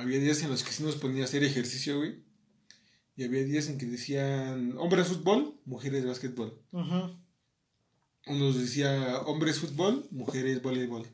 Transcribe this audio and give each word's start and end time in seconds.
había 0.00 0.18
días 0.18 0.42
en 0.42 0.50
los 0.50 0.62
que 0.62 0.72
sí 0.72 0.82
nos 0.82 0.96
ponía 0.96 1.22
a 1.22 1.24
hacer 1.26 1.42
ejercicio, 1.44 1.98
güey. 1.98 2.22
Y 3.16 3.24
había 3.24 3.42
días 3.44 3.68
en 3.68 3.78
que 3.78 3.86
decían 3.86 4.76
hombres 4.78 5.08
fútbol, 5.08 5.60
mujeres 5.64 6.06
básquetbol. 6.06 6.56
Ujú. 6.72 7.18
Unos 8.26 8.58
decía 8.60 9.18
hombres 9.22 9.58
fútbol, 9.58 10.06
mujeres 10.10 10.62
voleibol. 10.62 11.06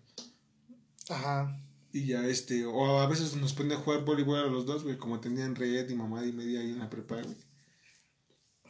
Ajá. 1.09 1.61
Y 1.93 2.07
ya 2.07 2.27
este, 2.27 2.67
o 2.67 2.99
a 3.01 3.07
veces 3.07 3.37
nos 3.37 3.53
ponían 3.55 3.79
a 3.79 3.83
jugar 3.83 4.05
voleibol 4.05 4.39
a 4.39 4.47
los 4.48 4.66
dos, 4.66 4.83
güey, 4.83 4.98
como 4.98 5.21
tenían 5.21 5.55
red 5.55 5.89
y 5.89 5.95
mamá 5.95 6.27
y 6.27 6.32
media 6.32 6.61
ahí 6.61 6.71
en 6.71 6.80
la 6.80 6.91
prepa, 6.91 7.23
güey. 7.23 7.37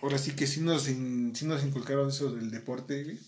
Ahora 0.02 0.18
sí 0.18 0.32
que 0.36 0.46
sí 0.46 0.60
nos, 0.60 0.88
in- 0.88 1.34
sí 1.34 1.46
nos 1.46 1.64
inculcaron 1.64 2.10
eso 2.10 2.30
del 2.32 2.50
deporte, 2.50 3.02
güey. 3.04 3.18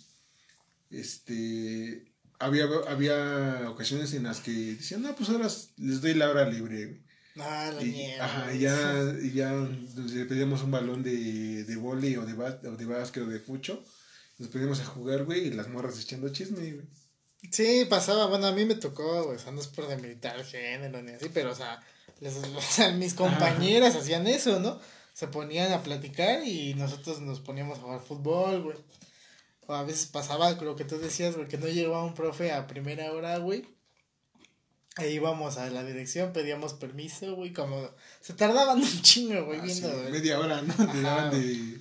Este, 0.90 2.12
había, 2.38 2.66
había 2.88 3.70
ocasiones 3.70 4.12
en 4.14 4.24
las 4.24 4.40
que 4.40 4.50
decían, 4.50 5.02
no, 5.02 5.14
pues 5.14 5.28
ahora 5.30 5.48
les 5.76 6.00
doy 6.00 6.14
la 6.14 6.28
hora 6.30 6.48
libre. 6.48 7.02
Ah, 7.38 7.70
la 7.74 7.82
Y, 7.82 7.90
mierda. 7.90 8.24
ajá, 8.24 8.54
y 8.54 8.58
ya, 8.60 9.14
y 9.22 9.32
ya 9.32 9.50
nos- 9.52 9.96
le 10.12 10.24
pedíamos 10.24 10.62
un 10.62 10.70
balón 10.70 11.02
de, 11.02 11.64
de 11.64 11.76
vóley 11.76 12.16
o 12.16 12.24
de, 12.24 12.34
bas- 12.34 12.64
o 12.66 12.76
de 12.76 12.84
básquet 12.86 13.22
o 13.22 13.26
de 13.26 13.40
fucho. 13.40 13.82
Nos 14.38 14.48
pedíamos 14.48 14.80
a 14.80 14.86
jugar, 14.86 15.24
güey, 15.24 15.48
y 15.48 15.50
las 15.50 15.68
morras 15.68 15.98
echando 16.00 16.28
chisme, 16.30 16.72
güey. 16.72 16.86
Sí, 17.50 17.86
pasaba, 17.88 18.26
bueno, 18.26 18.46
a 18.46 18.52
mí 18.52 18.64
me 18.64 18.74
tocó, 18.74 19.24
güey, 19.24 19.36
o 19.36 19.38
sea, 19.38 19.52
no 19.52 19.60
es 19.60 19.66
por 19.68 19.86
demeritar 19.86 20.42
género 20.44 21.00
ni 21.02 21.12
así, 21.12 21.30
pero, 21.32 21.52
o 21.52 21.54
sea, 21.54 21.80
les- 22.20 22.36
o 22.56 22.60
sea, 22.60 22.90
mis 22.92 23.14
compañeras 23.14 23.94
hacían 23.96 24.26
eso, 24.26 24.58
¿no? 24.60 24.80
Se 25.12 25.28
ponían 25.28 25.72
a 25.72 25.82
platicar 25.82 26.46
y 26.46 26.74
nosotros 26.74 27.20
nos 27.20 27.40
poníamos 27.40 27.78
a 27.78 27.82
jugar 27.82 28.00
fútbol, 28.00 28.62
güey. 28.62 28.76
O 29.66 29.74
a 29.74 29.82
veces 29.84 30.06
pasaba 30.06 30.52
lo 30.52 30.76
que 30.76 30.84
tú 30.84 30.98
decías, 30.98 31.34
güey, 31.36 31.48
que 31.48 31.58
no 31.58 31.66
llegaba 31.66 32.04
un 32.04 32.14
profe 32.14 32.52
a 32.52 32.66
primera 32.66 33.12
hora, 33.12 33.38
güey. 33.38 33.64
Ahí 34.96 35.14
íbamos 35.14 35.58
a 35.58 35.68
la 35.68 35.84
dirección, 35.84 36.32
pedíamos 36.32 36.72
permiso, 36.74 37.34
güey, 37.36 37.52
como... 37.52 37.90
Se 38.20 38.32
tardaban 38.32 38.78
un 38.82 39.02
chingo, 39.02 39.44
güey, 39.44 39.60
Ah, 39.60 39.62
viendo, 39.64 39.88
sí, 39.90 39.94
güey. 39.96 40.12
media 40.12 40.38
hora, 40.38 40.62
¿no? 40.62 40.74
Te 40.74 40.82
Ajá, 40.84 41.00
daban 41.02 41.30
de... 41.32 41.80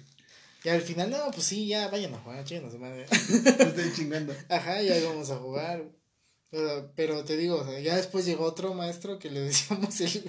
Y 0.64 0.70
al 0.70 0.82
final, 0.82 1.12
no, 1.12 1.30
pues 1.32 1.46
sí, 1.46 1.68
ya, 1.68 1.88
vayan 1.90 2.14
a 2.16 2.18
jugar, 2.18 2.44
chingos, 2.44 2.74
madre. 2.80 3.06
Estoy 3.12 3.94
chingando. 3.96 4.36
Ajá, 4.50 4.82
ya 4.82 4.98
íbamos 4.98 5.30
a 5.30 5.36
jugar. 5.38 5.84
Pero, 6.56 6.92
pero 6.96 7.24
te 7.26 7.36
digo, 7.36 7.58
o 7.58 7.66
sea, 7.66 7.78
ya 7.82 7.98
después 7.98 8.26
llegó 8.26 8.46
otro 8.46 8.74
maestro 8.74 9.20
que 9.20 9.30
le 9.30 9.42
decíamos 9.42 10.00
el, 10.00 10.24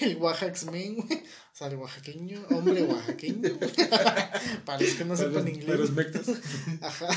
el 0.00 0.16
Oaxaxmen, 0.16 0.96
güey. 0.96 1.18
O 1.18 1.56
sea, 1.58 1.66
el 1.66 1.76
oaxaqueño, 1.76 2.40
hombre 2.52 2.84
oaxaqueño. 2.84 3.50
Para 4.64 4.80
los 4.80 4.94
que 4.94 5.04
no 5.04 5.14
sepan 5.14 5.46
inglés. 5.46 5.90
Ajá. 6.80 7.08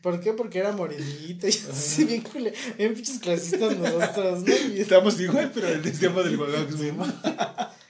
¿Por 0.00 0.20
qué? 0.20 0.32
Porque 0.32 0.60
era 0.60 0.70
morenito 0.70 1.48
y 1.48 1.50
así 1.50 2.04
bien 2.04 2.20
culé. 2.20 2.54
Bien 2.78 2.94
pinches 2.94 3.18
clasistas 3.18 3.76
nosotros, 3.76 4.44
¿no? 4.44 4.54
Y 4.54 4.80
Estamos 4.80 5.18
igual, 5.18 5.50
pero 5.52 5.66
el 5.66 5.82
sistema 5.82 6.22
del 6.22 6.36
güey. 6.36 6.92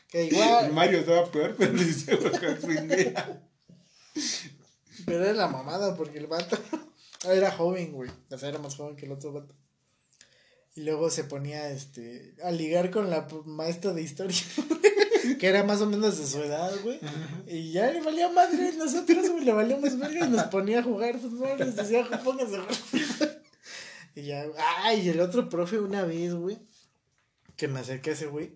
que 0.08 0.24
igual, 0.24 0.72
Mario 0.72 1.00
estaba 1.00 1.30
peor, 1.30 1.54
pero 1.58 1.74
le 1.74 1.84
decía 1.84 2.16
güey. 2.16 3.14
pero 5.04 5.24
era 5.24 5.34
la 5.34 5.48
mamada 5.48 5.94
porque 5.96 6.18
el 6.18 6.28
vato 6.28 6.56
era 7.24 7.50
joven, 7.50 7.92
güey. 7.92 8.10
O 8.30 8.38
sea, 8.38 8.48
era 8.48 8.58
más 8.58 8.74
joven 8.76 8.96
que 8.96 9.04
el 9.04 9.12
otro 9.12 9.32
vato. 9.32 9.54
Y 10.74 10.82
luego 10.82 11.10
se 11.10 11.24
ponía 11.24 11.68
este 11.70 12.34
a 12.42 12.50
ligar 12.50 12.90
con 12.90 13.10
la 13.10 13.26
maestra 13.44 13.92
de 13.92 14.02
historia, 14.02 14.40
que 15.38 15.46
era 15.46 15.64
más 15.64 15.82
o 15.82 15.86
menos 15.86 16.18
de 16.18 16.26
su 16.26 16.42
edad, 16.42 16.72
güey. 16.82 16.98
Y 17.46 17.72
ya 17.72 17.90
le 17.90 18.00
valía 18.00 18.30
madre, 18.30 18.72
nosotros, 18.78 19.28
güey, 19.30 19.44
le 19.44 19.52
valíamos 19.52 19.98
verga 19.98 20.26
y 20.26 20.30
nos 20.30 20.44
ponía 20.44 20.80
a 20.80 20.82
jugar 20.82 21.18
fútbol, 21.18 21.58
nos 21.58 21.76
decía, 21.76 22.04
fútbol". 22.04 22.66
Y 24.14 24.24
ya, 24.24 24.44
ay, 24.82 25.00
y 25.00 25.08
el 25.08 25.20
otro 25.20 25.48
profe 25.48 25.78
una 25.78 26.04
vez, 26.04 26.34
güey, 26.34 26.58
que 27.56 27.66
me 27.66 27.80
acerqué 27.80 28.10
a 28.10 28.12
ese 28.12 28.26
güey, 28.26 28.52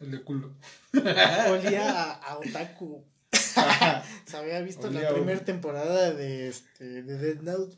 El 0.00 0.10
de 0.10 0.22
culo. 0.22 0.52
olía 0.92 1.90
a, 1.90 2.12
a 2.14 2.38
otaku. 2.38 3.04
Se 4.24 4.36
había 4.36 4.60
visto 4.62 4.88
Olía 4.88 5.02
la 5.02 5.14
primera 5.14 5.44
temporada 5.44 6.12
de 6.12 6.48
este 6.48 7.02
de 7.02 7.18
Dead 7.18 7.40
Note. 7.42 7.76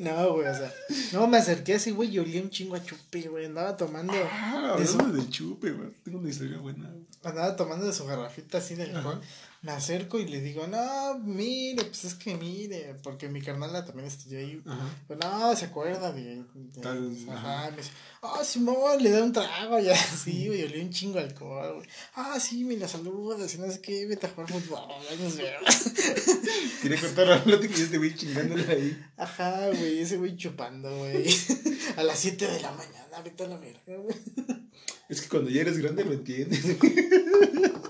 No, 0.00 0.32
güey, 0.34 0.48
o 0.48 0.54
sea, 0.54 0.72
no 1.12 1.26
me 1.26 1.36
acerqué 1.38 1.74
a 1.74 1.76
ese 1.76 1.92
güey 1.92 2.10
y 2.10 2.18
olía 2.18 2.40
un 2.42 2.50
chingo 2.50 2.74
a 2.74 2.82
chupe, 2.82 3.22
güey. 3.28 3.46
Andaba 3.46 3.76
tomando, 3.76 4.12
Ah, 4.32 4.74
de 4.78 4.84
hablando 4.88 5.12
del 5.16 5.28
chupe, 5.30 5.70
güey. 5.72 5.90
Tengo 6.04 6.18
una 6.18 6.28
historia 6.30 6.58
buena. 6.58 6.88
güey. 6.88 7.04
andaba 7.22 7.54
tomando 7.56 7.86
de 7.86 7.92
su 7.92 8.06
garrafita 8.06 8.58
así 8.58 8.74
de 8.74 8.84
alcohol. 8.84 9.20
Me 9.62 9.72
acerco 9.72 10.18
y 10.18 10.26
le 10.26 10.40
digo, 10.40 10.66
no, 10.66 11.18
mire, 11.18 11.84
pues 11.84 12.06
es 12.06 12.14
que 12.14 12.34
mire, 12.34 12.94
porque 13.02 13.28
mi 13.28 13.42
carnala 13.42 13.84
también 13.84 14.08
estudió 14.08 14.38
ahí. 14.38 14.62
Pero 15.06 15.20
no, 15.20 15.54
se 15.54 15.66
acuerda 15.66 16.12
de. 16.12 16.36
de- 16.54 16.80
Tal- 16.80 17.14
ajá, 17.28 17.70
me 17.70 17.76
dice, 17.76 17.90
ah, 18.22 18.40
Simón, 18.42 19.02
le 19.02 19.10
da 19.10 19.22
un 19.22 19.34
trago 19.34 19.78
y 19.78 19.90
así, 19.90 20.46
güey, 20.48 20.62
olía 20.64 20.82
un 20.82 20.88
chingo 20.88 21.18
alcohol, 21.18 21.74
güey. 21.76 21.88
Ah, 22.14 22.40
sí, 22.40 22.64
me 22.64 22.78
la 22.78 22.88
saludas 22.88 23.54
y 23.54 23.58
no 23.58 23.70
sé 23.70 23.82
qué, 23.82 24.06
vete 24.06 24.28
a 24.28 24.30
jugar 24.30 24.50
fútbol, 24.50 24.80
ahí 25.10 25.18
nos 25.22 25.36
vemos. 25.36 25.82
Quería 26.82 26.98
contar 26.98 27.26
la 27.28 27.44
plática 27.44 27.74
y 27.78 27.82
este 27.82 27.98
güey 27.98 28.14
chingándole 28.14 28.66
ahí. 28.72 29.04
Ajá, 29.18 29.68
güey, 29.68 29.98
ese 30.00 30.16
güey 30.16 30.36
chupando, 30.38 30.88
güey. 31.00 31.26
A 31.98 32.02
las 32.02 32.18
7 32.18 32.46
de 32.46 32.60
la 32.60 32.72
mañana, 32.72 33.20
vete 33.22 33.44
a 33.44 33.48
la 33.48 33.58
verga, 33.58 33.96
güey. 33.98 34.16
Es 35.10 35.20
que 35.20 35.28
cuando 35.28 35.50
ya 35.50 35.60
eres 35.62 35.76
grande 35.76 36.04
lo 36.04 36.12
entiendes. 36.14 36.64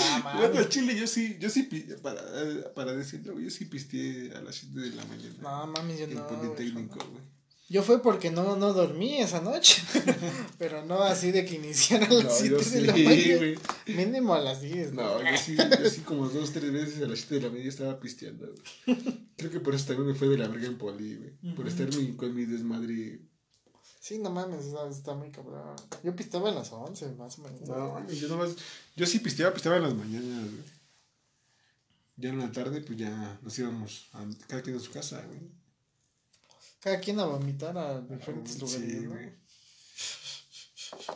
Ah, 0.00 0.34
Bueno, 0.38 0.58
al 0.58 0.68
chile 0.68 0.96
yo 0.98 1.06
sí, 1.06 1.36
yo 1.40 1.48
sí, 1.50 1.68
para, 2.02 2.20
para 2.74 2.94
decirlo, 2.94 3.32
güey, 3.34 3.44
yo 3.44 3.50
sí 3.50 3.64
pisteé 3.66 4.32
a 4.34 4.40
las 4.40 4.54
7 4.56 4.80
de 4.80 4.90
la 4.90 5.04
mañana. 5.04 5.34
No, 5.40 5.66
mames, 5.68 5.98
yo 5.98 6.04
en 6.04 6.14
no. 6.14 6.24
güey, 6.26 6.38
Politécnico, 6.40 6.98
jamás. 6.98 7.08
güey. 7.12 7.38
Yo 7.70 7.82
fue 7.82 8.00
porque 8.02 8.30
no, 8.30 8.56
no 8.56 8.72
dormí 8.72 9.18
esa 9.20 9.42
noche. 9.42 9.82
Pero 10.58 10.86
no 10.86 11.02
así 11.02 11.32
de 11.32 11.44
que 11.44 11.56
iniciara 11.56 12.06
a 12.06 12.10
las 12.14 12.24
No, 12.24 12.30
7 12.30 12.48
yo 12.48 12.56
de 12.58 12.64
sí, 12.64 12.80
la 12.80 12.92
mañana. 12.94 13.36
güey. 13.36 13.58
Mínimo 13.94 14.34
a 14.34 14.40
las 14.40 14.62
10. 14.62 14.94
No, 14.94 15.20
yo 15.20 15.36
sí, 15.36 15.54
yo 15.54 15.90
sí 15.90 16.00
como 16.00 16.28
dos, 16.30 16.50
tres 16.52 16.72
veces 16.72 17.02
a 17.02 17.06
las 17.06 17.18
7 17.18 17.34
de 17.34 17.40
la 17.42 17.48
mañana 17.50 17.68
estaba 17.68 18.00
pisteando, 18.00 18.46
güey. 18.86 18.98
Creo 19.36 19.50
que 19.50 19.60
por 19.60 19.74
eso 19.74 19.84
también 19.88 20.08
me 20.08 20.14
fue 20.14 20.28
de 20.28 20.38
la 20.38 20.48
verga 20.48 20.66
en 20.66 20.78
poli, 20.78 21.16
güey. 21.16 21.54
Por 21.54 21.68
estar 21.68 21.88
con 22.16 22.34
mi 22.34 22.46
desmadre. 22.46 23.20
Sí, 24.08 24.18
no 24.18 24.30
mames, 24.30 24.64
está, 24.64 24.88
está 24.88 25.14
muy 25.14 25.30
cabrón. 25.30 25.76
Yo 26.02 26.16
pistaba 26.16 26.48
a 26.48 26.54
las 26.54 26.72
11, 26.72 27.10
más 27.16 27.38
o 27.38 27.42
menos. 27.42 27.60
No, 27.68 28.10
yo 28.10 28.28
nomás, 28.28 28.56
yo 28.96 29.04
sí 29.04 29.18
pisteaba, 29.18 29.52
pisteaba 29.52 29.76
en 29.76 29.82
las 29.82 29.94
mañanas, 29.94 30.44
güey. 30.50 30.62
Ya 32.16 32.30
en 32.30 32.38
la 32.38 32.50
tarde, 32.50 32.80
pues 32.80 32.98
ya 32.98 33.38
nos 33.42 33.58
íbamos 33.58 34.08
a 34.14 34.24
cada 34.46 34.62
quien 34.62 34.76
a 34.76 34.80
su 34.80 34.90
casa, 34.90 35.22
güey. 35.26 35.40
Cada 36.80 37.00
quien 37.00 37.20
a 37.20 37.26
vomitar 37.26 37.76
a 37.76 38.00
diferentes 38.00 38.54
Sí, 38.54 38.60
lugares, 38.60 39.02
¿no? 39.02 39.10
güey. 39.10 39.30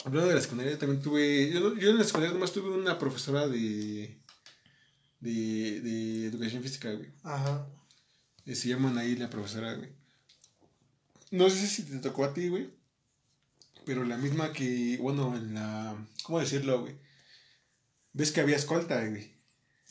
Hablando 0.04 0.28
de 0.28 0.34
la 0.34 0.40
secundaria, 0.42 0.78
también 0.78 1.00
tuve. 1.02 1.50
Yo, 1.50 1.74
yo 1.78 1.90
en 1.90 1.96
la 1.98 2.04
secundaria 2.04 2.34
nomás 2.34 2.52
tuve 2.52 2.68
una 2.76 2.98
profesora 2.98 3.48
de. 3.48 4.20
de, 5.20 5.80
de 5.80 6.26
educación 6.26 6.62
física, 6.62 6.92
güey. 6.92 7.10
Ajá. 7.22 7.66
Eh, 8.44 8.54
Se 8.54 8.68
llama 8.68 8.92
ahí 9.00 9.16
la 9.16 9.30
profesora, 9.30 9.72
güey. 9.76 9.90
No 11.30 11.48
sé 11.48 11.66
si 11.66 11.84
te 11.84 11.96
tocó 11.98 12.24
a 12.26 12.34
ti, 12.34 12.48
güey. 12.48 12.81
Pero 13.84 14.04
la 14.04 14.16
misma 14.16 14.52
que. 14.52 14.98
Bueno, 15.00 15.36
en 15.36 15.54
la. 15.54 15.96
¿Cómo 16.24 16.40
decirlo, 16.40 16.82
güey? 16.82 16.94
Ves 18.12 18.32
que 18.32 18.40
había 18.40 18.56
escolta, 18.56 19.04
güey. 19.06 19.32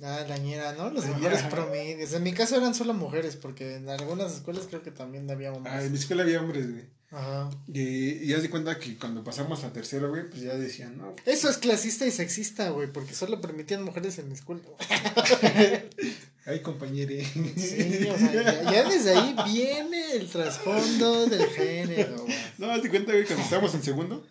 Ah, 0.04 0.26
la 0.28 0.38
ñera, 0.38 0.74
¿no? 0.74 0.90
Los 0.90 1.06
ñera. 1.06 1.50
promedios. 1.50 2.14
En 2.14 2.24
mi 2.24 2.34
caso 2.34 2.58
eran 2.58 2.74
solo 2.74 2.94
mujeres, 2.94 3.36
porque 3.36 3.76
en 3.76 3.90
algunas 3.90 4.34
escuelas 4.34 4.66
creo 4.68 4.82
que 4.82 4.92
también 4.92 5.30
había 5.30 5.54
hombres. 5.54 5.76
Ah, 5.76 5.84
en 5.84 5.92
mi 5.92 5.98
escuela 5.98 6.24
había 6.24 6.42
hombres, 6.42 6.72
güey. 6.72 6.86
Ajá. 7.12 7.50
Y, 7.68 7.82
y 7.82 8.28
ya 8.28 8.40
de 8.40 8.50
cuenta 8.50 8.80
que 8.80 8.98
cuando 8.98 9.24
pasamos 9.24 9.64
a 9.64 9.74
tercero, 9.74 10.10
güey, 10.10 10.30
pues 10.30 10.42
ya 10.42 10.56
decían, 10.56 10.98
no. 10.98 11.16
Eso 11.26 11.50
es 11.50 11.58
clasista 11.58 12.06
y 12.06 12.12
sexista, 12.12 12.70
güey, 12.70 12.92
porque 12.92 13.14
solo 13.14 13.42
permitían 13.42 13.84
mujeres 13.84 14.18
en 14.18 14.30
la 14.30 14.36
escuela. 14.36 14.62
Ay, 16.52 16.62
compañere. 16.62 17.24
Sí, 17.24 18.08
o 18.14 18.18
sea, 18.18 18.34
ya, 18.34 18.72
ya 18.72 18.90
desde 18.90 19.18
ahí 19.18 19.36
viene 19.46 20.16
el 20.18 20.28
trasfondo 20.30 21.26
del 21.28 21.48
género, 21.48 22.24
güey. 22.24 22.36
No, 22.58 22.72
haz 22.72 22.84
de 22.84 22.90
cuenta, 22.90 23.14
güey, 23.14 23.26
cuando 23.26 23.44
estábamos 23.44 23.74
en 23.74 23.84
segundo, 23.84 24.28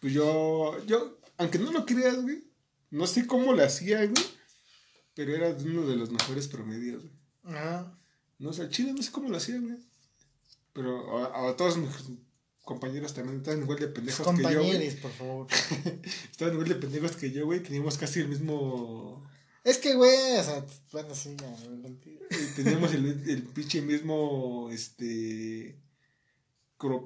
pues 0.00 0.14
yo, 0.14 0.82
yo, 0.86 1.18
aunque 1.36 1.58
no 1.58 1.70
lo 1.70 1.84
creas, 1.84 2.22
güey, 2.22 2.42
no 2.90 3.06
sé 3.06 3.26
cómo 3.26 3.52
lo 3.52 3.62
hacía, 3.62 3.98
güey, 4.06 4.24
pero 5.14 5.34
era 5.34 5.50
uno 5.50 5.86
de 5.86 5.96
los 5.96 6.10
mejores 6.10 6.48
promedios, 6.48 7.02
güey. 7.02 7.54
Ajá. 7.54 7.94
No 8.38 8.54
sé, 8.54 8.62
al 8.62 8.70
chile 8.70 8.94
no 8.94 9.02
sé 9.02 9.12
cómo 9.12 9.28
lo 9.28 9.36
hacía, 9.36 9.58
güey. 9.58 9.76
Pero 10.72 11.18
a, 11.18 11.50
a 11.50 11.56
todos 11.56 11.76
mis 11.76 11.90
compañeros 12.64 13.12
también 13.12 13.38
estaban 13.38 13.60
igual 13.60 13.78
de 13.78 13.88
pendejos 13.88 14.26
que 14.26 14.42
yo. 14.42 14.48
Compañeros, 14.48 14.94
por 14.94 15.10
favor. 15.10 15.46
Estaban 16.30 16.54
igual 16.54 16.68
de 16.68 16.74
pendejos 16.76 17.16
que 17.16 17.30
yo, 17.30 17.46
güey. 17.46 17.60
Teníamos 17.60 17.98
casi 17.98 18.20
el 18.20 18.28
mismo... 18.28 19.28
Es 19.68 19.76
que, 19.76 19.94
güey, 19.94 20.38
o 20.38 20.42
sea, 20.42 20.64
bueno, 20.92 21.14
sí, 21.14 21.36
ya, 21.38 21.54
el, 22.94 23.06
el 23.28 23.42
pinche 23.42 23.82
mismo, 23.82 24.70
este... 24.72 25.76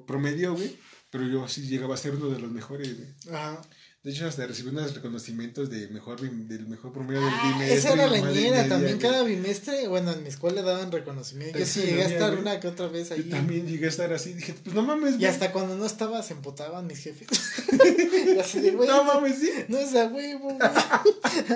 promedio, 0.07 0.53
güey. 0.53 0.77
Pero 1.09 1.27
yo 1.27 1.47
sí 1.49 1.67
llegaba 1.67 1.95
a 1.95 1.97
ser 1.97 2.15
uno 2.15 2.29
de 2.29 2.39
los 2.39 2.49
mejores, 2.49 2.97
güey. 2.97 3.09
Ajá. 3.35 3.61
De 4.03 4.11
hecho, 4.11 4.27
hasta 4.27 4.45
recibí 4.45 4.67
unos 4.67 4.93
reconocimientos 4.95 5.69
de 5.69 5.87
mejor, 5.87 6.19
del 6.19 6.67
mejor 6.67 6.91
promedio 6.91 7.21
del 7.21 7.29
Ah, 7.33 7.51
bimestre. 7.53 7.77
esa 7.77 7.93
era 7.93 8.07
la 8.07 8.19
ñera, 8.19 8.67
también 8.67 8.97
cada 8.97 9.23
bimestre, 9.23 9.87
bueno, 9.87 10.11
en 10.11 10.23
mi 10.23 10.27
escuela 10.27 10.61
daban 10.61 10.91
reconocimiento. 10.91 11.57
Yo 11.57 11.65
sí 11.65 11.83
llegué 11.83 12.03
a 12.03 12.07
estar 12.07 12.37
una 12.37 12.59
que 12.59 12.67
otra 12.67 12.87
vez 12.87 13.11
ahí. 13.11 13.23
Yo 13.23 13.29
también 13.29 13.65
llegué 13.65 13.85
a 13.85 13.89
estar 13.89 14.11
así. 14.11 14.33
Dije, 14.33 14.55
pues 14.61 14.75
no 14.75 14.81
mames, 14.81 15.13
Y 15.13 15.17
güey. 15.19 15.27
hasta 15.27 15.53
cuando 15.53 15.77
no 15.77 15.85
estaba 15.85 16.21
se 16.21 16.33
emputaban 16.33 16.85
mis 16.85 16.99
jefes. 16.99 17.29
Y 18.35 18.39
así 18.39 18.59
de, 18.59 18.71
güey, 18.71 18.89
No 18.89 19.05
mames, 19.05 19.39
sí. 19.39 19.49
No 19.69 19.77
es 19.77 19.95
a 19.95 20.07
huevo, 20.07 20.49
güey. 20.53 20.57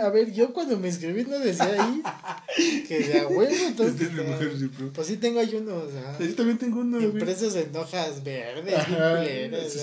A 0.01 0.09
ver, 0.09 0.31
yo 0.31 0.53
cuando 0.53 0.77
me 0.79 0.87
inscribí 0.87 1.25
no 1.25 1.39
decía 1.39 1.65
ahí 1.83 2.01
que 2.87 2.99
de 2.99 3.19
a 3.19 3.27
huevo, 3.27 3.53
entonces. 3.67 4.07
Este 4.09 4.21
mujer, 4.21 4.51
sí. 4.57 4.69
Pues 4.93 5.07
sí 5.07 5.17
tengo 5.17 5.41
ahí 5.41 5.53
unos, 5.55 5.93
ajá. 5.95 6.17
Yo 6.23 6.33
también 6.35 6.57
tengo 6.57 6.79
uno, 6.79 6.97
güey. 6.97 7.09
Impresos 7.09 7.55
en 7.57 7.75
hojas 7.75 8.23
verdes, 8.23 8.73
Ajá, 8.73 9.21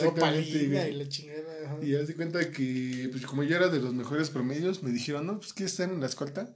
opalina 0.07 0.89
y 0.89 0.93
la 0.95 1.09
chingada. 1.11 1.54
Y 1.87 1.93
de 1.93 2.15
cuenta 2.15 2.51
que, 2.51 3.09
pues 3.11 3.27
como 3.27 3.43
yo 3.43 3.57
era 3.57 3.69
de 3.69 3.81
los 3.81 3.95
mejores 3.95 4.31
promedios, 4.31 4.83
me 4.83 4.91
dijeron, 4.91 5.27
no, 5.27 5.39
pues 5.39 5.53
¿quieres 5.53 5.73
estar 5.73 5.89
en 5.89 6.01
la 6.01 6.07
escolta? 6.07 6.55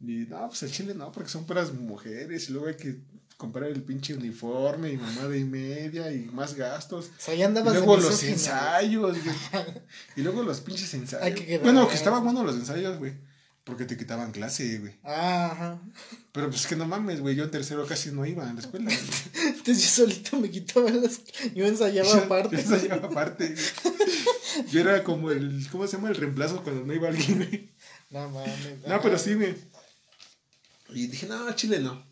Y 0.00 0.26
no, 0.28 0.48
pues 0.48 0.62
el 0.64 0.72
chile 0.72 0.94
no, 0.94 1.12
porque 1.12 1.30
son 1.30 1.46
puras 1.46 1.72
mujeres. 1.72 2.48
Y 2.48 2.52
luego 2.52 2.68
hay 2.68 2.76
que 2.76 3.00
comprar 3.36 3.70
el 3.70 3.82
pinche 3.82 4.14
uniforme 4.14 4.92
y 4.92 4.96
mamada 4.96 5.36
y 5.36 5.44
media 5.44 6.12
y 6.12 6.26
más 6.26 6.54
gastos. 6.54 7.06
O 7.06 7.20
sea, 7.20 7.34
ya 7.34 7.40
Y 7.40 7.42
andabas 7.44 7.74
de 7.74 7.80
luego 7.80 7.96
los 7.96 8.22
ensayos. 8.22 9.16
Y 10.16 10.22
luego 10.22 10.42
los 10.42 10.60
pinches 10.60 10.92
ensayos. 10.94 11.24
Hay 11.24 11.34
que 11.34 11.58
bueno, 11.58 11.88
que 11.88 11.94
estaban 11.94 12.24
buenos 12.24 12.44
los 12.44 12.56
ensayos, 12.56 12.98
güey. 12.98 13.14
Porque 13.64 13.84
te 13.84 13.96
quitaban 13.96 14.32
clase, 14.32 14.78
güey. 14.80 14.98
Ah, 15.04 15.50
ajá. 15.52 15.82
Pero 16.32 16.50
pues 16.50 16.66
que 16.66 16.74
no 16.74 16.84
mames, 16.86 17.20
güey. 17.20 17.36
Yo 17.36 17.44
en 17.44 17.50
tercero 17.52 17.86
casi 17.86 18.10
no 18.10 18.26
iba 18.26 18.48
a 18.48 18.52
la 18.52 18.58
escuela. 18.60 18.86
güey. 18.86 19.46
Entonces 19.56 19.82
yo 19.84 19.88
solito 20.04 20.36
me 20.40 20.50
quitaba 20.50 20.90
las. 20.90 21.20
Yo 21.54 21.64
ensayaba 21.66 22.08
Yo- 22.08 22.16
aparte. 22.24 22.56
Yo 22.56 22.62
ensayaba 22.62 23.06
aparte. 23.06 23.54
güey. 23.54 24.66
Yo 24.70 24.80
era 24.80 25.04
como 25.04 25.30
el. 25.30 25.66
¿Cómo 25.70 25.86
se 25.86 25.96
llama? 25.96 26.08
El 26.08 26.16
reemplazo 26.16 26.62
cuando 26.64 26.84
no 26.84 26.92
iba 26.92 27.08
alguien, 27.08 27.36
güey. 27.38 27.72
No 28.10 28.28
mames. 28.30 28.86
No, 28.86 29.00
pero 29.00 29.16
sí, 29.16 29.34
güey. 29.34 29.54
Y 30.90 31.06
dije, 31.06 31.26
no, 31.26 31.50
Chile 31.54 31.78
no. 31.80 32.04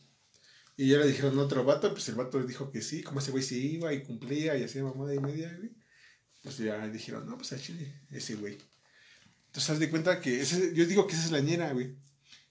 Y 0.76 0.88
ya 0.88 0.98
le 0.98 1.06
dijeron 1.08 1.38
a 1.38 1.42
otro 1.42 1.64
vato, 1.64 1.92
pues 1.92 2.08
el 2.08 2.14
vato 2.14 2.42
dijo 2.42 2.70
que 2.70 2.80
sí, 2.80 3.02
como 3.02 3.18
ese 3.20 3.32
güey 3.32 3.42
sí 3.42 3.72
iba 3.72 3.92
y 3.92 4.02
cumplía 4.02 4.56
y 4.56 4.62
hacía 4.64 4.82
mamada 4.82 5.14
y 5.14 5.18
media, 5.18 5.52
güey. 5.58 5.72
Pues 6.42 6.56
ya 6.56 6.88
dijeron, 6.88 7.26
no, 7.28 7.36
pues 7.36 7.52
a 7.52 7.58
Chile, 7.60 8.00
ese 8.10 8.36
güey. 8.36 8.56
Entonces, 9.50 9.70
haz 9.70 9.80
de 9.80 9.90
cuenta 9.90 10.20
que 10.20 10.40
ese, 10.40 10.72
yo 10.74 10.86
digo 10.86 11.08
que 11.08 11.14
esa 11.16 11.24
es 11.24 11.32
la 11.32 11.40
ñera, 11.40 11.72
güey. 11.72 11.96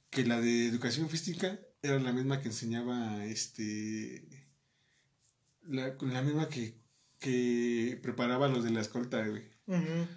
Que 0.10 0.26
la 0.26 0.42
de 0.42 0.68
educación 0.68 1.10
física 1.10 1.58
era 1.82 1.98
la 1.98 2.12
misma 2.12 2.42
que 2.42 2.50
enseñaba, 2.50 3.24
este. 3.26 4.28
La, 5.66 5.96
la 6.02 6.22
misma 6.22 6.50
que, 6.50 6.76
que 7.20 7.98
preparaba 8.04 8.50
los 8.50 8.66
de 8.66 8.72
la 8.72 8.82
escolta, 8.82 9.26
güey. 9.26 9.44
Ujú. 9.68 10.08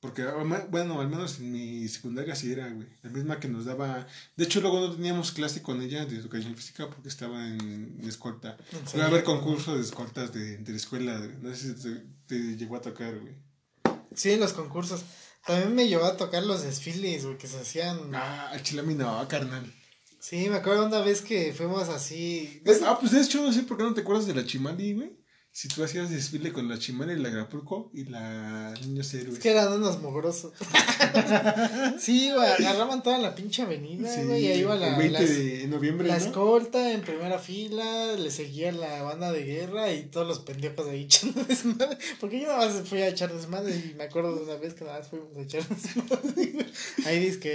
Porque, 0.00 0.24
bueno, 0.70 1.00
al 1.00 1.08
menos 1.08 1.38
en 1.38 1.52
mi 1.52 1.86
secundaria 1.86 2.34
sí 2.34 2.50
era, 2.50 2.68
güey. 2.70 2.88
La 3.02 3.10
misma 3.10 3.38
que 3.38 3.46
nos 3.46 3.64
daba. 3.66 4.04
De 4.36 4.42
hecho, 4.42 4.60
luego 4.60 4.80
no 4.80 4.92
teníamos 4.96 5.30
clase 5.30 5.62
con 5.62 5.80
ella 5.80 6.06
de 6.06 6.16
educación 6.16 6.56
física 6.56 6.90
porque 6.90 7.08
estaba 7.08 7.46
en, 7.46 7.98
en 8.00 8.08
escolta. 8.08 8.56
Iba 8.94 9.04
a 9.04 9.06
haber 9.06 9.22
concursos 9.22 9.76
de 9.76 9.82
escoltas 9.82 10.32
de, 10.32 10.58
de 10.58 10.70
la 10.72 10.76
escuela. 10.76 11.18
güey. 11.18 11.36
No 11.40 11.54
sé 11.54 11.76
si 11.76 11.82
te, 11.82 12.02
te 12.26 12.56
llegó 12.56 12.74
a 12.74 12.80
tocar, 12.80 13.16
güey. 13.16 13.36
Sí, 14.16 14.34
los 14.36 14.52
concursos. 14.54 15.04
También 15.46 15.74
me 15.74 15.88
llevó 15.88 16.04
a 16.04 16.16
tocar 16.16 16.42
los 16.44 16.62
desfiles, 16.62 17.24
güey, 17.24 17.38
que 17.38 17.48
se 17.48 17.58
hacían. 17.58 18.14
Ah, 18.14 18.50
al 18.50 18.62
chile 18.62 18.80
a 18.80 18.84
mí 18.84 18.94
no, 18.94 19.26
carnal. 19.28 19.72
Sí, 20.20 20.48
me 20.48 20.56
acuerdo 20.56 20.86
una 20.86 21.00
vez 21.00 21.20
que 21.20 21.52
fuimos 21.52 21.88
así. 21.88 22.62
Ah, 22.86 22.96
pues 23.00 23.12
de 23.12 23.20
hecho, 23.20 23.42
no 23.42 23.52
sé 23.52 23.64
por 23.64 23.76
qué 23.76 23.82
no 23.82 23.92
te 23.92 24.02
acuerdas 24.02 24.26
de 24.26 24.34
la 24.34 24.46
Chimali, 24.46 24.94
güey. 24.94 25.21
Si 25.54 25.68
tú 25.68 25.84
hacías 25.84 26.08
desfile 26.08 26.50
con 26.50 26.66
la 26.66 26.78
Chimali, 26.78 27.14
la 27.20 27.28
Grapulco 27.28 27.90
y 27.92 28.04
la 28.06 28.72
Niños 28.80 29.12
Héroes. 29.12 29.34
Es 29.34 29.38
que 29.40 29.50
eran 29.50 29.70
unos 29.74 30.00
mugrosos. 30.00 30.52
sí, 31.98 32.30
güey, 32.32 32.52
agarraban 32.52 33.02
toda 33.02 33.18
la 33.18 33.34
pinche 33.34 33.60
avenida, 33.62 34.12
Sí, 34.14 34.22
güey, 34.24 34.44
y 34.44 34.48
ahí 34.50 34.60
iba 34.60 34.74
la, 34.76 34.88
el 34.88 34.96
20 34.96 35.20
las- 35.20 35.28
de 35.28 35.66
noviembre, 35.68 36.08
la 36.08 36.18
¿no? 36.18 36.24
escolta 36.24 36.92
en 36.92 37.02
primera 37.02 37.38
fila, 37.38 38.14
le 38.14 38.30
seguía 38.30 38.72
la 38.72 39.02
banda 39.02 39.30
de 39.30 39.44
guerra 39.44 39.92
y 39.92 40.04
todos 40.04 40.26
los 40.26 40.38
pendejos 40.40 40.88
ahí 40.88 41.02
echando 41.04 41.44
desmadre. 41.44 41.98
Porque 42.18 42.40
yo 42.40 42.46
nada 42.48 42.66
más 42.68 42.88
fui 42.88 43.02
a 43.02 43.08
echar 43.08 43.32
desmadre 43.32 43.76
y 43.76 43.94
me 43.96 44.04
acuerdo 44.04 44.34
de 44.36 44.44
una 44.44 44.56
vez 44.56 44.72
que 44.74 44.84
nada 44.84 45.00
más 45.00 45.08
fuimos 45.08 45.36
a 45.36 45.40
echar 45.42 45.68
desmadre. 45.68 46.66
Ahí 47.04 47.20
dice 47.20 47.38
que 47.40 47.52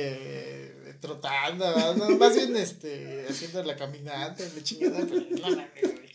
eh, 0.86 0.96
trotando, 1.02 1.66
no, 1.96 2.10
más 2.18 2.36
bien 2.36 2.56
este, 2.58 3.26
haciendo 3.28 3.64
la 3.64 3.76
caminata, 3.76 4.44
la 4.56 4.64
chingada, 4.64 5.00
pero 5.10 5.22
no 5.32 5.56
güey. 5.56 6.06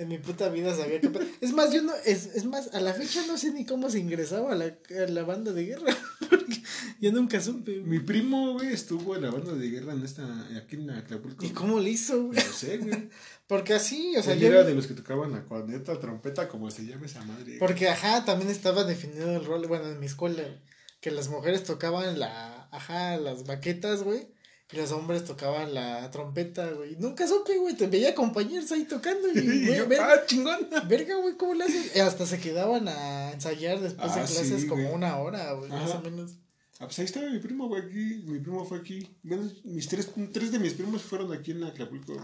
En 0.00 0.08
mi 0.08 0.16
puta 0.16 0.48
vida 0.48 0.74
sabía 0.74 0.98
que. 0.98 1.10
Es 1.42 1.52
más, 1.52 1.74
yo 1.74 1.82
no. 1.82 1.92
Es, 2.06 2.34
es 2.34 2.46
más, 2.46 2.72
a 2.72 2.80
la 2.80 2.94
fecha 2.94 3.22
no 3.26 3.36
sé 3.36 3.52
ni 3.52 3.66
cómo 3.66 3.90
se 3.90 3.98
ingresaba 3.98 4.52
a 4.52 4.54
la, 4.54 4.64
a 4.64 5.10
la 5.10 5.24
banda 5.24 5.52
de 5.52 5.66
guerra. 5.66 5.94
Porque 6.30 6.62
yo 7.02 7.12
nunca 7.12 7.38
supe. 7.38 7.82
Mi 7.82 7.98
primo, 7.98 8.54
güey, 8.54 8.72
estuvo 8.72 9.14
en 9.14 9.20
la 9.20 9.30
banda 9.30 9.52
de 9.52 9.68
guerra 9.68 9.92
en 9.92 10.02
esta, 10.02 10.24
aquí 10.56 10.76
en 10.76 10.88
Acapulco. 10.88 11.44
¿Y 11.44 11.50
cómo 11.50 11.78
le 11.80 11.90
hizo, 11.90 12.28
güey? 12.28 12.38
No 12.42 12.50
sé, 12.50 12.78
güey. 12.78 13.10
Porque 13.46 13.74
así, 13.74 14.16
o 14.16 14.22
sea, 14.22 14.34
yo. 14.34 14.46
era 14.48 14.64
de 14.64 14.74
los 14.74 14.86
que 14.86 14.94
tocaban 14.94 15.32
la 15.32 15.44
corneta, 15.44 16.00
trompeta, 16.00 16.48
como 16.48 16.70
se 16.70 16.86
llama 16.86 17.04
esa 17.04 17.22
madre. 17.26 17.44
güey. 17.44 17.58
Porque, 17.58 17.90
ajá, 17.90 18.24
también 18.24 18.50
estaba 18.50 18.84
definido 18.84 19.30
el 19.36 19.44
rol, 19.44 19.66
bueno, 19.66 19.86
en 19.90 20.00
mi 20.00 20.06
escuela, 20.06 20.44
que 21.02 21.10
las 21.10 21.28
mujeres 21.28 21.62
tocaban 21.64 22.18
la, 22.18 22.68
ajá, 22.72 23.18
las 23.18 23.44
baquetas, 23.44 24.02
güey, 24.02 24.28
los 24.72 24.92
hombres 24.92 25.24
tocaban 25.24 25.74
la 25.74 26.10
trompeta, 26.10 26.70
güey. 26.70 26.96
Nunca 26.98 27.26
supe, 27.26 27.58
güey, 27.58 27.76
te 27.76 27.86
veía 27.88 28.14
compañeros 28.14 28.70
ahí 28.72 28.84
tocando 28.84 29.28
y, 29.28 29.38
Y 29.38 29.66
güey, 29.66 29.76
yo, 29.78 29.88
ver- 29.88 30.00
ah, 30.00 30.24
chingón. 30.26 30.68
verga, 30.88 31.16
güey, 31.16 31.36
¿cómo 31.36 31.54
le 31.54 31.64
haces? 31.64 31.96
Y 31.96 31.98
hasta 32.00 32.24
se 32.26 32.38
quedaban 32.40 32.86
a 32.88 33.32
ensayar 33.32 33.80
después 33.80 34.14
de 34.14 34.20
Ah, 34.20 34.24
clases 34.26 34.60
sí, 34.62 34.66
como 34.68 34.82
güey. 34.82 34.94
una 34.94 35.16
hora, 35.18 35.52
güey, 35.54 35.70
más 35.70 35.90
o 35.94 36.00
menos. 36.02 36.32
Ah, 36.78 36.86
pues 36.86 36.98
ahí 37.00 37.04
estaba 37.04 37.28
mi 37.28 37.38
primo, 37.40 37.68
güey, 37.68 37.82
aquí. 37.82 38.22
Mi 38.26 38.38
primo 38.38 38.64
fue 38.64 38.78
aquí. 38.78 39.06
Bueno, 39.22 39.50
mis 39.64 39.86
tres, 39.88 40.08
tres 40.32 40.50
de 40.52 40.58
mis 40.58 40.72
primos 40.74 41.02
fueron 41.02 41.32
aquí 41.32 41.50
en 41.50 41.64
Acapulco. 41.64 42.14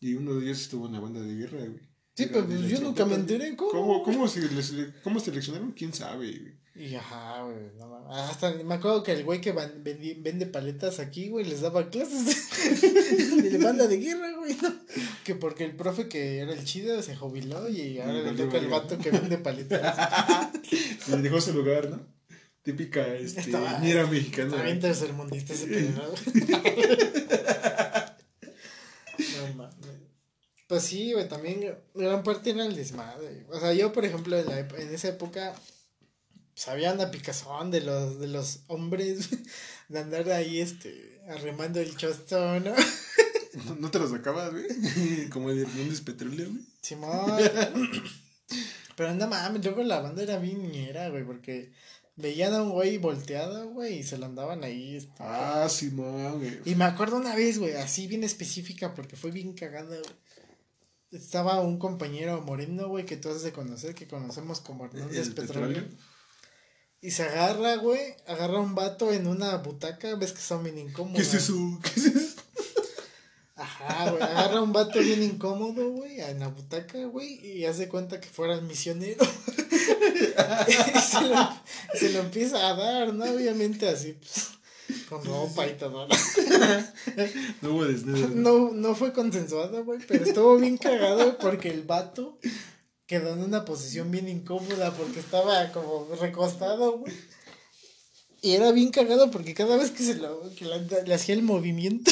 Y 0.00 0.14
uno 0.14 0.34
de 0.34 0.44
ellos 0.46 0.60
estuvo 0.62 0.86
en 0.86 0.92
la 0.92 1.00
banda 1.00 1.20
de 1.20 1.34
guerra, 1.34 1.58
güey. 1.58 1.80
Sí, 2.14 2.22
Era 2.22 2.32
pero 2.32 2.46
pues 2.46 2.60
yo 2.62 2.80
nunca 2.80 3.04
me 3.04 3.14
enteré, 3.14 3.54
¿cómo? 3.56 3.70
¿Cómo, 3.72 4.02
cómo, 4.04 4.28
se 4.28 4.40
les- 4.40 4.72
¿Cómo 5.02 5.20
seleccionaron? 5.20 5.72
¿Quién 5.72 5.92
sabe, 5.92 6.30
güey? 6.38 6.54
Y 6.78 6.94
ajá, 6.94 7.42
güey, 7.42 7.56
no 7.78 7.86
mames. 7.88 8.18
Hasta 8.30 8.52
me 8.52 8.74
acuerdo 8.74 9.02
que 9.02 9.12
el 9.12 9.24
güey 9.24 9.40
que 9.40 9.52
van- 9.52 9.82
vendi- 9.82 10.20
vende 10.22 10.44
paletas 10.46 10.98
aquí, 11.00 11.28
güey, 11.30 11.46
les 11.46 11.62
daba 11.62 11.88
clases 11.88 12.26
de, 13.42 13.50
de 13.50 13.58
banda 13.58 13.86
de 13.86 13.96
guerra, 13.98 14.32
güey, 14.36 14.54
¿no? 14.62 14.74
Que 15.24 15.34
porque 15.34 15.64
el 15.64 15.74
profe 15.74 16.06
que 16.08 16.38
era 16.40 16.52
el 16.52 16.64
chido 16.64 17.00
se 17.02 17.16
jubiló 17.16 17.68
y 17.70 17.98
ahora 17.98 18.30
le 18.30 18.32
toca 18.32 18.58
el 18.58 18.68
vato 18.68 18.98
que 18.98 19.10
vende 19.10 19.38
paletas. 19.38 19.96
Le 21.08 21.16
dejó 21.22 21.40
su 21.40 21.52
lugar, 21.54 21.88
¿no? 21.88 22.00
Típica, 22.62 23.06
este, 23.14 23.40
Estaba- 23.40 23.78
ñera 23.78 24.06
mexicana. 24.06 24.56
Güey. 24.60 24.78
tercermundista 24.80 25.54
ese 25.54 25.66
pedo, 25.68 25.90
¿no? 26.02 26.02
Mames. 29.56 29.74
Pues 30.66 30.82
sí, 30.82 31.12
güey, 31.12 31.28
también 31.28 31.76
gran 31.94 32.22
parte 32.24 32.50
era 32.50 32.66
el 32.66 32.74
desmadre. 32.74 33.46
O 33.50 33.58
sea, 33.60 33.72
yo, 33.72 33.92
por 33.92 34.04
ejemplo, 34.04 34.36
en, 34.36 34.46
la 34.46 34.58
en 34.58 34.92
esa 34.94 35.08
época, 35.08 35.54
pues 36.56 36.68
había 36.68 36.94
una 36.94 37.10
picazón 37.10 37.70
de 37.70 37.82
los, 37.82 38.18
de 38.18 38.28
los 38.28 38.60
hombres 38.68 39.28
de 39.90 39.98
andar 39.98 40.30
ahí, 40.30 40.58
este, 40.62 41.20
arremando 41.28 41.80
el 41.80 41.94
chosto, 41.98 42.58
¿no? 42.60 42.72
¿No, 43.66 43.74
no 43.78 43.90
te 43.90 43.98
lo 43.98 44.08
sacabas, 44.08 44.52
güey? 44.52 45.28
Como 45.30 45.52
de 45.52 45.64
Hernández 45.64 46.00
Petróleo, 46.00 46.48
güey. 46.48 46.64
Simón. 46.80 47.26
Pero 48.96 49.12
no 49.12 49.28
mames, 49.28 49.62
luego 49.62 49.82
la 49.82 50.00
banda 50.00 50.22
era 50.22 50.38
bien 50.38 50.72
ñera, 50.72 51.10
güey, 51.10 51.24
porque 51.24 51.72
veían 52.16 52.54
a 52.54 52.62
un 52.62 52.70
güey 52.70 52.96
volteado, 52.96 53.68
güey, 53.68 53.98
y 53.98 54.02
se 54.02 54.16
lo 54.16 54.24
andaban 54.24 54.64
ahí, 54.64 54.96
este, 54.96 55.12
Ah, 55.18 55.68
Simón, 55.68 56.38
güey. 56.38 56.58
Y 56.64 56.74
me 56.74 56.86
acuerdo 56.86 57.18
una 57.18 57.36
vez, 57.36 57.58
güey, 57.58 57.74
así 57.74 58.06
bien 58.06 58.24
específica, 58.24 58.94
porque 58.94 59.16
fue 59.16 59.30
bien 59.30 59.52
cagada, 59.52 59.98
güey. 59.98 60.16
Estaba 61.10 61.60
un 61.60 61.78
compañero 61.78 62.40
moreno, 62.40 62.88
güey, 62.88 63.04
que 63.04 63.18
tú 63.18 63.28
has 63.28 63.42
de 63.42 63.52
conocer, 63.52 63.94
que 63.94 64.08
conocemos 64.08 64.60
como 64.62 64.86
Hernández 64.86 65.26
¿El 65.28 65.34
Petróleo. 65.34 65.68
petróleo? 65.68 66.15
Y 67.06 67.12
se 67.12 67.22
agarra, 67.22 67.76
güey, 67.76 68.00
agarra 68.26 68.58
un 68.58 68.74
vato 68.74 69.12
en 69.12 69.28
una 69.28 69.58
butaca, 69.58 70.16
ves 70.16 70.32
que 70.32 70.40
son 70.40 70.64
bien 70.64 70.76
incómodos. 70.76 71.18
¿Qué 71.18 71.22
es 71.22 71.34
eso? 71.34 71.54
¿Qué 71.80 72.00
es 72.00 72.06
eso? 72.06 72.40
Ajá, 73.54 74.10
güey, 74.10 74.20
agarra 74.24 74.60
un 74.60 74.72
vato 74.72 74.98
bien 74.98 75.22
incómodo, 75.22 75.88
güey, 75.90 76.20
en 76.20 76.40
la 76.40 76.48
butaca, 76.48 76.98
güey, 77.04 77.34
y 77.46 77.64
hace 77.64 77.86
cuenta 77.86 78.20
que 78.20 78.26
fuera 78.26 78.54
el 78.54 78.62
misionero. 78.62 79.24
y 80.66 80.98
se 80.98 81.20
lo, 81.20 81.48
se 81.94 82.10
lo 82.10 82.18
empieza 82.18 82.70
a 82.70 82.74
dar, 82.74 83.14
¿no? 83.14 83.24
Obviamente 83.26 83.88
así, 83.88 84.14
pues, 84.14 84.48
con 85.08 85.24
ropa 85.24 85.64
y 85.64 85.74
todo, 85.74 86.08
¿no? 86.08 86.14
No 87.62 87.70
hubo 87.70 87.84
desnudo. 87.84 88.30
No, 88.34 88.72
no 88.72 88.96
fue 88.96 89.12
consensuado, 89.12 89.84
güey, 89.84 90.00
pero 90.08 90.24
estuvo 90.24 90.56
bien 90.56 90.76
cagado 90.76 91.38
porque 91.38 91.68
el 91.68 91.84
vato 91.84 92.36
quedó 93.06 93.32
en 93.34 93.42
una 93.42 93.64
posición 93.64 94.10
bien 94.10 94.28
incómoda 94.28 94.92
porque 94.92 95.20
estaba 95.20 95.70
como 95.72 96.08
recostado, 96.20 96.98
güey. 96.98 97.12
Y 98.42 98.52
era 98.52 98.72
bien 98.72 98.90
cagado 98.90 99.30
porque 99.30 99.54
cada 99.54 99.76
vez 99.76 99.90
que 99.90 100.02
se 100.04 100.14
lo 100.14 100.42
que 100.54 100.64
le 100.64 101.14
hacía 101.14 101.34
el 101.34 101.42
movimiento, 101.42 102.10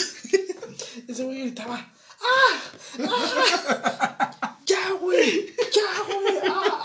ese 1.09 1.25
güey 1.25 1.41
gritaba, 1.41 1.93
¡Ah! 2.21 3.07
¡Ah! 3.09 4.59
¡Ya, 4.67 4.93
güey! 4.93 5.55
¡Ya, 5.73 6.15
güey! 6.15 6.39
¡Ah! 6.49 6.85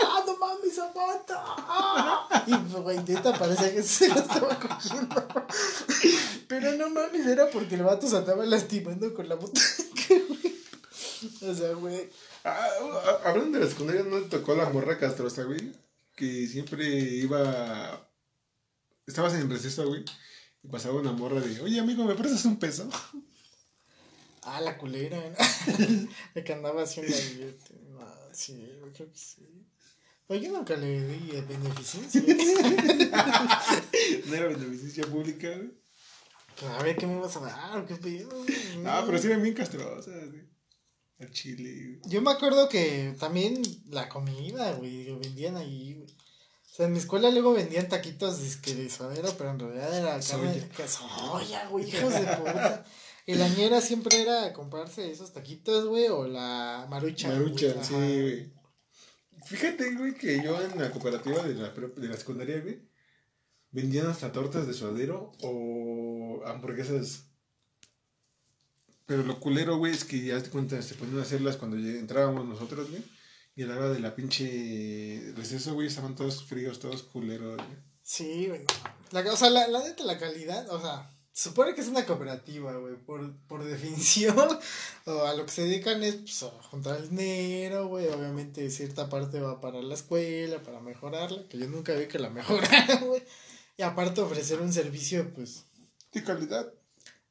¡Ah! 1.71 2.43
Y, 2.47 2.53
güey, 2.81 2.97
neta, 2.97 3.33
parecía 3.33 3.73
que 3.73 3.83
se 3.83 4.07
lo 4.07 4.15
estaba 4.15 4.59
cogiendo. 4.59 5.27
Pero 6.47 6.73
no 6.73 6.89
mames, 6.89 7.25
era 7.25 7.49
porque 7.49 7.75
el 7.75 7.83
vato 7.83 8.07
se 8.07 8.17
andaba 8.17 8.45
lastimando 8.45 9.13
con 9.13 9.29
la 9.29 9.35
butaca. 9.35 9.67
O 11.41 11.53
sea, 11.53 11.73
güey. 11.73 12.09
Ah, 12.49 12.69
ah, 13.05 13.19
hablando 13.29 13.57
de 13.57 13.65
la 13.65 13.69
secundaria, 13.69 14.03
¿no 14.03 14.21
te 14.21 14.37
tocó 14.37 14.55
la 14.55 14.69
morra 14.69 14.97
castrosa, 14.97 15.43
güey? 15.43 15.71
Que 16.15 16.47
siempre 16.47 16.85
iba. 16.87 18.07
Estabas 19.05 19.33
en 19.33 19.49
receso, 19.49 19.87
güey. 19.87 20.03
Y 20.63 20.67
pasaba 20.67 20.99
una 20.99 21.11
morra 21.11 21.41
de, 21.41 21.59
oye, 21.61 21.79
amigo, 21.79 22.03
¿me 22.03 22.15
prestas 22.15 22.45
un 22.45 22.59
peso? 22.59 22.89
Ah, 24.43 24.61
la 24.61 24.77
culera. 24.77 25.17
la 26.33 26.43
que 26.43 26.53
andaba 26.53 26.83
haciendo 26.83 27.15
ahí. 27.15 27.55
este, 27.55 27.73
No, 27.89 28.05
sí, 28.33 28.57
yo 28.81 28.91
creo 28.93 29.11
que 29.11 29.17
sí. 29.17 29.65
Pero 30.27 30.41
yo 30.41 30.51
nunca 30.51 30.75
le 30.75 31.07
di 31.07 31.31
eh, 31.35 31.45
beneficencia. 31.47 32.21
No 34.25 34.35
era 34.35 34.47
beneficencia 34.47 35.05
pública, 35.05 35.47
güey. 35.49 35.71
Pues, 36.59 36.71
a 36.71 36.83
ver, 36.83 36.95
¿qué 36.97 37.07
me 37.07 37.19
vas 37.19 37.35
a 37.37 37.41
dar? 37.41 37.85
¿Qué 37.85 37.95
pedo? 37.95 38.45
Ah, 38.85 39.03
pero 39.05 39.17
sí 39.17 39.27
eran 39.27 39.41
bien 39.41 39.55
castrosas, 39.55 40.29
güey. 40.29 40.48
Al 41.19 41.31
chile, 41.31 41.73
güey. 41.73 41.99
Yo 42.11 42.21
me 42.21 42.31
acuerdo 42.31 42.69
que 42.69 43.15
también 43.19 43.61
la 43.89 44.07
comida, 44.07 44.73
güey, 44.73 45.05
que 45.05 45.13
vendían 45.15 45.57
ahí, 45.57 45.95
güey. 45.95 46.07
O 46.09 46.75
sea, 46.75 46.85
en 46.85 46.93
mi 46.93 46.99
escuela 46.99 47.29
luego 47.29 47.53
vendían 47.53 47.89
taquitos 47.89 48.41
disque 48.41 48.73
de 48.73 48.89
suadero, 48.89 49.33
pero 49.37 49.51
en 49.51 49.59
realidad 49.59 49.97
era 49.97 50.21
Soya. 50.21 50.51
de 50.51 50.87
soya, 50.87 51.67
güey, 51.67 51.89
hijos 51.89 52.13
de 52.13 52.21
puta. 52.37 52.85
Y 53.25 53.35
la 53.35 53.47
ñera 53.49 53.81
siempre 53.81 54.21
era 54.21 54.53
comprarse 54.53 55.11
esos 55.11 55.33
taquitos, 55.33 55.85
güey, 55.87 56.07
o 56.07 56.25
la 56.27 56.87
marucha. 56.89 57.27
Marucha, 57.27 57.73
güey, 57.73 57.85
sí, 57.85 57.93
güey. 57.93 58.53
Fíjate, 59.45 59.93
güey, 59.95 60.13
que 60.15 60.41
yo 60.43 60.59
en 60.61 60.79
la 60.79 60.89
cooperativa 60.91 61.43
de 61.43 61.53
la, 61.55 61.69
de 61.69 62.07
la 62.07 62.17
secundaria, 62.17 62.59
güey, 62.61 62.81
vendían 63.71 64.07
hasta 64.07 64.31
tortas 64.31 64.65
de 64.67 64.73
suadero 64.73 65.31
o 65.41 66.41
hamburguesas. 66.45 67.28
Pero 69.09 69.23
lo 69.23 69.39
culero, 69.39 69.77
güey, 69.77 69.91
es 69.91 70.05
que 70.05 70.23
ya 70.23 70.39
te 70.39 70.51
cuenta, 70.51 70.79
se 70.83 70.93
ponían 70.93 71.17
a 71.17 71.23
hacerlas 71.23 71.57
cuando 71.57 71.77
entrábamos 71.77 72.45
nosotros, 72.45 72.91
güey. 72.91 73.03
Y 73.55 73.63
a 73.63 73.65
la 73.65 73.77
hora 73.77 73.89
de 73.89 73.99
la 73.99 74.15
pinche 74.15 75.33
receso, 75.35 75.73
güey, 75.73 75.87
estaban 75.87 76.13
todos 76.13 76.43
fríos, 76.43 76.77
todos 76.77 77.01
culeros, 77.01 77.55
güey. 77.55 77.77
Sí, 78.03 78.45
güey. 78.47 78.59
no. 79.11 79.21
La, 79.23 79.33
o 79.33 79.35
sea, 79.35 79.49
la, 79.49 79.67
la 79.67 79.79
neta, 79.79 80.03
la 80.03 80.19
calidad, 80.19 80.69
o 80.69 80.79
sea, 80.79 81.09
se 81.31 81.49
supone 81.49 81.73
que 81.73 81.81
es 81.81 81.87
una 81.87 82.05
cooperativa, 82.05 82.71
güey, 82.75 82.97
por, 82.97 83.35
por 83.47 83.63
definición. 83.65 84.37
O 85.05 85.23
a 85.23 85.33
lo 85.33 85.43
que 85.43 85.51
se 85.53 85.63
dedican 85.63 86.03
es 86.03 86.17
pues, 86.17 86.43
a 86.43 86.49
juntar 86.69 86.99
el 86.99 87.09
dinero, 87.09 87.87
güey. 87.87 88.09
Obviamente, 88.09 88.69
cierta 88.69 89.09
parte 89.09 89.39
va 89.39 89.59
para 89.59 89.81
la 89.81 89.95
escuela, 89.95 90.61
para 90.61 90.81
mejorarla, 90.81 91.47
que 91.47 91.57
yo 91.57 91.67
nunca 91.67 91.95
vi 91.95 92.05
que 92.05 92.19
la 92.19 92.29
mejoraran, 92.29 93.07
güey. 93.07 93.23
Y 93.75 93.81
aparte, 93.81 94.21
ofrecer 94.21 94.61
un 94.61 94.71
servicio, 94.71 95.33
pues. 95.33 95.65
¿Qué 96.11 96.23
calidad? 96.23 96.71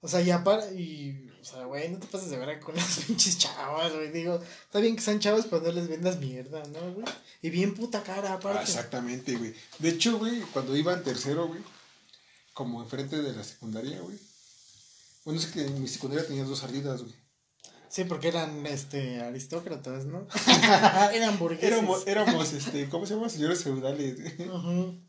O 0.00 0.08
sea, 0.08 0.22
ya 0.22 0.42
para. 0.42 0.72
Y. 0.72 1.30
O 1.48 1.50
sea, 1.50 1.64
güey, 1.64 1.88
no 1.88 1.98
te 1.98 2.06
pases 2.08 2.28
de 2.30 2.36
ver 2.36 2.60
con 2.60 2.74
las 2.76 2.98
pinches 3.06 3.38
chavas, 3.38 3.92
güey. 3.94 4.10
Digo, 4.12 4.38
está 4.64 4.80
bien 4.80 4.96
que 4.96 5.02
sean 5.02 5.18
chavos, 5.18 5.46
pero 5.48 5.62
no 5.62 5.72
les 5.72 5.88
vendas 5.88 6.18
mierda, 6.18 6.62
¿no, 6.66 6.92
güey? 6.92 7.06
Y 7.40 7.50
bien 7.50 7.74
puta 7.74 8.02
cara, 8.02 8.32
Ah, 8.32 8.34
aparte. 8.34 8.62
exactamente, 8.64 9.36
güey. 9.36 9.54
De 9.78 9.88
hecho, 9.90 10.18
güey, 10.18 10.40
cuando 10.52 10.76
iba 10.76 10.92
en 10.92 11.02
tercero, 11.04 11.46
güey, 11.48 11.60
como 12.52 12.82
enfrente 12.82 13.22
de 13.22 13.32
la 13.32 13.44
secundaria, 13.44 13.98
güey. 14.00 14.18
Bueno, 15.24 15.40
es 15.40 15.46
que 15.46 15.62
en 15.64 15.80
mi 15.80 15.88
secundaria 15.88 16.26
tenía 16.26 16.44
dos 16.44 16.58
salidas, 16.58 17.02
güey. 17.02 17.14
Sí, 17.88 18.04
porque 18.04 18.28
eran 18.28 18.66
este 18.66 19.20
aristócratas, 19.22 20.04
¿no? 20.04 20.26
eran 21.14 21.38
burgueses. 21.38 21.72
Éramos, 21.72 22.06
éramos, 22.06 22.52
este, 22.52 22.88
¿cómo 22.90 23.06
se 23.06 23.14
llama? 23.14 23.30
Señores 23.30 23.62
feudales, 23.64 24.20
güey. 24.20 24.48
Ujú. 24.50 25.00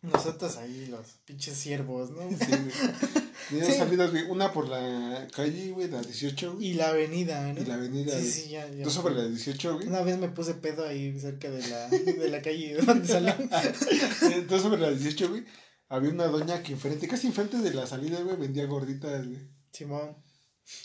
Nosotros 0.00 0.56
ahí, 0.58 0.86
los 0.86 1.06
pinches 1.24 1.56
siervos, 1.56 2.10
¿no? 2.10 2.28
Sí, 2.30 2.46
güey. 2.46 2.72
Sí. 3.48 3.72
salidas, 3.72 4.10
güey. 4.10 4.24
Una 4.24 4.52
por 4.52 4.68
la 4.68 5.26
calle, 5.34 5.70
güey, 5.70 5.88
la 5.88 6.02
18, 6.02 6.54
güey. 6.54 6.66
Y 6.66 6.74
la 6.74 6.90
avenida, 6.90 7.50
¿no? 7.52 7.60
Y 7.62 7.64
la 7.64 7.74
avenida, 7.74 8.18
Sí, 8.18 8.30
sí, 8.30 8.48
ya. 8.50 8.68
ya 8.68 8.84
Dos 8.84 8.92
sobre 8.92 9.14
la 9.14 9.26
18, 9.26 9.74
güey. 9.76 9.86
Una 9.86 10.02
vez 10.02 10.18
me 10.18 10.28
puse 10.28 10.54
pedo 10.54 10.86
ahí 10.86 11.18
cerca 11.18 11.48
de 11.50 11.66
la, 11.68 11.88
de 11.88 12.28
la 12.28 12.42
calle 12.42 12.76
donde 12.86 14.44
Dos 14.48 14.62
sobre 14.62 14.80
la 14.80 14.90
18, 14.90 15.30
güey. 15.30 15.44
Había 15.88 16.10
una 16.10 16.26
doña 16.26 16.62
que 16.62 16.72
enfrente, 16.72 17.08
casi 17.08 17.28
enfrente 17.28 17.58
de 17.58 17.72
la 17.72 17.86
salida, 17.86 18.20
güey, 18.20 18.36
vendía 18.36 18.66
gorditas, 18.66 19.26
güey. 19.26 19.48
Simón. 19.72 20.16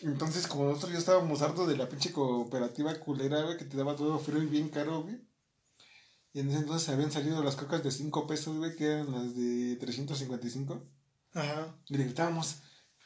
Entonces, 0.01 0.48
como 0.48 0.65
nosotros 0.65 0.93
ya 0.93 1.00
estábamos 1.00 1.41
hartos 1.41 1.67
de 1.67 1.75
la 1.75 1.89
pinche 1.89 2.13
cooperativa 2.13 2.98
culera, 3.00 3.41
güey, 3.41 3.58
que 3.58 3.65
te 3.65 3.75
daba 3.75 3.96
todo 3.98 4.17
frío 4.20 4.41
y 4.41 4.46
bien 4.46 4.70
caro, 4.70 5.03
güey. 5.03 5.20
Y 6.34 6.40
en 6.40 6.50
ese 6.50 6.60
entonces 6.60 6.90
habían 6.90 7.12
salido 7.12 7.44
las 7.44 7.56
cocas 7.56 7.84
de 7.84 7.92
5 7.92 8.25
pesos, 8.28 8.58
güey, 8.58 8.75
que 8.75 8.86
eran 8.88 9.12
las 9.12 9.36
de 9.36 9.75
355. 9.80 10.84
Ajá. 11.36 11.75
Y 11.90 11.98
le 11.98 12.04
gritábamos, 12.06 12.58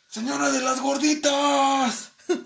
¡Señora 0.10 0.50
de 0.52 0.62
las 0.62 0.82
gorditas! 0.82 2.12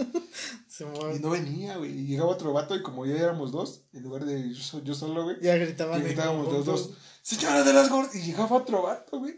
Y 0.71 0.73
Simón. 0.83 1.21
no 1.21 1.29
venía, 1.31 1.77
güey. 1.77 1.91
Y 1.91 2.05
llegaba 2.07 2.29
otro 2.31 2.53
vato 2.53 2.75
y 2.75 2.81
como 2.81 3.05
ya 3.05 3.15
éramos 3.17 3.51
dos, 3.51 3.83
en 3.93 4.01
lugar 4.03 4.25
de 4.25 4.51
yo, 4.53 4.81
yo 4.83 4.95
solo, 4.95 5.25
güey, 5.25 5.35
Ya 5.41 5.55
gritaban. 5.57 5.99
y 6.01 6.05
gritábamos 6.05 6.51
los 6.51 6.65
dos, 6.65 6.91
¡Señora 7.21 7.63
de 7.63 7.73
las 7.73 7.89
gorditas! 7.89 8.15
Y 8.15 8.21
llegaba 8.25 8.55
otro 8.57 8.81
vato, 8.83 9.19
güey. 9.19 9.35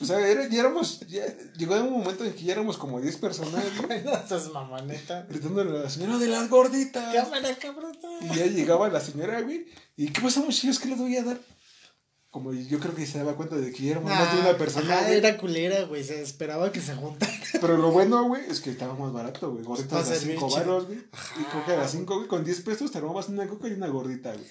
O 0.00 0.04
sea, 0.04 0.18
era, 0.26 0.48
ya 0.48 0.60
éramos, 0.60 1.00
ya, 1.06 1.24
llegó 1.56 1.74
un 1.76 1.92
momento 1.92 2.24
en 2.24 2.32
que 2.32 2.42
ya 2.44 2.52
éramos 2.54 2.76
como 2.78 3.00
10 3.00 3.16
personas, 3.18 3.62
güey, 3.86 4.02
No 4.04 4.26
seas 4.26 4.48
mamoneta. 4.50 5.26
gritándole 5.28 5.78
a 5.78 5.82
la 5.84 5.90
señora 5.90 6.16
de 6.18 6.28
las 6.28 6.48
gorditas. 6.48 7.14
Cámara, 7.14 7.54
cabrón. 7.56 7.96
Y 8.22 8.34
ya 8.36 8.46
llegaba 8.46 8.88
la 8.88 9.00
señora, 9.00 9.40
güey. 9.42 9.66
¿Y 10.00 10.08
qué 10.08 10.22
pasa, 10.22 10.40
muchachos? 10.40 10.78
¿Qué 10.78 10.88
les 10.88 10.96
voy 10.96 11.14
a 11.18 11.22
dar? 11.22 11.38
Como 12.30 12.54
yo 12.54 12.78
creo 12.78 12.94
que 12.94 13.06
se 13.06 13.18
daba 13.18 13.36
cuenta 13.36 13.56
de 13.56 13.70
que 13.70 13.90
éramos 13.90 14.10
más 14.10 14.34
de 14.34 14.40
una 14.40 14.56
persona, 14.56 14.94
Ajá, 14.94 15.06
güey. 15.08 15.18
era 15.18 15.36
culera, 15.36 15.82
güey. 15.82 16.02
Se 16.02 16.22
esperaba 16.22 16.72
que 16.72 16.80
se 16.80 16.94
juntaran. 16.94 17.34
Pero 17.60 17.76
lo 17.76 17.90
bueno, 17.90 18.24
güey, 18.24 18.44
es 18.48 18.60
que 18.62 18.70
estaba 18.70 18.94
más 18.94 19.12
barato, 19.12 19.50
güey. 19.50 19.62
Gorditas 19.62 20.08
a 20.08 20.12
a 20.12 20.16
ser 20.16 20.26
bien 20.26 20.38
5 20.38 20.48
chido. 20.48 20.58
baros, 20.60 20.86
güey. 20.86 20.98
Y 20.98 21.42
coca 21.52 21.82
a 21.82 21.86
5, 21.86 22.14
güey. 22.16 22.28
Con 22.28 22.44
10 22.44 22.60
pesos 22.62 22.90
te 22.90 22.96
armabas 22.96 23.28
una 23.28 23.46
coca 23.46 23.68
y 23.68 23.72
una 23.72 23.88
gordita, 23.88 24.32
güey. 24.32 24.46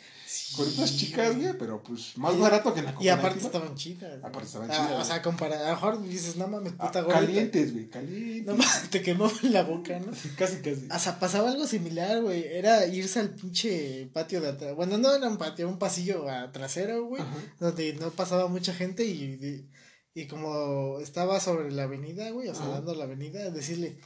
Gorditas 0.57 0.95
chicas, 0.97 1.35
güey, 1.35 1.57
pero 1.57 1.81
pues 1.81 2.17
más 2.17 2.37
barato 2.37 2.73
que 2.73 2.79
en 2.81 2.85
la 2.87 2.93
coca. 2.93 3.03
Y 3.05 3.09
aparte 3.09 3.39
estaban 3.39 3.75
chidas. 3.75 4.09
güey. 4.11 4.19
Aparte 4.29 4.45
estaban 4.47 4.69
Ah, 4.71 4.73
chidas, 4.75 5.01
O 5.01 5.05
sea, 5.05 5.21
comparado. 5.21 5.63
A 5.65 5.69
lo 5.69 5.73
mejor 5.75 6.03
dices, 6.03 6.35
no 6.35 6.47
mames, 6.47 6.73
puta 6.73 7.01
gordita. 7.01 7.19
Calientes, 7.19 7.73
güey, 7.73 7.89
calientes. 7.89 8.45
No 8.45 8.55
mames, 8.55 8.89
te 8.89 9.01
quemó 9.01 9.31
la 9.43 9.63
boca, 9.63 9.99
¿no? 9.99 10.11
Casi, 10.37 10.57
casi. 10.61 10.87
O 10.93 10.99
sea, 10.99 11.19
pasaba 11.19 11.49
algo 11.49 11.65
similar, 11.65 12.21
güey. 12.21 12.43
Era 12.45 12.85
irse 12.85 13.19
al 13.19 13.29
pinche 13.31 14.09
patio 14.13 14.39
de 14.41 14.49
atrás. 14.49 14.75
Bueno, 14.75 14.97
no 14.97 15.13
era 15.15 15.27
un 15.27 15.37
patio, 15.37 15.67
un 15.67 15.79
pasillo 15.79 16.29
a 16.29 16.51
trasero, 16.51 17.05
güey. 17.05 17.21
Ajá. 17.21 17.35
Donde 17.59 17.93
no 17.93 18.11
pasaba 18.11 18.47
mucha 18.47 18.73
gente 18.73 19.05
y, 19.05 19.67
y 20.13 20.27
como 20.27 20.99
estaba 20.99 21.39
sobre 21.39 21.71
la 21.71 21.83
avenida, 21.83 22.29
güey, 22.31 22.49
o 22.49 22.53
sea, 22.53 22.65
Ajá. 22.65 22.73
dando 22.75 22.93
la 22.95 23.05
avenida, 23.05 23.49
decirle, 23.51 23.99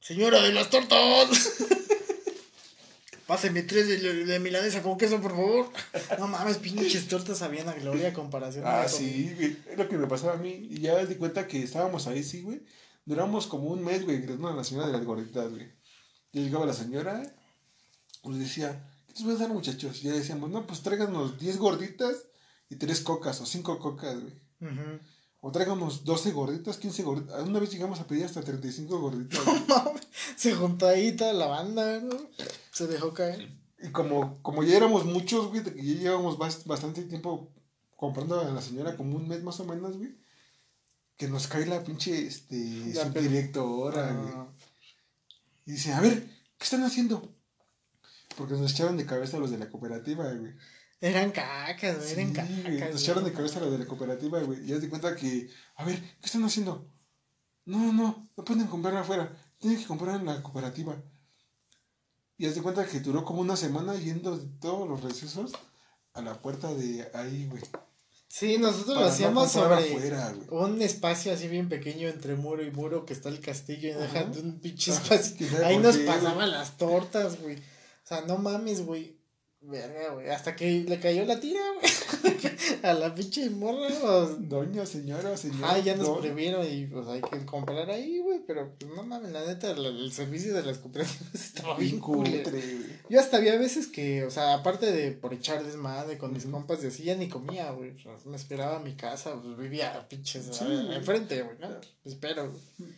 señora 0.00 0.40
de 0.42 0.52
las 0.52 0.70
tortas, 0.70 1.28
páseme 3.26 3.62
tres 3.62 3.88
de, 3.88 4.24
de 4.24 4.40
milanesa 4.40 4.82
con 4.82 4.98
queso, 4.98 5.20
por 5.20 5.32
favor. 5.32 5.70
No 6.18 6.26
mames, 6.26 6.58
pinches 6.58 7.08
tortas 7.08 7.42
habían 7.42 7.68
a 7.68 7.74
gloria 7.74 8.12
comparación. 8.12 8.64
Ah, 8.66 8.86
sí, 8.88 9.32
güey. 9.36 9.56
Es 9.70 9.78
lo 9.78 9.88
que 9.88 9.96
me 9.96 10.06
pasaba 10.06 10.34
a 10.34 10.36
mí. 10.36 10.68
Y 10.70 10.80
ya 10.80 11.04
di 11.04 11.14
cuenta 11.16 11.46
que 11.46 11.62
estábamos 11.62 12.06
ahí, 12.06 12.22
sí, 12.22 12.42
güey. 12.42 12.62
Duramos 13.04 13.46
como 13.46 13.68
un 13.68 13.84
mes, 13.84 14.04
güey, 14.04 14.18
gritando 14.18 14.48
a 14.48 14.54
la 14.54 14.64
señora 14.64 14.86
de 14.86 14.92
las 14.92 15.04
gorditas, 15.04 15.50
güey. 15.50 15.72
Ya 16.32 16.40
llegaba 16.40 16.66
la 16.66 16.72
señora, 16.72 17.22
nos 18.24 18.38
decía, 18.38 18.88
¿qué 19.06 19.12
les 19.14 19.24
voy 19.24 19.34
a 19.34 19.38
dar, 19.38 19.50
muchachos? 19.50 20.02
Y 20.02 20.08
ya 20.08 20.12
decíamos, 20.12 20.50
no, 20.50 20.66
pues 20.66 20.82
tráiganos 20.82 21.38
10 21.38 21.58
gorditas 21.58 22.16
y 22.68 22.76
3 22.76 23.00
cocas 23.02 23.40
o 23.40 23.46
5 23.46 23.78
cocas, 23.78 24.20
güey. 24.20 24.34
Ujú. 24.60 24.98
O 25.46 25.52
tráiganos 25.52 26.04
12 26.04 26.30
gorditas, 26.32 26.78
15 26.78 27.02
gorditas. 27.02 27.42
Una 27.46 27.58
vez 27.58 27.70
llegamos 27.70 28.00
a 28.00 28.06
pedir 28.06 28.24
hasta 28.24 28.40
35 28.40 28.98
gorditas. 28.98 29.40
Se 30.36 30.54
juntó 30.54 30.88
ahí 30.88 31.14
toda 31.14 31.34
la 31.34 31.46
banda, 31.46 32.00
¿no? 32.00 32.16
Se 32.70 32.86
dejó 32.86 33.12
caer. 33.12 33.52
y 33.82 33.88
como, 33.90 34.40
como 34.40 34.62
ya 34.64 34.74
éramos 34.78 35.04
muchos, 35.04 35.48
güey, 35.48 35.62
que 35.62 35.74
ya 35.76 36.00
llevábamos 36.00 36.38
bas- 36.38 36.64
bastante 36.64 37.02
tiempo 37.02 37.52
comprando 37.94 38.40
a 38.40 38.44
la 38.44 38.62
señora, 38.62 38.96
como 38.96 39.16
un 39.16 39.28
mes 39.28 39.42
más 39.42 39.60
o 39.60 39.66
menos, 39.66 39.98
güey. 39.98 40.16
Que 41.18 41.28
nos 41.28 41.46
cae 41.46 41.66
la 41.66 41.84
pinche, 41.84 42.26
este, 42.26 42.56
La 42.94 43.02
güey. 44.14 44.32
Ah, 44.34 44.46
Y 45.66 45.72
dice, 45.72 45.92
a 45.92 46.00
ver, 46.00 46.22
¿qué 46.56 46.64
están 46.64 46.84
haciendo? 46.84 47.28
Porque 48.38 48.54
nos 48.54 48.72
echaron 48.72 48.96
de 48.96 49.04
cabeza 49.04 49.38
los 49.38 49.50
de 49.50 49.58
la 49.58 49.68
cooperativa, 49.68 50.24
güey. 50.32 50.54
Eran 51.08 51.30
cacas, 51.32 51.98
güey, 51.98 52.12
eran 52.12 52.28
Sí, 52.28 52.34
cacas. 52.34 52.92
Nos 52.92 53.02
echaron 53.02 53.24
de 53.24 53.32
cabeza 53.32 53.60
los 53.60 53.72
de 53.72 53.78
la 53.78 53.86
cooperativa, 53.86 54.40
güey. 54.40 54.64
Y 54.64 54.68
ya 54.68 54.80
se 54.80 54.88
cuenta 54.88 55.14
que, 55.14 55.48
a 55.76 55.84
ver, 55.84 56.00
¿qué 56.00 56.26
están 56.26 56.44
haciendo? 56.44 56.90
No, 57.66 57.92
no, 57.92 58.28
no 58.36 58.44
pueden 58.44 58.66
comprar 58.66 58.96
afuera. 58.96 59.36
Tienen 59.58 59.78
que 59.78 59.86
comprar 59.86 60.20
en 60.20 60.26
la 60.26 60.42
cooperativa. 60.42 60.96
Y 62.36 62.46
haz 62.46 62.54
de 62.54 62.62
cuenta 62.62 62.86
que 62.86 63.00
duró 63.00 63.24
como 63.24 63.40
una 63.40 63.56
semana 63.56 63.94
yendo 63.94 64.36
de 64.36 64.46
todos 64.58 64.88
los 64.88 65.02
recesos 65.02 65.52
a 66.14 66.22
la 66.22 66.40
puerta 66.40 66.72
de 66.74 67.08
ahí, 67.14 67.46
güey. 67.46 67.62
Sí, 68.28 68.58
nosotros 68.58 68.96
lo 68.96 69.02
no 69.02 69.06
hacíamos 69.06 69.52
comprar 69.52 69.80
sobre 69.82 70.16
afuera, 70.16 70.34
un 70.50 70.82
espacio 70.82 71.32
así 71.32 71.46
bien 71.46 71.68
pequeño 71.68 72.08
entre 72.08 72.34
muro 72.34 72.64
y 72.64 72.70
muro 72.72 73.06
que 73.06 73.12
está 73.12 73.28
el 73.28 73.38
castillo 73.38 73.90
y 73.90 73.92
dejando 73.92 74.40
un 74.40 74.58
pinche 74.58 74.90
espacio. 74.90 75.46
Ahí 75.64 75.78
nos 75.78 75.98
pasaban 75.98 76.50
las 76.50 76.76
tortas, 76.76 77.40
güey. 77.40 77.56
O 77.56 78.06
sea, 78.06 78.22
no 78.22 78.38
mames, 78.38 78.84
güey. 78.84 79.23
Verga, 79.66 80.12
güey. 80.12 80.28
Hasta 80.28 80.54
que 80.54 80.84
le 80.84 81.00
cayó 81.00 81.24
la 81.24 81.40
tira, 81.40 81.60
güey. 81.74 82.34
a 82.82 82.92
la 82.92 83.14
pinche 83.14 83.48
morra. 83.48 83.88
Pues... 83.88 84.48
Doña, 84.48 84.84
señora, 84.84 85.36
señora. 85.36 85.72
Ah, 85.72 85.78
ya 85.78 85.96
nos 85.96 86.18
previeron 86.18 86.66
y 86.70 86.86
pues 86.86 87.06
hay 87.08 87.22
que 87.22 87.46
comprar 87.46 87.90
ahí, 87.90 88.18
güey. 88.18 88.40
Pero 88.46 88.74
pues 88.78 88.92
no 88.92 89.02
mames, 89.04 89.32
la 89.32 89.44
neta, 89.46 89.70
el, 89.70 90.12
servicio 90.12 90.54
de 90.54 90.62
las 90.62 90.78
cooperativas 90.78 91.34
estaba 91.34 91.78
bien 91.78 91.98
culero. 91.98 92.50
Yo 93.08 93.20
hasta 93.20 93.38
había 93.38 93.56
veces 93.56 93.86
que, 93.86 94.24
o 94.24 94.30
sea, 94.30 94.54
aparte 94.54 94.92
de 94.92 95.12
por 95.12 95.32
echar 95.32 95.64
desmadre 95.64 96.18
con 96.18 96.34
mis 96.34 96.44
compas 96.44 96.84
y 96.84 96.88
así, 96.88 97.04
ya 97.04 97.16
ni 97.16 97.28
comía, 97.28 97.70
güey. 97.70 97.92
O 97.92 97.98
sea, 98.00 98.12
me 98.26 98.36
esperaba 98.36 98.76
a 98.76 98.80
mi 98.80 98.94
casa, 98.94 99.40
pues 99.40 99.56
vivía 99.56 100.06
pinches 100.08 100.60
enfrente, 100.60 101.42
güey, 101.42 101.58
¿no? 101.58 101.68
Espero, 102.04 102.50
güey. 102.50 102.94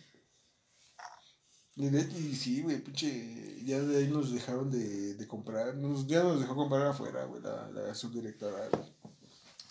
Y, 1.76 2.35
sí, 2.35 2.62
güey, 2.62 2.78
pinche, 2.78 3.62
ya 3.64 3.80
de 3.80 3.99
ahí 3.99 4.09
nos 4.09 4.33
dejaron 4.33 4.71
de, 4.71 5.14
de 5.14 5.26
comprar, 5.26 5.76
nos, 5.76 6.06
ya 6.06 6.23
nos 6.23 6.40
dejó 6.40 6.54
comprar 6.54 6.87
afuera, 6.87 7.25
güey, 7.25 7.42
la, 7.42 7.71
la 7.71 7.95
subdirectora, 7.95 8.68
güey. 8.71 8.97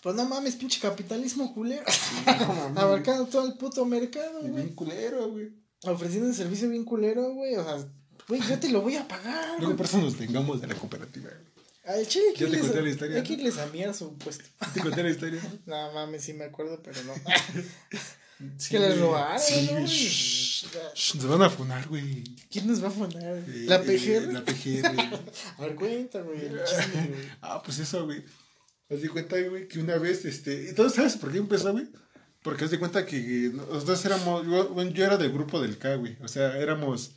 Pues 0.02 0.14
no 0.14 0.24
mames, 0.24 0.54
pinche 0.54 0.80
capitalismo 0.80 1.52
culero. 1.52 1.84
Abarcando 2.76 3.26
todo 3.26 3.46
el 3.46 3.54
puto 3.54 3.84
mercado, 3.84 4.40
güey. 4.40 4.52
Bien 4.52 4.74
culero, 4.74 5.30
güey. 5.30 5.50
Ofreciendo 5.82 6.28
un 6.28 6.34
servicio 6.34 6.70
bien 6.70 6.84
culero, 6.84 7.34
güey. 7.34 7.56
O 7.56 7.64
sea, 7.64 7.84
güey, 8.28 8.40
yo 8.42 8.56
te 8.60 8.68
lo 8.68 8.82
voy 8.82 8.94
a 8.94 9.08
pagar. 9.08 9.58
Luego 9.58 9.74
por 9.74 9.86
eso 9.86 9.98
nos 9.98 10.16
tengamos 10.16 10.60
de 10.60 10.68
la 10.68 10.76
cooperativa, 10.76 11.28
güey. 11.28 11.56
Ay, 11.88 12.06
che, 12.06 12.20
yo 12.36 12.50
te 12.50 12.60
conté 12.60 12.82
la 12.82 12.90
historia. 12.90 13.16
Hay 13.16 13.22
que 13.22 13.32
irles 13.32 13.58
a 13.58 13.66
mirar 13.66 13.94
su 13.94 14.16
puesto. 14.18 14.44
¿Te 14.74 14.80
conté 14.80 15.02
la 15.02 15.10
historia? 15.10 15.40
no 15.66 15.92
mames, 15.92 16.22
sí 16.22 16.32
me 16.34 16.44
acuerdo, 16.44 16.80
pero 16.82 17.02
no. 17.02 17.12
que 18.68 18.78
les 18.78 18.98
robaron, 18.98 19.40
sí, 19.40 19.70
¿no? 19.72 19.80
Nos 19.80 21.26
van 21.26 21.42
a 21.42 21.50
funar, 21.50 21.88
güey. 21.88 22.22
¿Quién 22.50 22.66
nos 22.66 22.82
va 22.82 22.88
a 22.88 22.90
funar? 22.90 23.42
¿La 23.46 23.80
PGR? 23.80 24.32
la 24.32 24.44
PGR. 24.44 24.86
a 25.58 25.62
ver, 25.62 25.74
cuenta, 25.74 26.20
güey. 26.20 26.50
Ah, 27.40 27.62
pues 27.64 27.78
eso, 27.78 28.04
güey. 28.04 28.22
Haz 28.90 29.00
de 29.00 29.08
cuenta, 29.08 29.40
güey, 29.40 29.66
que 29.68 29.78
una 29.78 29.96
vez, 29.96 30.24
este. 30.24 30.70
¿Y 30.70 30.90
sabes 30.90 31.16
por 31.16 31.32
qué 31.32 31.38
empezó, 31.38 31.72
güey? 31.72 31.88
Porque 32.42 32.64
haz 32.64 32.70
de 32.70 32.78
cuenta 32.78 33.06
que 33.06 33.50
nosotros 33.54 34.04
éramos. 34.04 34.46
Yo, 34.46 34.82
yo 34.90 35.04
era 35.04 35.16
del 35.16 35.32
grupo 35.32 35.60
del 35.60 35.78
K, 35.78 35.96
güey. 35.96 36.18
O 36.22 36.28
sea, 36.28 36.58
éramos. 36.58 37.12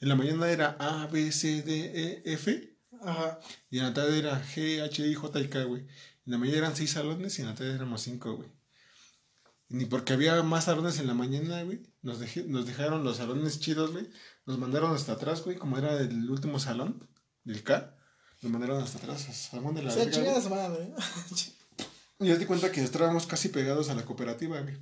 En 0.00 0.08
la 0.08 0.14
mañana 0.14 0.48
era 0.48 0.76
A, 0.78 1.06
B, 1.06 1.32
C, 1.32 1.62
D, 1.62 2.22
E, 2.24 2.32
F. 2.34 2.76
Ajá. 3.02 3.40
Y 3.68 3.78
en 3.78 3.84
la 3.84 3.94
tarde 3.94 4.18
era 4.18 4.40
G, 4.42 4.80
H, 4.80 5.06
I, 5.06 5.14
J 5.14 5.40
y 5.40 5.48
K, 5.48 5.64
güey. 5.64 5.82
En 6.24 6.32
la 6.32 6.38
mañana 6.38 6.58
eran 6.58 6.76
seis 6.76 6.92
salones 6.92 7.38
y 7.38 7.42
en 7.42 7.48
la 7.48 7.54
tarde 7.54 7.74
éramos 7.74 8.02
cinco, 8.02 8.36
güey. 8.36 8.48
Ni 9.72 9.86
porque 9.86 10.12
había 10.12 10.42
más 10.42 10.64
salones 10.64 10.98
en 10.98 11.06
la 11.06 11.14
mañana, 11.14 11.62
güey. 11.62 11.80
Nos, 12.02 12.18
nos 12.46 12.66
dejaron 12.66 13.04
los 13.04 13.16
salones 13.16 13.58
chidos, 13.58 13.92
güey. 13.92 14.06
Nos 14.44 14.58
mandaron 14.58 14.94
hasta 14.94 15.12
atrás, 15.12 15.42
güey, 15.42 15.56
como 15.56 15.78
era 15.78 15.98
el 15.98 16.30
último 16.30 16.60
salón 16.60 17.08
del 17.44 17.62
K. 17.62 17.96
Nos 18.42 18.52
mandaron 18.52 18.82
hasta 18.82 18.98
atrás, 18.98 19.22
salón 19.22 19.74
de 19.74 19.82
la. 19.82 19.90
O 19.90 19.94
sea, 19.94 20.10
chingadas 20.10 20.50
madre. 20.50 20.92
y 22.20 22.26
ya 22.26 22.38
te 22.38 22.46
cuenta 22.46 22.70
que 22.70 22.82
estábamos 22.82 23.26
casi 23.26 23.48
pegados 23.48 23.88
a 23.88 23.94
la 23.94 24.04
cooperativa, 24.04 24.60
güey. 24.60 24.76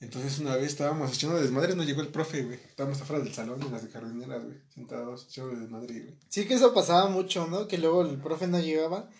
Entonces 0.00 0.38
una 0.38 0.56
vez 0.56 0.68
estábamos 0.68 1.12
echando 1.12 1.38
desmadre, 1.38 1.74
nos 1.74 1.84
llegó 1.84 2.00
el 2.00 2.08
profe, 2.08 2.42
güey. 2.44 2.58
Estábamos 2.70 3.02
afuera 3.02 3.22
del 3.22 3.34
salón 3.34 3.60
en 3.60 3.70
las 3.70 3.82
de 3.82 3.90
jardineras, 3.90 4.44
güey. 4.44 4.62
Sentados 4.72 5.26
echando 5.28 5.60
desmadre, 5.60 6.00
güey. 6.00 6.18
Sí 6.30 6.46
que 6.46 6.54
eso 6.54 6.72
pasaba 6.72 7.10
mucho, 7.10 7.48
¿no? 7.48 7.68
Que 7.68 7.76
luego 7.76 8.00
el 8.02 8.18
profe 8.18 8.46
no 8.46 8.58
llegaba 8.58 9.10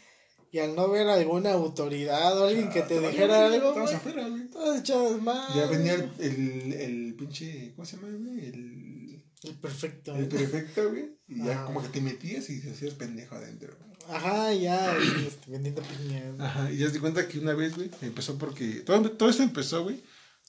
y 0.50 0.58
al 0.58 0.74
no 0.74 0.88
ver 0.88 1.08
alguna 1.08 1.52
autoridad 1.52 2.38
o 2.38 2.46
alguien 2.46 2.70
que 2.70 2.82
te 2.82 3.00
dijera 3.00 3.46
algo. 3.46 3.68
Estabas 3.68 3.94
afuera, 3.94 4.28
güey. 4.28 4.48
Todos 4.48 4.78
echados 4.80 5.20
más. 5.22 5.54
Ya 5.54 5.66
venía 5.66 5.94
el, 5.94 6.10
el, 6.18 6.72
el, 6.72 7.14
pinche. 7.14 7.72
¿Cómo 7.74 7.84
se 7.84 7.96
llama, 7.96 8.08
güey? 8.16 8.46
El. 8.46 9.24
El 9.42 9.54
perfecto. 9.54 10.16
El 10.16 10.28
perfecto, 10.28 10.90
güey. 10.90 11.16
Y 11.28 11.44
ya 11.44 11.64
como 11.64 11.82
que 11.82 11.88
te 11.88 12.00
metías 12.00 12.48
y 12.50 12.60
te 12.60 12.70
hacías 12.70 12.94
pendejo 12.94 13.34
adentro. 13.34 13.76
Ajá, 14.08 14.54
ya, 14.54 14.96
este, 14.96 15.50
vendiendo 15.50 15.82
piña. 15.82 16.34
Ajá, 16.38 16.72
y 16.72 16.78
ya 16.78 16.90
te 16.90 16.98
cuenta 16.98 17.28
que 17.28 17.38
una 17.38 17.52
vez, 17.52 17.76
güey, 17.76 17.90
empezó 18.00 18.38
porque. 18.38 18.80
Todo, 18.80 19.10
todo 19.12 19.28
esto 19.28 19.42
empezó, 19.42 19.82
güey, 19.82 20.02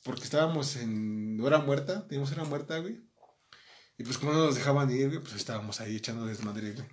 porque 0.03 0.23
estábamos 0.23 0.77
en 0.77 1.39
hora 1.41 1.59
muerta, 1.59 2.07
teníamos 2.07 2.31
hora 2.31 2.45
muerta, 2.45 2.79
güey. 2.79 3.01
Y 3.97 4.03
pues 4.05 4.17
como 4.17 4.31
no 4.31 4.45
nos 4.45 4.55
dejaban 4.55 4.89
ir, 4.91 5.09
güey, 5.09 5.19
pues 5.19 5.33
estábamos 5.33 5.81
ahí 5.81 5.97
echando 5.97 6.25
desmadre, 6.25 6.71
güey. 6.71 6.87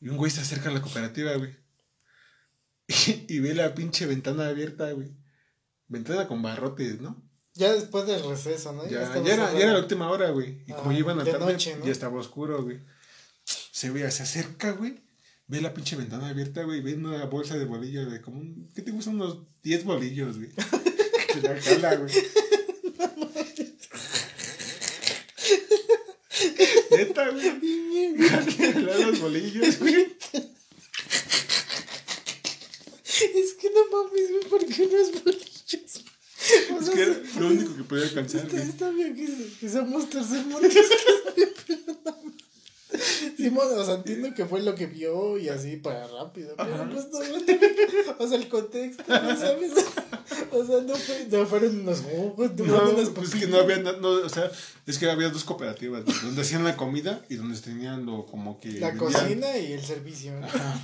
Y 0.00 0.08
un 0.08 0.16
güey 0.16 0.32
se 0.32 0.40
acerca 0.40 0.68
a 0.68 0.72
la 0.72 0.82
cooperativa, 0.82 1.32
güey. 1.36 1.61
Y, 3.28 3.40
ve 3.40 3.54
la 3.54 3.74
pinche 3.74 4.06
ventana 4.06 4.48
abierta, 4.48 4.92
güey. 4.92 5.08
Ventana 5.88 6.28
con 6.28 6.42
barrotes, 6.42 7.00
¿no? 7.00 7.22
Ya 7.54 7.72
después 7.72 8.06
del 8.06 8.22
receso, 8.24 8.72
¿no? 8.72 8.88
Ya, 8.88 9.12
ya, 9.22 9.34
era, 9.34 9.52
ya 9.52 9.58
era 9.58 9.72
la 9.74 9.80
última 9.80 10.10
hora, 10.10 10.30
güey. 10.30 10.64
Y 10.66 10.72
como 10.72 10.90
iban 10.92 11.20
a 11.20 11.24
tarde, 11.24 11.58
ya 11.58 11.92
estaba 11.92 12.18
oscuro, 12.18 12.62
güey. 12.62 12.80
Se 13.44 13.90
ve, 13.90 14.10
se 14.10 14.22
acerca, 14.22 14.70
güey. 14.72 15.02
Ve 15.48 15.60
la 15.60 15.74
pinche 15.74 15.96
ventana 15.96 16.28
abierta, 16.28 16.62
güey. 16.62 16.80
Ve 16.80 16.94
una 16.94 17.26
bolsa 17.26 17.58
de 17.58 17.66
bolillos, 17.66 18.06
güey. 18.06 18.22
Como 18.22 18.40
un, 18.40 18.70
¿qué 18.74 18.80
te 18.80 18.90
gustan? 18.90 19.16
Unos 19.16 19.40
10 19.62 19.84
bolillos, 19.84 20.38
güey. 20.38 20.50
Se 20.50 21.42
la 21.42 21.60
jala, 21.60 21.96
güey. 21.96 22.10
Neta, 26.96 27.30
güey. 27.30 28.16
los 28.16 29.20
bolillos, 29.20 29.78
güey. 29.78 30.16
Es 33.34 33.54
que 33.54 33.70
no 33.70 33.81
mames, 33.92 34.46
¿por 34.48 34.64
qué 34.66 34.86
no 34.86 34.98
es 34.98 35.24
bolillos? 35.24 36.04
es 36.80 36.90
que 36.90 37.02
era 37.02 37.16
lo 37.38 37.46
único 37.46 37.76
que 37.76 37.84
podía 37.84 38.04
alcanzar, 38.04 38.48
güey. 38.48 38.62
Está 38.62 38.90
bien 38.90 39.14
que, 39.14 39.26
que 39.60 39.68
somos 39.68 40.10
tercermundistas, 40.10 40.90
Simón, 43.36 43.66
o 43.76 43.84
sea, 43.84 43.94
entiendo 43.94 44.34
que 44.34 44.44
fue 44.44 44.62
lo 44.62 44.74
que 44.74 44.86
vio 44.86 45.38
y 45.38 45.48
así 45.48 45.76
para 45.76 46.06
rápido. 46.06 46.54
Pero 46.56 46.90
pues 46.90 47.08
no, 47.10 47.18
o 48.18 48.28
sea, 48.28 48.38
el 48.38 48.48
contexto, 48.48 49.04
¿no 49.08 49.36
sabes? 49.36 49.72
O 50.50 50.64
sea, 50.64 50.80
no, 50.82 50.94
fue, 50.94 51.26
no 51.30 51.46
fueron 51.46 51.80
unos 51.80 52.00
jugos, 52.00 52.50
no, 52.56 52.90
unas 52.90 53.08
pues 53.10 53.34
es 53.34 53.40
que 53.40 53.46
no 53.46 53.58
había, 53.58 53.78
no, 53.78 54.08
o 54.08 54.28
sea, 54.28 54.50
es 54.86 54.98
que 54.98 55.10
había 55.10 55.30
dos 55.30 55.44
cooperativas, 55.44 56.04
donde 56.04 56.42
hacían 56.42 56.64
la 56.64 56.76
comida 56.76 57.24
y 57.28 57.36
donde 57.36 57.58
tenían 57.58 58.06
lo 58.06 58.26
como 58.26 58.60
que. 58.60 58.72
La 58.72 58.94
cocina 58.96 59.56
y 59.58 59.72
el 59.72 59.82
servicio. 59.82 60.32
Ajá. 60.42 60.80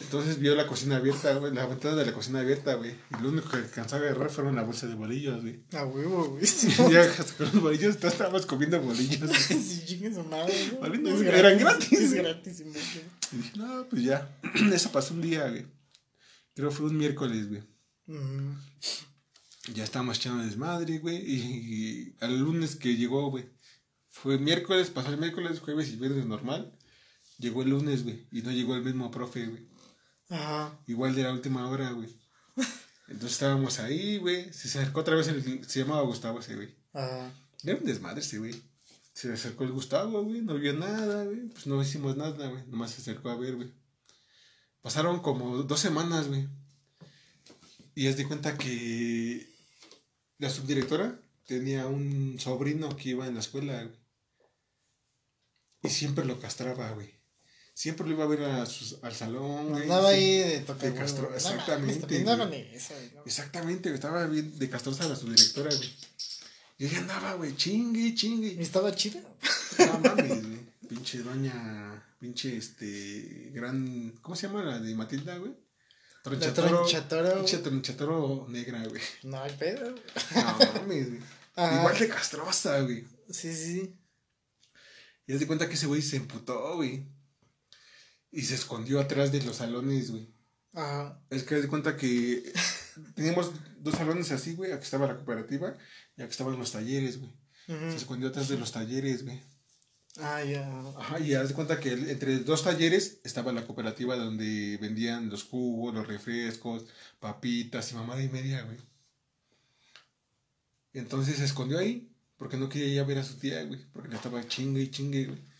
Entonces 0.00 0.38
vio 0.38 0.54
la 0.54 0.66
cocina 0.66 0.96
abierta, 0.96 1.34
güey, 1.34 1.52
la 1.52 1.66
ventana 1.66 1.96
de 1.96 2.06
la 2.06 2.14
cocina 2.14 2.40
abierta, 2.40 2.74
güey. 2.74 2.92
Y 2.92 3.22
lo 3.22 3.28
único 3.28 3.50
que 3.50 3.58
alcanzaba 3.58 4.06
a 4.06 4.08
agarrar 4.08 4.30
fueron 4.30 4.56
la 4.56 4.62
bolsa 4.62 4.86
de 4.86 4.94
bolillos, 4.94 5.42
güey. 5.42 5.62
A 5.72 5.84
huevo, 5.84 6.30
güey. 6.30 6.44
Y 6.44 6.92
ya 6.92 7.14
con 7.36 7.46
los 7.46 7.60
bolillos 7.60 7.96
estábamos 8.02 8.46
comiendo 8.46 8.80
bolillos. 8.80 9.20
Güey. 9.20 9.34
sí, 9.38 9.84
chingue 9.84 10.14
su 10.14 10.24
madre, 10.24 10.54
¿no? 10.80 11.20
eran 11.22 11.58
gratis. 11.58 12.00
Es 12.00 12.14
gratis, 12.14 12.60
Y 12.60 12.64
dije, 12.64 13.52
no, 13.56 13.86
pues 13.90 14.02
ya. 14.02 14.34
Eso 14.72 14.90
pasó 14.92 15.12
un 15.12 15.20
día, 15.20 15.46
güey. 15.50 15.66
Creo 16.54 16.70
que 16.70 16.74
fue 16.74 16.86
un 16.86 16.96
miércoles, 16.96 17.48
güey. 17.50 17.62
Ya 19.74 19.84
estábamos 19.84 20.16
echando 20.16 20.42
desmadre, 20.42 21.00
güey. 21.00 21.16
Y, 21.16 21.34
y 21.36 22.16
al 22.20 22.38
lunes 22.38 22.76
que 22.76 22.96
llegó, 22.96 23.30
güey. 23.30 23.44
Fue 24.08 24.38
miércoles, 24.38 24.88
pasó 24.88 25.10
el 25.10 25.18
miércoles, 25.18 25.60
jueves 25.60 25.90
y 25.90 25.96
viernes 25.96 26.24
normal. 26.24 26.78
Llegó 27.38 27.62
el 27.62 27.70
lunes, 27.70 28.04
güey. 28.04 28.26
Y 28.32 28.40
no 28.40 28.52
llegó 28.52 28.74
el 28.74 28.82
mismo 28.82 29.10
profe, 29.10 29.46
güey. 29.46 29.71
Ajá. 30.32 30.78
Igual 30.86 31.14
de 31.14 31.24
la 31.24 31.32
última 31.32 31.68
hora, 31.68 31.90
güey. 31.90 32.08
Entonces 33.08 33.32
estábamos 33.32 33.78
ahí, 33.80 34.16
güey. 34.16 34.50
Se 34.52 34.68
acercó 34.68 35.00
otra 35.00 35.14
vez, 35.14 35.28
el, 35.28 35.68
se 35.68 35.80
llamaba 35.80 36.02
Gustavo 36.02 36.40
ese, 36.40 36.56
güey. 36.56 36.74
Ajá. 36.94 37.30
Era 37.62 37.78
un 37.78 37.84
desmadre 37.84 38.20
ese, 38.20 38.38
güey. 38.38 38.54
Se 39.12 39.30
acercó 39.30 39.64
el 39.64 39.72
Gustavo, 39.72 40.22
güey. 40.24 40.40
No 40.40 40.54
vio 40.54 40.72
nada, 40.72 41.24
güey. 41.24 41.48
Pues 41.48 41.66
no 41.66 41.82
hicimos 41.82 42.16
nada, 42.16 42.48
güey. 42.48 42.66
Nomás 42.68 42.92
se 42.92 43.02
acercó 43.02 43.28
a 43.28 43.36
ver, 43.36 43.56
güey. 43.56 43.70
Pasaron 44.80 45.20
como 45.20 45.62
dos 45.62 45.80
semanas, 45.80 46.28
güey. 46.28 46.48
Y 47.94 48.06
es 48.06 48.16
de 48.16 48.26
cuenta 48.26 48.56
que 48.56 49.46
la 50.38 50.48
subdirectora 50.48 51.20
tenía 51.46 51.86
un 51.86 52.38
sobrino 52.40 52.96
que 52.96 53.10
iba 53.10 53.26
en 53.26 53.34
la 53.34 53.40
escuela, 53.40 53.84
güey. 53.84 53.96
Y 55.82 55.90
siempre 55.90 56.24
lo 56.24 56.40
castraba, 56.40 56.90
güey. 56.92 57.21
Siempre 57.74 58.06
lo 58.06 58.12
iba 58.12 58.24
a 58.24 58.28
ver 58.28 58.42
a 58.44 58.62
al 58.62 59.14
salón, 59.14 59.70
güey. 59.70 59.82
Andaba 59.84 60.10
ahí 60.10 60.38
de 60.38 60.60
tocar. 60.60 60.94
Castro, 60.94 61.34
exactamente. 61.34 62.24
Exactamente, 63.24 63.92
estaba 63.92 64.26
bien 64.26 64.58
de 64.58 64.68
castrosa 64.68 65.08
la 65.08 65.16
subdirectora, 65.16 65.74
güey. 65.74 65.94
Y 66.78 66.86
ella 66.86 66.98
andaba, 66.98 67.34
güey, 67.34 67.56
chingue, 67.56 68.14
chingue. 68.14 68.54
¿Y 68.58 68.60
estaba 68.60 68.94
chida? 68.94 69.20
No 69.78 69.98
mames, 70.00 70.42
güey. 70.42 70.72
Pinche 70.88 71.18
doña, 71.22 72.04
pinche, 72.18 72.56
este, 72.56 73.50
gran, 73.54 74.10
¿cómo 74.20 74.36
se 74.36 74.46
llama 74.46 74.62
la 74.62 74.78
de 74.78 74.94
Matilda, 74.94 75.38
güey? 75.38 75.52
Tronchatoro. 76.22 76.68
Tronchatoro. 76.68 77.36
Pinche 77.36 77.58
tronchatoro 77.58 78.46
negra, 78.48 78.86
güey. 78.86 79.02
No 79.22 79.42
hay 79.42 79.52
pedo. 79.56 79.94
No 80.34 80.58
mames, 80.74 81.08
güey. 81.08 81.22
Igual 81.78 81.98
de 81.98 82.08
castrosa, 82.08 82.80
güey. 82.80 83.06
Sí, 83.30 83.54
sí. 83.54 83.96
Y 85.26 85.32
haz 85.32 85.40
de 85.40 85.46
cuenta 85.46 85.68
que 85.68 85.74
ese 85.74 85.86
güey 85.86 86.02
se 86.02 86.16
emputó, 86.16 86.76
güey. 86.76 87.06
Y 88.32 88.42
se 88.42 88.54
escondió 88.54 88.98
atrás 88.98 89.30
de 89.30 89.42
los 89.42 89.56
salones, 89.56 90.10
güey. 90.10 90.28
Ajá. 90.72 91.20
Es 91.30 91.44
que 91.44 91.56
haz 91.56 91.62
de 91.62 91.68
cuenta 91.68 91.96
que 91.96 92.50
teníamos 93.14 93.52
dos 93.78 93.94
salones 93.94 94.32
así, 94.32 94.54
güey. 94.54 94.72
Aquí 94.72 94.84
estaba 94.84 95.06
la 95.06 95.16
cooperativa 95.16 95.76
y 96.16 96.22
aquí 96.22 96.30
estaban 96.30 96.58
los 96.58 96.72
talleres, 96.72 97.20
güey. 97.20 97.30
Se 97.66 97.96
escondió 97.96 98.28
atrás 98.28 98.48
de 98.48 98.58
los 98.58 98.72
talleres, 98.72 99.24
güey. 99.24 99.40
Ah, 100.18 100.42
ya. 100.42 100.68
Ajá, 100.98 101.20
y 101.20 101.34
haz 101.34 101.48
de 101.48 101.54
cuenta 101.54 101.80
que 101.80 101.92
entre 101.92 102.38
dos 102.40 102.64
talleres 102.64 103.20
estaba 103.24 103.52
la 103.52 103.64
cooperativa 103.64 104.16
donde 104.16 104.76
vendían 104.80 105.30
los 105.30 105.44
jugos, 105.44 105.94
los 105.94 106.06
refrescos, 106.06 106.84
papitas 107.18 107.92
y 107.92 107.94
mamada 107.94 108.22
y 108.22 108.28
media, 108.28 108.62
güey. 108.62 108.78
Entonces 110.92 111.36
se 111.36 111.44
escondió 111.44 111.78
ahí 111.78 112.10
porque 112.36 112.56
no 112.56 112.68
quería 112.68 112.88
ir 112.88 113.00
a 113.00 113.04
ver 113.04 113.18
a 113.18 113.24
su 113.24 113.38
tía, 113.38 113.62
güey, 113.64 113.80
porque 113.92 114.08
le 114.08 114.16
estaba 114.16 114.46
chingue 114.46 114.82
y 114.82 114.90
chingue, 114.90 115.26
güey. 115.26 115.51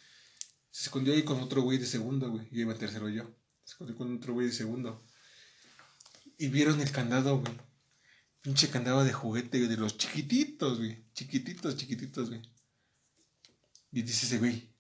Se 0.72 0.84
escondió 0.84 1.12
ahí 1.12 1.22
con 1.22 1.38
otro 1.40 1.60
güey 1.60 1.76
de 1.76 1.84
segundo, 1.84 2.30
güey. 2.30 2.48
Yo 2.50 2.62
iba 2.62 2.74
tercero 2.74 3.08
yo. 3.10 3.24
Se 3.62 3.72
escondió 3.74 3.94
con 3.94 4.16
otro 4.16 4.32
güey 4.32 4.46
de 4.46 4.54
segundo. 4.54 5.04
Y 6.38 6.48
vieron 6.48 6.80
el 6.80 6.90
candado, 6.90 7.38
güey. 7.40 7.52
Pinche 8.40 8.70
candado 8.70 9.04
de 9.04 9.12
juguete, 9.12 9.58
güey, 9.58 9.68
de 9.68 9.76
los 9.76 9.98
chiquititos, 9.98 10.78
güey. 10.78 11.04
Chiquititos, 11.12 11.76
chiquititos, 11.76 12.30
güey. 12.30 12.42
Y 13.92 14.00
dice 14.00 14.24
ese 14.24 14.38
güey, 14.38 14.74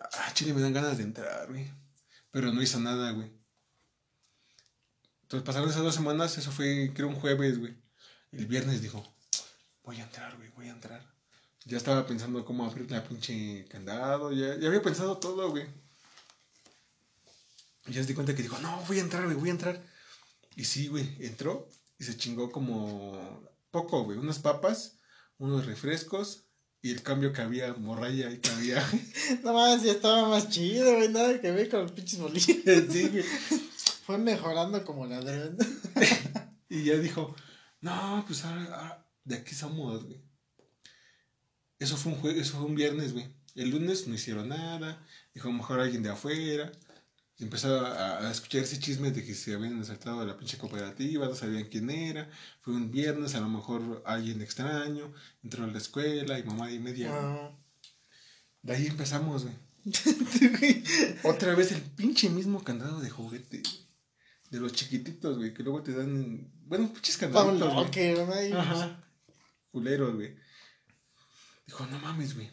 ah, 0.00 0.32
chile, 0.32 0.54
me 0.54 0.62
dan 0.62 0.72
ganas 0.72 0.96
de 0.96 1.04
entrar, 1.04 1.46
güey. 1.48 1.70
Pero 2.30 2.50
no 2.52 2.62
hizo 2.62 2.80
nada, 2.80 3.10
güey. 3.10 3.30
Entonces 5.22 5.44
pasaron 5.44 5.68
esas 5.68 5.82
dos 5.82 5.94
semanas, 5.94 6.38
eso 6.38 6.50
fue, 6.50 6.92
creo, 6.94 7.08
un 7.08 7.16
jueves, 7.16 7.58
güey. 7.58 7.76
El 8.32 8.46
viernes 8.46 8.80
dijo, 8.80 9.04
voy 9.82 10.00
a 10.00 10.04
entrar, 10.04 10.34
güey, 10.38 10.48
voy 10.52 10.68
a 10.68 10.72
entrar. 10.72 11.15
Ya 11.66 11.76
estaba 11.76 12.06
pensando 12.06 12.44
cómo 12.44 12.64
abrir 12.64 12.90
la 12.90 13.04
pinche 13.04 13.66
candado, 13.68 14.32
ya, 14.32 14.56
ya 14.56 14.68
había 14.68 14.80
pensado 14.80 15.18
todo, 15.18 15.50
güey. 15.50 15.66
Y 17.86 17.92
ya 17.92 18.00
se 18.00 18.08
di 18.08 18.14
cuenta 18.14 18.34
que 18.34 18.42
dijo, 18.42 18.58
no, 18.60 18.82
voy 18.88 18.98
a 18.98 19.02
entrar, 19.02 19.24
güey, 19.24 19.36
voy 19.36 19.48
a 19.48 19.52
entrar. 19.52 19.84
Y 20.54 20.64
sí, 20.64 20.86
güey, 20.86 21.16
entró 21.20 21.68
y 21.98 22.04
se 22.04 22.16
chingó 22.16 22.50
como 22.50 23.46
poco, 23.70 24.04
güey, 24.04 24.16
unas 24.16 24.38
papas, 24.38 24.98
unos 25.38 25.66
refrescos 25.66 26.46
y 26.82 26.92
el 26.92 27.02
cambio 27.02 27.32
que 27.32 27.42
había, 27.42 27.74
morralla 27.74 28.30
y 28.30 28.38
que 28.38 28.50
había. 28.50 28.84
No 29.42 29.52
más, 29.52 29.82
ya 29.82 29.92
estaba 29.92 30.28
más 30.28 30.48
chido, 30.48 30.94
güey. 30.94 31.08
Nada 31.08 31.40
que 31.40 31.50
ver 31.50 31.68
con 31.68 31.82
los 31.82 31.92
pinches 31.92 32.20
bolillos. 32.20 32.46
sí, 32.92 33.08
güey. 33.08 33.24
Fue 34.04 34.18
mejorando 34.18 34.84
como 34.84 35.06
ladrón. 35.06 35.56
Y 36.68 36.82
ya 36.82 36.96
dijo, 36.96 37.34
no, 37.80 38.24
pues 38.26 38.44
ahora, 38.44 38.64
ahora 38.64 39.08
de 39.22 39.36
aquí 39.36 39.54
somos, 39.54 40.04
güey. 40.04 40.25
Eso 41.78 41.96
fue 41.96 42.12
un 42.12 42.20
jue- 42.22 42.36
eso 42.36 42.56
fue 42.58 42.66
un 42.66 42.74
viernes, 42.74 43.12
güey. 43.12 43.26
El 43.54 43.70
lunes 43.70 44.06
no 44.06 44.14
hicieron 44.14 44.48
nada. 44.48 45.04
Dijo, 45.34 45.48
a 45.48 45.52
lo 45.52 45.58
mejor 45.58 45.80
alguien 45.80 46.02
de 46.02 46.10
afuera. 46.10 46.72
Y 47.38 47.44
empezó 47.44 47.84
a, 47.84 48.30
escuchar 48.30 48.62
ese 48.62 48.78
chisme 48.78 49.10
de 49.10 49.22
que 49.24 49.34
se 49.34 49.52
habían 49.54 49.78
asaltado 49.80 50.20
a 50.20 50.24
la 50.24 50.38
pinche 50.38 50.56
cooperativa, 50.56 51.26
no 51.26 51.34
sabían 51.34 51.64
quién 51.64 51.90
era. 51.90 52.30
Fue 52.62 52.72
un 52.74 52.90
viernes, 52.90 53.34
a 53.34 53.40
lo 53.40 53.48
mejor 53.48 54.02
alguien 54.06 54.40
extraño. 54.40 55.12
Entró 55.42 55.64
a 55.64 55.66
la 55.66 55.76
escuela 55.78 56.38
y 56.38 56.44
mamá 56.44 56.70
y 56.72 56.78
media. 56.78 57.10
Ah. 57.12 57.50
De 58.62 58.74
ahí 58.74 58.86
empezamos, 58.86 59.44
güey. 59.44 59.54
Otra 61.24 61.54
vez 61.54 61.72
el 61.72 61.82
pinche 61.82 62.28
mismo 62.30 62.64
candado 62.64 63.00
de 63.00 63.10
juguete. 63.10 63.62
De 64.50 64.58
los 64.60 64.72
chiquititos, 64.72 65.36
güey, 65.36 65.52
que 65.52 65.62
luego 65.62 65.82
te 65.82 65.92
dan. 65.92 66.50
Bueno, 66.64 66.90
pinches 66.92 67.16
Pa' 67.18 67.26
un 67.26 67.32
candaditos, 67.32 67.72
güey. 67.74 67.84
locker, 67.84 68.26
¿no? 68.26 68.32
Ahí, 68.34 68.52
Ajá. 68.52 69.04
Culeros, 69.70 70.14
güey. 70.14 70.36
Dijo, 71.66 71.86
no 71.86 71.98
mames, 71.98 72.34
güey. 72.34 72.50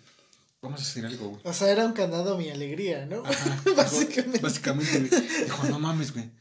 Vamos 0.62 0.80
a 0.80 0.84
hacer 0.84 1.06
algo, 1.06 1.30
güey. 1.30 1.42
O 1.44 1.54
sea, 1.54 1.70
era 1.70 1.86
un 1.86 1.94
candado 1.94 2.38
mi 2.38 2.50
alegría, 2.50 3.06
¿no? 3.06 3.24
Ajá. 3.26 3.62
Básicamente. 3.76 4.40
Básicamente, 4.40 5.00
güey. 5.00 5.22
Dijo, 5.44 5.68
no 5.68 5.80
mames, 5.80 6.14
güey. 6.14 6.32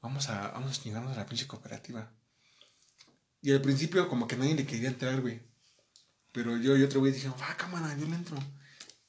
Vamos 0.00 0.28
a, 0.28 0.48
vamos 0.52 0.78
a 0.78 0.82
chingarnos 0.82 1.12
a 1.12 1.20
la 1.20 1.26
pinche 1.26 1.46
cooperativa. 1.46 2.10
Y 3.42 3.52
al 3.52 3.60
principio, 3.60 4.08
como 4.08 4.26
que 4.26 4.36
nadie 4.36 4.54
le 4.54 4.66
quería 4.66 4.88
entrar, 4.88 5.20
güey. 5.20 5.40
Pero 6.32 6.56
yo 6.56 6.76
y 6.76 6.82
otro 6.82 7.00
güey 7.00 7.12
dijeron, 7.12 7.36
va, 7.40 7.56
cámara, 7.56 7.96
yo 7.98 8.06
le 8.06 8.14
entro. 8.14 8.36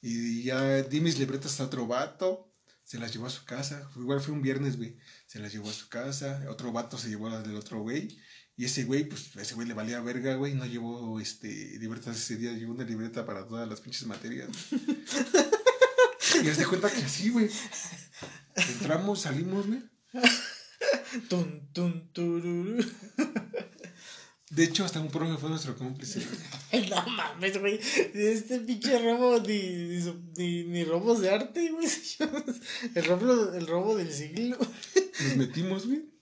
Y 0.01 0.43
ya 0.43 0.83
di 0.83 1.01
mis 1.01 1.17
libretas 1.17 1.59
a 1.59 1.65
otro 1.65 1.87
vato. 1.87 2.53
Se 2.83 2.99
las 2.99 3.11
llevó 3.11 3.25
a 3.25 3.31
su 3.31 3.45
casa. 3.45 3.89
Igual 3.95 4.21
fue 4.21 4.33
un 4.33 4.41
viernes, 4.41 4.77
güey. 4.77 4.97
Se 5.25 5.39
las 5.39 5.51
llevó 5.51 5.69
a 5.69 5.73
su 5.73 5.89
casa. 5.89 6.45
Otro 6.49 6.71
vato 6.71 6.97
se 6.97 7.09
llevó 7.09 7.29
las 7.29 7.45
del 7.45 7.55
otro 7.55 7.81
güey. 7.81 8.17
Y 8.57 8.65
ese 8.65 8.85
güey, 8.85 9.03
pues, 9.03 9.35
ese 9.35 9.53
güey 9.53 9.67
le 9.67 9.75
valía 9.75 10.01
verga, 10.01 10.33
güey. 10.33 10.55
No 10.55 10.65
llevó, 10.65 11.19
este, 11.19 11.77
libretas 11.79 12.17
ese 12.17 12.37
día. 12.37 12.51
Llevó 12.53 12.73
una 12.73 12.83
libreta 12.83 13.23
para 13.23 13.47
todas 13.47 13.69
las 13.69 13.81
pinches 13.81 14.07
materias. 14.07 14.49
y 16.41 16.43
de 16.43 16.65
cuenta 16.65 16.89
que 16.89 17.03
así, 17.03 17.29
güey. 17.29 17.49
Entramos, 18.55 19.21
salimos, 19.21 19.67
güey. 19.67 19.83
Tun. 21.29 21.69
De 24.49 24.63
hecho, 24.63 24.85
hasta 24.85 25.01
un 25.01 25.09
profe 25.09 25.37
fue 25.37 25.49
nuestro 25.49 25.75
cómplice. 25.75 26.25
no 26.89 27.07
mames, 27.09 27.59
güey. 27.59 27.79
Este 28.15 28.59
pinche 28.61 28.97
robo 28.97 29.39
ni, 29.39 29.99
ni, 30.35 30.63
ni 30.63 30.83
robos 30.83 31.21
de 31.21 31.29
arte, 31.29 31.69
güey. 31.69 31.87
El 32.95 33.05
robo, 33.05 33.53
el 33.53 33.67
robo 33.67 33.95
del 33.95 34.11
siglo. 34.11 34.57
Nos 34.57 35.35
metimos, 35.35 35.85
güey. 35.85 36.16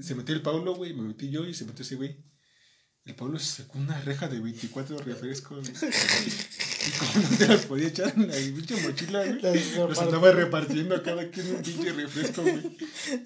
Se 0.00 0.14
metió 0.14 0.34
el 0.34 0.42
Paulo, 0.42 0.74
güey. 0.74 0.94
Me 0.94 1.02
metí 1.02 1.30
yo 1.30 1.46
y 1.46 1.54
se 1.54 1.64
metió 1.64 1.84
ese 1.84 1.96
güey. 1.96 2.24
El 3.04 3.16
Pablo 3.16 3.38
se 3.38 3.62
sacó 3.62 3.78
una 3.78 4.00
reja 4.02 4.28
de 4.28 4.38
24 4.40 4.98
refrescos. 4.98 5.68
Y 5.68 6.90
como 6.98 7.28
no 7.28 7.36
te 7.36 7.48
las 7.48 7.66
podía 7.66 7.88
echar 7.88 8.12
en 8.16 8.28
la 8.28 8.34
pinche 8.34 8.76
mochila, 8.80 9.24
güey. 9.24 9.76
Los 9.76 9.98
andaba 9.98 10.32
repartiendo 10.32 10.94
a 10.94 11.02
cada 11.02 11.30
quien 11.30 11.56
un 11.56 11.62
pinche 11.62 11.92
refresco, 11.92 12.42
güey. 12.42 12.76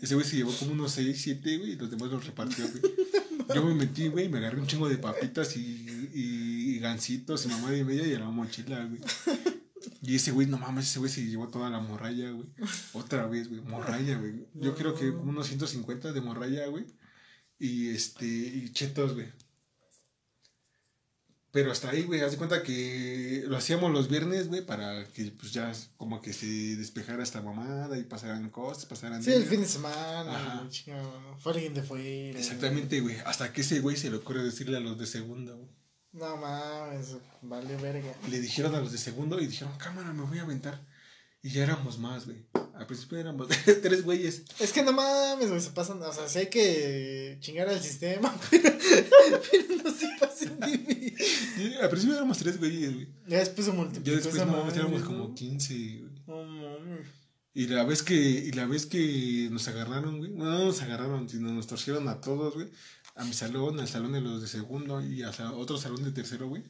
Ese 0.01 0.14
güey 0.14 0.27
se 0.27 0.37
llevó 0.37 0.53
como 0.53 0.73
unos 0.73 0.92
6, 0.92 1.19
7, 1.19 1.59
güey, 1.59 1.73
y 1.73 1.77
los 1.77 1.90
demás 1.90 2.11
los 2.11 2.27
repartió, 2.27 2.66
güey. 2.69 2.95
Yo 3.55 3.64
me 3.64 3.75
metí, 3.75 4.09
güey, 4.09 4.29
me 4.29 4.38
agarré 4.38 4.61
un 4.61 4.66
chingo 4.66 4.88
de 4.88 4.99
papitas 4.99 5.57
y, 5.57 5.87
y, 6.14 6.75
y 6.75 6.79
gancitos 6.81 7.45
y 7.47 7.49
mamá 7.49 7.71
de 7.71 7.85
media 7.85 8.07
y 8.07 8.14
a 8.14 8.19
la 8.19 8.31
mochila, 8.31 8.85
güey. 8.85 9.01
Y 10.07 10.14
ese 10.14 10.31
güey, 10.31 10.47
no 10.47 10.57
mames, 10.57 10.88
ese 10.88 11.01
güey 11.01 11.11
se 11.11 11.27
llevó 11.27 11.49
toda 11.49 11.69
la 11.69 11.81
morralla, 11.81 12.31
güey. 12.31 12.47
Otra 12.92 13.27
vez, 13.27 13.49
güey, 13.49 13.61
morralla, 13.61 14.16
güey. 14.16 14.47
Yo 14.55 14.77
creo 14.77 14.95
que 14.95 15.11
unos 15.11 15.49
150 15.49 16.12
de 16.12 16.21
morralla, 16.21 16.69
güey. 16.69 16.87
Y 17.59 17.88
este, 17.88 18.25
y 18.25 18.71
chetos, 18.73 19.14
güey. 19.14 19.27
Pero 21.51 21.73
hasta 21.73 21.90
ahí, 21.90 22.05
güey, 22.05 22.21
haz 22.21 22.33
de 22.33 22.37
cuenta 22.37 22.62
que 22.62 23.42
lo 23.49 23.57
hacíamos 23.57 23.90
los 23.90 24.09
viernes, 24.09 24.47
güey, 24.47 24.64
para 24.64 25.05
que 25.07 25.33
pues 25.33 25.53
ya 25.53 25.73
como 25.97 26.21
que 26.21 26.33
se 26.33 26.47
despejara 26.77 27.25
esta 27.25 27.42
mamada 27.42 27.99
y 27.99 28.05
pasaran 28.05 28.49
cosas, 28.51 28.87
pasaran 28.87 29.25
Sí, 29.25 29.33
el 29.33 29.45
fin 29.45 29.62
de 29.62 29.66
semana, 29.66 30.61
güey. 30.61 31.01
Fue 31.38 31.53
alguien 31.53 31.75
de 31.75 31.83
fuera. 31.83 32.38
Exactamente, 32.38 33.01
güey. 33.01 33.16
Hasta 33.25 33.53
que 33.53 33.62
ese 33.62 33.81
güey 33.81 33.97
se 33.97 34.11
le 34.11 34.19
ocurre 34.19 34.45
decirle 34.45 34.77
a 34.77 34.81
los 34.81 34.99
de 34.99 35.07
segundo, 35.07 35.57
güey. 35.57 35.71
No 36.12 36.37
mames, 36.37 37.16
vale 37.42 37.77
verga. 37.77 38.14
Le 38.31 38.40
dijeron 38.40 38.75
a 38.75 38.81
los 38.81 38.92
de 38.92 38.99
segundo 38.99 39.40
y 39.40 39.47
dijeron, 39.47 39.77
cámara, 39.79 40.12
me 40.12 40.23
voy 40.23 40.38
a 40.38 40.42
aventar. 40.42 40.81
Y 41.42 41.51
ya 41.51 41.62
éramos 41.62 41.99
más, 41.99 42.25
güey. 42.25 42.47
Al 42.75 42.87
principio 42.87 43.19
éramos 43.19 43.49
tres 43.83 44.03
güeyes. 44.03 44.42
Es 44.59 44.73
que 44.73 44.83
no 44.83 44.92
mames, 44.92 45.49
güey, 45.49 45.61
se 45.61 45.71
pasan. 45.71 46.03
O 46.03 46.12
sea, 46.12 46.29
sí 46.29 46.40
hay 46.40 46.51
que 46.51 47.37
chingar 47.40 47.69
al 47.69 47.81
sistema, 47.81 48.35
pero, 48.51 48.71
pero 49.51 49.83
no 49.85 49.90
se 49.95 50.09
pasen 50.19 50.59
de 50.59 50.79
mí. 50.79 51.14
Y 51.59 51.75
al 51.75 51.88
principio 51.88 52.16
éramos 52.16 52.38
tres 52.38 52.59
güeyes, 52.59 52.95
güey. 52.95 53.09
Ya 53.29 53.38
después 53.38 53.66
se 53.66 53.73
Ya 53.73 53.79
multiplicó 53.79 54.16
después 54.16 54.35
esa 54.35 54.45
no, 54.47 54.69
éramos 54.71 55.01
¿no? 55.03 55.07
como 55.07 55.35
15, 55.35 55.75
güey. 55.75 56.11
No 56.27 56.45
mames. 56.45 57.07
Y 57.55 57.69
la 57.69 57.85
vez 57.85 58.03
que, 58.03 58.14
y 58.14 58.53
la 58.53 58.66
vez 58.66 58.85
que 58.85 59.49
nos 59.51 59.66
agarraron, 59.69 60.19
güey, 60.19 60.31
no, 60.31 60.45
no 60.45 60.64
nos 60.66 60.83
agarraron, 60.83 61.27
sino 61.27 61.53
nos 61.55 61.66
torcieron 61.66 62.07
a 62.09 62.21
todos, 62.21 62.53
güey, 62.55 62.69
a 63.16 63.24
mi 63.24 63.33
salón, 63.33 63.81
al 63.81 63.88
salón 63.88 64.12
de 64.12 64.20
los 64.20 64.42
de 64.42 64.46
segundo 64.46 65.00
y 65.00 65.22
a 65.22 65.31
otro 65.52 65.79
salón 65.79 66.05
de 66.05 66.12
tercero, 66.12 66.48
güey, 66.48 66.62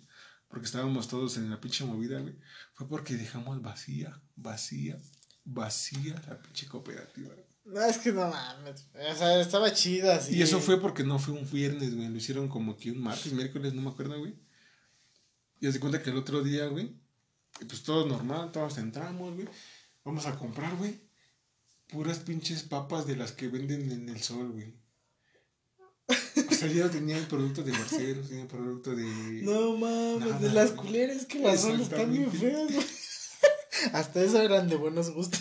porque 0.48 0.66
estábamos 0.66 1.08
todos 1.08 1.36
en 1.36 1.50
la 1.50 1.60
pinche 1.60 1.84
movida, 1.84 2.20
güey, 2.20 2.36
fue 2.72 2.88
porque 2.88 3.14
dejamos 3.14 3.60
vacía, 3.60 4.20
vacía, 4.36 4.98
vacía 5.44 6.14
la 6.28 6.40
pinche 6.40 6.66
cooperativa. 6.68 7.34
No, 7.64 7.84
es 7.84 7.98
que 7.98 8.12
no 8.12 8.30
mames. 8.30 8.86
O 8.94 9.14
sea, 9.16 9.40
estaba 9.40 9.72
chida 9.72 10.16
así. 10.16 10.36
Y 10.36 10.42
eso 10.42 10.60
fue 10.60 10.80
porque 10.80 11.02
no 11.02 11.18
fue 11.18 11.34
un 11.34 11.50
viernes, 11.50 11.96
güey, 11.96 12.08
lo 12.08 12.16
hicieron 12.16 12.48
como 12.48 12.76
que 12.76 12.92
un 12.92 13.02
martes, 13.02 13.32
miércoles, 13.32 13.74
no 13.74 13.82
me 13.82 13.90
acuerdo, 13.90 14.16
güey. 14.20 14.36
Y 15.60 15.72
se 15.72 15.80
cuenta 15.80 16.00
que 16.00 16.10
el 16.10 16.16
otro 16.16 16.44
día, 16.44 16.66
güey, 16.68 16.94
pues 17.68 17.82
todo 17.82 18.06
normal, 18.06 18.52
todos 18.52 18.78
entramos, 18.78 19.34
güey, 19.34 19.48
vamos 20.04 20.26
a 20.26 20.36
comprar, 20.38 20.76
güey, 20.76 21.00
puras 21.88 22.20
pinches 22.20 22.62
papas 22.62 23.04
de 23.06 23.16
las 23.16 23.32
que 23.32 23.48
venden 23.48 23.90
en 23.90 24.08
el 24.08 24.22
sol, 24.22 24.52
güey. 24.52 24.85
O 26.08 26.54
sea, 26.54 26.68
ya 26.68 26.84
no 26.84 26.90
tenían 26.90 27.24
producto 27.26 27.62
de 27.62 27.72
Barcelos, 27.72 28.28
tenían 28.28 28.46
producto 28.48 28.94
de... 28.94 29.04
No 29.42 29.76
mames, 29.76 30.20
Nada, 30.28 30.38
de 30.38 30.48
las 30.52 30.74
güey. 30.74 30.86
culeras 30.86 31.26
que 31.26 31.38
las 31.40 31.60
son 31.62 31.80
están 31.80 32.12
bien 32.12 32.30
feas, 32.30 32.72
güey. 32.72 32.86
Hasta 33.92 34.22
eso 34.22 34.40
eran 34.40 34.68
de 34.68 34.76
buenos 34.76 35.10
gustos. 35.10 35.40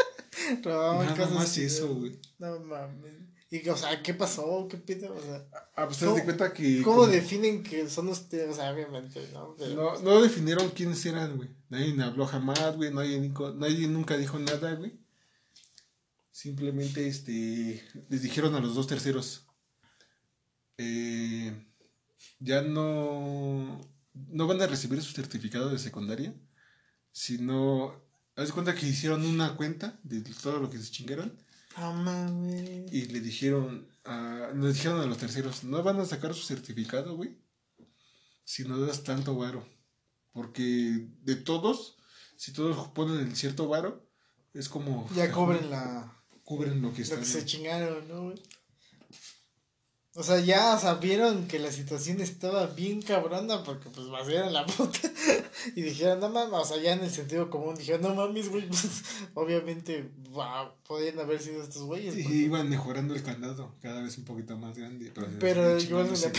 Robaban 0.62 1.06
Nada 1.06 1.28
más 1.30 1.56
eso, 1.58 1.94
güey. 1.94 2.18
No 2.38 2.58
mames. 2.60 3.14
Y, 3.50 3.68
o 3.68 3.76
sea, 3.76 4.02
¿qué 4.02 4.12
pasó? 4.14 4.66
¿Qué 4.68 4.76
pedo? 4.76 5.14
O 5.14 5.20
sea, 5.20 5.46
Ah, 5.76 5.86
pues 5.86 5.98
te 5.98 6.04
das 6.06 6.14
de 6.14 6.20
¿Cómo- 6.20 6.24
cuenta 6.24 6.52
que... 6.52 6.82
¿cómo 6.82 6.96
como- 7.02 7.08
definen 7.08 7.62
que 7.62 7.88
son 7.88 8.08
ustedes? 8.08 8.50
O 8.50 8.54
sea, 8.54 8.72
obviamente, 8.72 9.28
¿no? 9.32 9.54
Pero, 9.58 9.74
No, 9.74 10.00
no 10.02 10.22
definieron 10.22 10.70
quiénes 10.70 11.04
eran, 11.06 11.36
güey. 11.36 11.50
Nadie 11.68 12.00
habló 12.02 12.26
jamás, 12.26 12.76
güey. 12.76 12.92
Nadie, 12.92 13.32
nadie 13.56 13.88
nunca 13.88 14.16
dijo 14.16 14.38
nada, 14.38 14.74
güey. 14.74 14.98
Simplemente, 16.30 17.06
este, 17.08 17.82
les 18.08 18.22
dijeron 18.22 18.54
a 18.54 18.60
los 18.60 18.74
dos 18.74 18.86
terceros, 18.86 19.45
eh, 20.78 21.54
ya 22.40 22.62
no, 22.62 23.80
no 24.14 24.46
van 24.46 24.60
a 24.62 24.66
recibir 24.66 25.02
su 25.02 25.12
certificado 25.12 25.70
de 25.70 25.78
secundaria 25.78 26.34
Si 27.12 27.38
no. 27.38 28.04
Haz 28.36 28.52
cuenta 28.52 28.74
que 28.74 28.86
hicieron 28.86 29.24
una 29.24 29.56
cuenta 29.56 29.98
de 30.02 30.20
todo 30.20 30.58
lo 30.58 30.68
que 30.68 30.78
se 30.78 30.90
chingaron. 30.90 31.34
Mames. 31.78 32.92
Y 32.92 33.06
le 33.06 33.20
dijeron. 33.20 33.88
A, 34.04 34.50
le 34.54 34.72
dijeron 34.72 35.00
a 35.00 35.06
los 35.06 35.18
terceros: 35.18 35.64
No 35.64 35.82
van 35.82 35.98
a 36.00 36.04
sacar 36.04 36.34
su 36.34 36.42
certificado, 36.46 37.16
güey. 37.16 37.38
Si 38.44 38.64
no 38.64 38.78
das 38.78 39.02
tanto 39.04 39.34
varo. 39.36 39.66
Porque 40.32 41.08
de 41.22 41.36
todos, 41.36 41.96
si 42.36 42.52
todos 42.52 42.88
ponen 42.88 43.20
el 43.26 43.34
cierto 43.36 43.68
varo, 43.68 44.06
es 44.52 44.68
como. 44.68 45.08
Ya 45.14 45.32
cobren 45.32 45.70
la. 45.70 46.12
Cubren 46.44 46.80
lo 46.80 46.92
que 46.92 46.98
Lo 46.98 47.02
están. 47.04 47.18
que 47.20 47.24
se 47.26 47.44
chingaron, 47.44 48.06
¿no, 48.06 48.24
güey? 48.24 48.40
O 50.18 50.22
sea, 50.22 50.40
ya 50.40 50.78
sabieron 50.78 51.46
que 51.46 51.58
la 51.58 51.70
situación 51.70 52.22
estaba 52.22 52.66
bien 52.68 53.02
cabrona 53.02 53.62
porque 53.62 53.90
pues 53.90 54.08
vaciaron 54.08 54.52
la 54.52 54.64
puta 54.76 54.98
y 55.74 55.82
dijeron, 55.82 56.20
no 56.20 56.30
mames, 56.30 56.54
o 56.58 56.64
sea, 56.64 56.78
ya 56.82 56.94
en 56.94 57.04
el 57.04 57.10
sentido 57.10 57.50
común 57.50 57.74
dijeron, 57.76 58.00
no 58.00 58.14
mames, 58.14 58.48
güey, 58.48 58.66
pues 58.66 58.86
obviamente 59.34 60.08
wow, 60.30 60.70
podían 60.86 61.18
haber 61.20 61.40
sido 61.42 61.62
estos 61.62 61.82
güeyes. 61.82 62.16
Y 62.16 62.22
porque- 62.22 62.36
iban 62.38 62.68
mejorando 62.70 63.14
el 63.14 63.22
candado, 63.22 63.76
cada 63.82 64.02
vez 64.02 64.16
un 64.16 64.24
poquito 64.24 64.56
más 64.56 64.76
grande. 64.78 65.12
Pero, 65.14 65.26
Pero 65.38 65.80
sí, 65.80 65.88
igual 65.88 66.06
la-. 66.10 66.32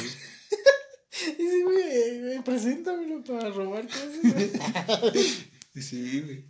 Y 1.38 1.48
sí, 1.48 1.63
güey, 1.63 2.44
preséntamelo 2.44 3.24
para 3.24 3.50
robar 3.52 3.86
cosas. 3.88 4.10
Y 5.76 5.82
Sí, 5.82 6.22
güey. 6.22 6.46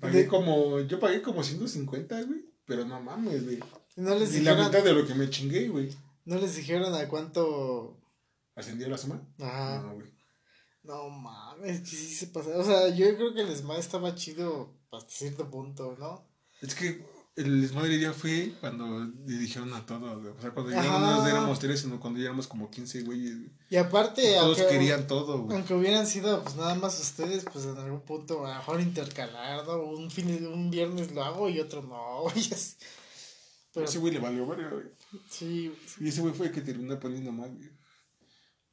Pagué 0.00 0.22
De- 0.22 0.26
como, 0.26 0.80
yo 0.80 0.98
pagué 0.98 1.20
como 1.22 1.42
150, 1.42 2.22
güey. 2.22 2.40
Pero 2.64 2.84
no 2.84 3.00
mames, 3.00 3.44
güey. 3.44 3.58
no 3.96 4.14
les 4.18 4.34
Y 4.34 4.40
la 4.40 4.54
mitad 4.54 4.82
de 4.82 4.92
lo 4.94 5.06
que 5.06 5.14
me 5.14 5.28
chingué, 5.30 5.68
güey. 5.68 5.90
No 6.26 6.36
les 6.38 6.54
dijeron 6.56 6.94
a 6.94 7.08
cuánto. 7.08 7.98
¿Ascendió 8.54 8.88
la 8.88 8.98
suma? 8.98 9.26
Ajá. 9.40 9.80
No, 9.82 9.94
güey. 9.94 10.14
No 10.82 11.08
mames, 11.10 11.80
que 11.80 11.86
sí 11.96 12.14
se 12.14 12.26
pasa. 12.28 12.50
O 12.58 12.62
sea, 12.64 12.88
yo 12.90 13.16
creo 13.16 13.34
que 13.34 13.40
el 13.40 13.56
Smile 13.56 13.80
estaba 13.80 14.14
chido 14.14 14.72
hasta 14.92 15.10
cierto 15.10 15.50
punto, 15.50 15.96
¿no? 15.98 16.24
Es 16.60 16.74
que 16.74 17.04
el 17.36 17.60
desmadre 17.60 18.00
ya 18.00 18.12
fue 18.14 18.54
cuando 18.60 19.04
le 19.26 19.36
dijeron 19.38 19.74
a 19.74 19.84
todos, 19.84 20.22
güey. 20.22 20.32
O 20.32 20.40
sea, 20.40 20.52
cuando 20.52 20.70
ya 20.72 20.80
Ajá. 20.80 21.16
no 21.16 21.26
éramos 21.26 21.58
tres, 21.58 21.80
sino 21.80 22.00
cuando 22.00 22.18
ya 22.18 22.26
éramos 22.26 22.46
como 22.46 22.70
15, 22.70 23.02
güey. 23.02 23.26
y 23.26 23.52
Y 23.68 23.76
aparte, 23.76 24.22
Todos 24.36 24.58
aunque, 24.58 24.72
querían 24.74 25.06
todo, 25.06 25.42
güey. 25.42 25.56
aunque 25.56 25.74
hubieran 25.74 26.06
sido 26.06 26.42
pues 26.42 26.56
nada 26.56 26.74
más 26.76 26.98
ustedes, 26.98 27.44
pues 27.52 27.66
en 27.66 27.76
algún 27.76 28.00
punto 28.00 28.46
a 28.46 28.50
lo 28.50 28.54
mejor 28.56 28.80
intercalar, 28.80 29.66
¿no? 29.66 29.82
Un 29.82 30.10
fin 30.10 30.46
un 30.46 30.70
viernes 30.70 31.12
lo 31.12 31.22
hago 31.24 31.50
y 31.50 31.60
otro 31.60 31.82
no, 31.82 32.22
güey. 32.22 32.48
Pero 33.74 33.86
Ese 33.86 33.98
güey 33.98 34.14
le 34.14 34.20
valió 34.20 34.46
güey. 34.46 34.58
Sí, 35.28 35.72
Y 36.00 36.08
ese 36.08 36.20
güey 36.20 36.34
fue 36.34 36.46
el 36.46 36.52
que 36.52 36.60
terminó 36.60 36.98
poniendo 36.98 37.32
mal, 37.32 37.54
güey. 37.54 37.70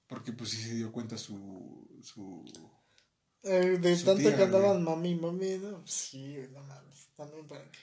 Porque 0.08 0.32
pues 0.34 0.52
sí 0.52 0.58
se 0.58 0.76
dio 0.76 0.92
cuenta 0.92 1.18
su. 1.18 1.88
su... 2.04 2.44
eh, 3.44 3.78
de 3.82 3.98
Su 3.98 4.06
tanto 4.06 4.22
tía, 4.22 4.36
que 4.36 4.44
andaban 4.44 4.84
mami, 4.84 5.16
mami, 5.16 5.58
no, 5.58 5.80
pues 5.80 5.92
sí, 5.92 6.36
güey, 6.36 6.50
no 6.50 6.62
mames, 6.64 7.08
también 7.16 7.48
para 7.48 7.64
qué. 7.72 7.80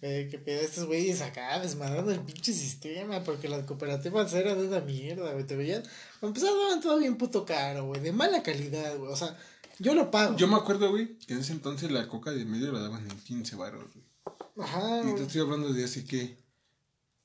Eh, 0.00 0.28
que 0.30 0.38
pedo 0.38 0.60
estos 0.62 0.86
güeyes 0.86 1.20
acá 1.20 1.60
desmadrando 1.60 2.12
el 2.12 2.20
pinche 2.20 2.52
sistema 2.52 3.22
porque 3.22 3.48
las 3.48 3.64
cooperativas 3.64 4.32
eran 4.32 4.58
de 4.58 4.68
una 4.68 4.80
mierda, 4.80 5.32
güey, 5.32 5.46
te 5.46 5.56
veían, 5.56 5.82
para 6.20 6.28
empezar 6.28 6.50
daban 6.50 6.80
todo 6.80 6.98
bien 6.98 7.16
puto 7.16 7.44
caro, 7.44 7.86
güey, 7.86 8.00
de 8.00 8.12
mala 8.12 8.42
calidad, 8.42 8.96
güey, 8.96 9.12
o 9.12 9.16
sea, 9.16 9.36
yo 9.78 9.94
lo 9.94 10.10
pago. 10.10 10.36
Yo 10.36 10.46
me 10.48 10.56
acuerdo, 10.56 10.90
güey, 10.90 11.18
que 11.18 11.34
en 11.34 11.40
ese 11.40 11.52
entonces 11.52 11.90
la 11.90 12.08
coca 12.08 12.30
de 12.30 12.44
medio 12.44 12.72
la 12.72 12.80
daban 12.80 13.10
en 13.10 13.18
15 13.20 13.56
baros, 13.56 13.92
güey. 13.92 14.11
Ajá, 14.58 15.02
Y 15.08 15.14
te 15.14 15.22
estoy 15.22 15.40
hablando 15.40 15.72
de 15.72 15.84
hace 15.84 16.04
que. 16.04 16.36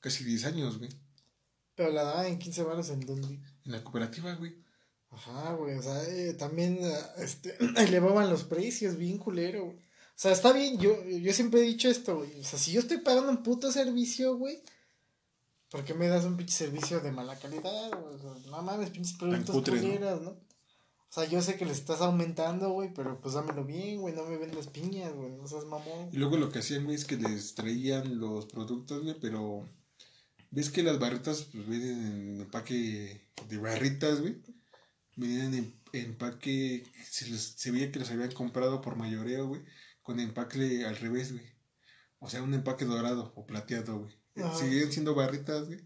casi 0.00 0.24
10 0.24 0.44
años, 0.46 0.78
güey. 0.78 0.90
Pero 1.74 1.90
la 1.90 2.02
daban 2.02 2.26
en 2.26 2.38
15 2.38 2.62
baros 2.62 2.90
en 2.90 3.00
donde. 3.00 3.28
En 3.28 3.72
la 3.72 3.84
cooperativa, 3.84 4.34
güey. 4.34 4.56
Ajá, 5.10 5.54
güey. 5.54 5.76
O 5.76 5.82
sea, 5.82 6.02
eh, 6.04 6.34
también 6.34 6.80
ah, 6.84 7.12
este, 7.18 7.56
elevaban 7.76 8.30
los 8.30 8.44
precios, 8.44 8.96
bien 8.96 9.18
culero, 9.18 9.64
güey. 9.66 9.76
O 9.76 10.20
sea, 10.20 10.32
está 10.32 10.52
bien, 10.52 10.78
yo, 10.78 11.04
yo 11.04 11.32
siempre 11.32 11.60
he 11.60 11.64
dicho 11.64 11.88
esto, 11.88 12.16
güey. 12.16 12.40
O 12.40 12.44
sea, 12.44 12.58
si 12.58 12.72
yo 12.72 12.80
estoy 12.80 12.98
pagando 12.98 13.30
un 13.30 13.44
puto 13.44 13.70
servicio, 13.70 14.36
güey, 14.36 14.60
¿por 15.70 15.84
qué 15.84 15.94
me 15.94 16.08
das 16.08 16.24
un 16.24 16.36
pinche 16.36 16.54
servicio 16.54 16.98
de 16.98 17.12
mala 17.12 17.38
calidad? 17.38 17.92
O 17.92 18.18
sea, 18.18 18.50
no 18.50 18.62
mames, 18.62 18.90
pinches 18.90 19.16
productos 19.16 19.62
culeras, 19.62 20.20
¿no? 20.20 20.36
O 21.10 21.12
sea, 21.12 21.24
yo 21.24 21.40
sé 21.40 21.56
que 21.56 21.64
le 21.64 21.72
estás 21.72 22.00
aumentando, 22.02 22.70
güey, 22.70 22.92
pero 22.92 23.18
pues 23.20 23.34
dámelo 23.34 23.64
bien, 23.64 24.00
güey, 24.00 24.14
no 24.14 24.24
me 24.26 24.36
vendas 24.36 24.66
piñas, 24.68 25.12
güey, 25.14 25.30
no 25.32 25.46
seas 25.46 25.64
mamón. 25.64 26.10
Y 26.12 26.18
luego 26.18 26.36
lo 26.36 26.50
que 26.50 26.58
hacían, 26.58 26.84
güey, 26.84 26.96
es 26.96 27.04
que 27.06 27.16
les 27.16 27.54
traían 27.54 28.18
los 28.20 28.46
productos, 28.46 29.02
güey, 29.02 29.16
pero. 29.20 29.68
¿Ves 30.50 30.70
que 30.70 30.82
las 30.82 30.98
barritas, 30.98 31.42
pues 31.52 31.66
vienen 31.68 32.06
en 32.06 32.40
empaque 32.42 33.28
de 33.48 33.58
barritas, 33.58 34.20
güey? 34.20 34.42
Venían 35.16 35.52
en 35.54 35.80
empaque. 35.92 36.84
Se, 37.10 37.28
los- 37.28 37.54
se 37.56 37.70
veía 37.70 37.90
que 37.92 37.98
los 37.98 38.10
habían 38.10 38.32
comprado 38.32 38.80
por 38.80 38.96
mayoreo, 38.96 39.46
güey. 39.48 39.62
Con 40.02 40.20
empaque 40.20 40.86
al 40.86 40.96
revés, 40.96 41.32
güey. 41.32 41.44
O 42.18 42.30
sea, 42.30 42.42
un 42.42 42.54
empaque 42.54 42.84
dorado 42.86 43.32
o 43.36 43.46
plateado, 43.46 43.98
güey. 44.00 44.12
Seguían 44.56 44.90
siendo 44.92 45.14
barritas, 45.14 45.66
güey. 45.66 45.80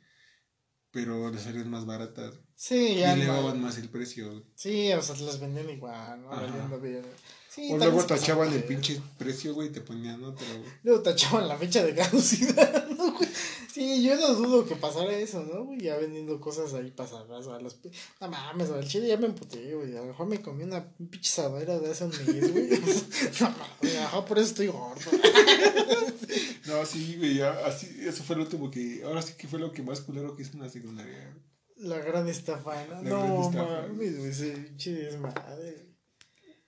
Pero 0.92 1.30
les 1.30 1.42
salían 1.42 1.68
más 1.70 1.84
baratas. 1.86 2.30
güey. 2.36 2.41
Sí, 2.56 2.76
Y 2.92 2.96
ya. 3.00 3.16
no- 3.16 3.22
elevaban 3.22 3.60
más 3.60 3.78
el 3.78 3.88
precio, 3.88 4.28
güey. 4.30 4.42
Sí, 4.54 4.92
o 4.92 5.02
sea, 5.02 5.16
las 5.16 5.40
vendían 5.40 5.68
igual, 5.70 6.22
¿no? 6.22 6.32
Ajá. 6.32 6.42
Valiendo 6.42 6.80
bien. 6.80 7.02
Sí, 7.48 7.68
O 7.70 7.76
luego 7.76 8.02
tachaban 8.04 8.50
el 8.52 8.64
pinche 8.64 8.98
precio, 9.18 9.52
güey, 9.52 9.68
y 9.68 9.72
te 9.72 9.82
ponían 9.82 10.24
otro, 10.24 10.46
güey. 10.58 10.70
Luego 10.84 11.02
tachaban 11.02 11.46
la 11.48 11.58
fecha 11.58 11.84
de 11.84 11.94
caducidad, 11.94 12.88
¿no, 12.96 13.12
güey? 13.12 13.28
Sí, 13.70 14.02
yo 14.02 14.16
no 14.16 14.34
dudo 14.34 14.66
que 14.66 14.76
pasara 14.76 15.12
eso, 15.12 15.42
¿no, 15.42 15.64
güey? 15.64 15.80
Ya 15.80 15.96
vendiendo 15.96 16.40
cosas 16.40 16.72
ahí 16.74 16.90
pasadas 16.90 17.46
a 17.48 17.58
los... 17.58 17.76
No 18.20 18.28
mames, 18.28 18.70
el 18.70 18.86
chile 18.88 19.08
ya 19.08 19.16
me 19.18 19.26
emputé, 19.26 19.74
güey. 19.74 19.94
A 19.96 20.00
lo 20.00 20.06
mejor 20.06 20.26
me 20.28 20.40
comí 20.40 20.62
una 20.64 20.82
pinche 20.96 21.30
sadera 21.30 21.78
de 21.78 21.90
hace 21.90 22.04
un 22.04 22.10
mes, 22.10 22.52
güey. 22.52 22.68
no 23.40 23.50
mames, 23.50 23.96
ajá, 23.98 24.24
por 24.24 24.38
eso 24.38 24.48
estoy 24.48 24.68
gordo. 24.68 25.00
No, 26.66 26.86
sí, 26.86 27.16
güey, 27.18 27.34
ya, 27.36 27.50
así, 27.66 27.88
eso 28.00 28.22
fue 28.22 28.36
lo 28.36 28.42
último 28.42 28.70
que, 28.70 29.02
ahora 29.04 29.20
sí 29.20 29.34
que 29.36 29.48
fue 29.48 29.58
lo 29.58 29.72
que 29.72 29.82
más 29.82 30.00
culero 30.00 30.34
que 30.36 30.42
hice 30.42 30.52
en 30.52 30.60
la 30.62 30.68
secundaria. 30.70 31.12
güey. 31.32 31.51
La 31.82 31.98
gran 31.98 32.28
estafa, 32.28 32.86
¿no? 32.86 33.02
La 33.02 33.10
no 33.10 33.50
mames, 33.50 34.18
güey, 34.18 34.74
desmadre. 34.76 35.92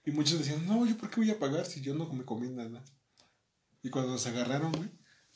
Y 0.05 0.11
muchos 0.11 0.39
decían, 0.39 0.67
no, 0.67 0.85
yo 0.85 0.97
por 0.99 1.09
qué 1.09 1.17
voy 1.17 1.31
a 1.31 1.39
pagar 1.39 1.65
si 1.65 1.81
yo 1.81 1.95
no 1.95 2.13
me 2.13 2.25
comí 2.25 2.49
nada. 2.49 2.85
Y 3.83 3.91
cuando 3.91 4.13
nos 4.13 4.27
agarraron, 4.27 4.73
güey, 4.73 4.91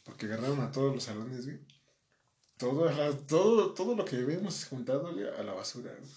porque 0.05 0.27
agarraron 0.27 0.61
a 0.61 0.73
todos 0.73 0.95
los 0.95 1.05
salones, 1.05 1.47
güey, 1.47 1.61
todo, 2.57 2.91
todo, 3.19 3.73
todo 3.73 3.95
lo 3.95 4.05
que 4.05 4.17
habíamos 4.17 4.65
juntado, 4.65 5.13
güey, 5.13 5.27
a 5.29 5.43
la 5.43 5.53
basura, 5.53 5.95
güey. 5.95 6.11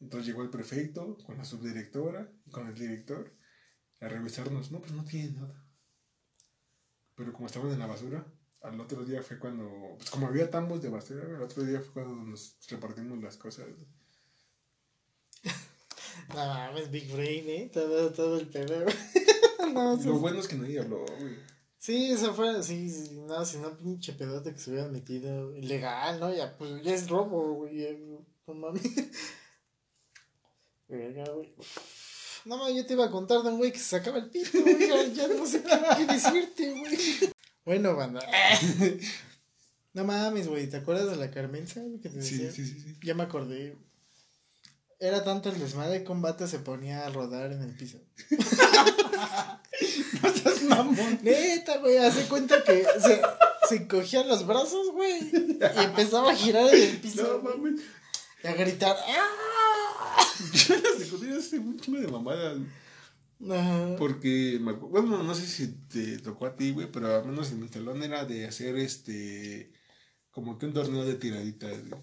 Entonces 0.00 0.26
llegó 0.26 0.42
el 0.42 0.50
prefecto 0.50 1.16
con 1.26 1.38
la 1.38 1.44
subdirectora 1.44 2.30
y 2.44 2.50
con 2.50 2.66
el 2.68 2.74
director 2.74 3.36
a 4.00 4.08
revisarnos. 4.08 4.70
No, 4.70 4.80
pues 4.80 4.92
no 4.92 5.04
tiene 5.04 5.40
nada. 5.40 5.64
Pero 7.14 7.32
como 7.32 7.46
estaban 7.46 7.70
en 7.70 7.78
la 7.78 7.86
basura, 7.86 8.26
al 8.62 8.80
otro 8.80 9.04
día 9.04 9.22
fue 9.22 9.38
cuando, 9.38 9.96
pues 9.96 10.10
como 10.10 10.28
había 10.28 10.50
tambos 10.50 10.82
de 10.82 10.88
basura, 10.88 11.24
al 11.24 11.42
otro 11.42 11.64
día 11.64 11.80
fue 11.80 12.04
cuando 12.04 12.22
nos 12.22 12.56
repartimos 12.68 13.22
las 13.22 13.36
cosas. 13.36 13.66
No 16.28 16.36
mames, 16.36 16.90
Big 16.90 17.10
Brain, 17.10 17.48
¿eh? 17.48 17.70
Todo, 17.72 18.12
todo 18.12 18.38
el 18.38 18.46
pedo, 18.46 18.84
no, 19.72 19.98
sí, 19.98 20.06
lo 20.06 20.18
bueno 20.18 20.38
es 20.38 20.46
que 20.46 20.56
nadie 20.56 20.78
habló, 20.78 21.04
güey. 21.18 21.36
Sí, 21.78 22.12
eso 22.12 22.34
fue, 22.34 22.62
sí, 22.62 22.90
sí, 22.90 23.22
no, 23.26 23.44
si 23.44 23.58
no, 23.58 23.76
pinche 23.76 24.12
pedote 24.12 24.52
que 24.52 24.58
se 24.58 24.70
hubieran 24.70 24.92
metido 24.92 25.56
ilegal, 25.56 26.20
¿no? 26.20 26.32
Ya, 26.32 26.56
pues, 26.56 26.82
ya 26.82 26.94
es 26.94 27.08
robo, 27.08 27.54
güey, 27.54 27.78
ya, 27.78 27.88
no 28.46 28.54
mames. 28.54 28.82
Verga, 30.88 31.24
güey. 31.32 31.52
No 32.44 32.58
mames, 32.58 32.76
yo 32.76 32.86
te 32.86 32.92
iba 32.92 33.06
a 33.06 33.10
contar 33.10 33.42
de 33.42 33.48
un 33.48 33.58
güey 33.58 33.72
que 33.72 33.78
se 33.78 33.96
sacaba 33.96 34.18
el 34.18 34.30
pito, 34.30 34.60
güey, 34.60 34.86
ya, 34.86 35.04
ya 35.06 35.28
no 35.28 35.46
sé 35.46 35.62
qué, 35.62 35.80
qué 35.96 36.12
decirte, 36.12 36.72
güey. 36.72 37.32
Bueno, 37.64 37.94
banda. 37.96 38.20
No 39.94 40.04
mames, 40.04 40.48
güey, 40.48 40.70
¿te 40.70 40.78
acuerdas 40.78 41.10
de 41.10 41.16
la 41.16 41.30
Carmenza, 41.30 41.82
que 42.02 42.08
te 42.08 42.22
Sí, 42.22 42.38
decía? 42.38 42.50
sí, 42.50 42.64
sí, 42.66 42.80
sí. 42.80 42.96
Ya 43.02 43.12
me 43.14 43.24
acordé. 43.24 43.76
Era 44.98 45.22
tanto 45.22 45.50
el 45.50 45.58
desmadre 45.58 45.98
de 45.98 46.04
combate 46.04 46.46
se 46.48 46.60
ponía 46.60 47.04
a 47.04 47.10
rodar 47.10 47.52
en 47.52 47.60
el 47.62 47.76
piso. 47.76 47.98
No 50.22 50.32
seas 50.32 50.62
mamón. 50.62 51.18
Neta, 51.22 51.78
güey, 51.78 51.96
hace 51.98 52.22
cuenta 52.28 52.62
que 52.64 52.84
se, 53.00 53.20
se 53.68 53.76
encogían 53.76 54.28
los 54.28 54.46
brazos, 54.46 54.90
güey. 54.92 55.18
Y 55.32 55.84
empezaba 55.84 56.30
a 56.30 56.36
girar 56.36 56.72
en 56.72 56.82
el 56.82 56.96
piso. 56.98 57.40
No 57.42 57.50
mames. 57.50 57.80
y 58.42 58.46
a 58.46 58.54
gritar. 58.54 58.96
¡Ah! 59.08 60.24
Yo 60.52 60.74
en 60.74 60.82
la 60.82 60.90
secundaria 60.98 61.38
hice 61.38 61.58
un 61.58 61.78
chingo 61.80 62.00
de 62.00 62.08
mamadas. 62.08 62.58
Ajá. 63.50 63.96
Porque, 63.98 64.58
bueno, 64.62 65.22
no 65.22 65.34
sé 65.34 65.46
si 65.46 65.68
te 65.88 66.18
tocó 66.18 66.46
a 66.46 66.54
ti, 66.56 66.70
güey, 66.70 66.90
pero 66.92 67.14
al 67.16 67.24
menos 67.26 67.50
en 67.50 67.60
mi 67.60 67.68
salón 67.68 68.02
era 68.02 68.24
de 68.24 68.46
hacer 68.46 68.76
este. 68.76 69.72
Como 70.30 70.58
que 70.58 70.66
un 70.66 70.72
torneo 70.72 71.04
de 71.04 71.14
tiraditas, 71.14 71.78
güey. 71.88 72.00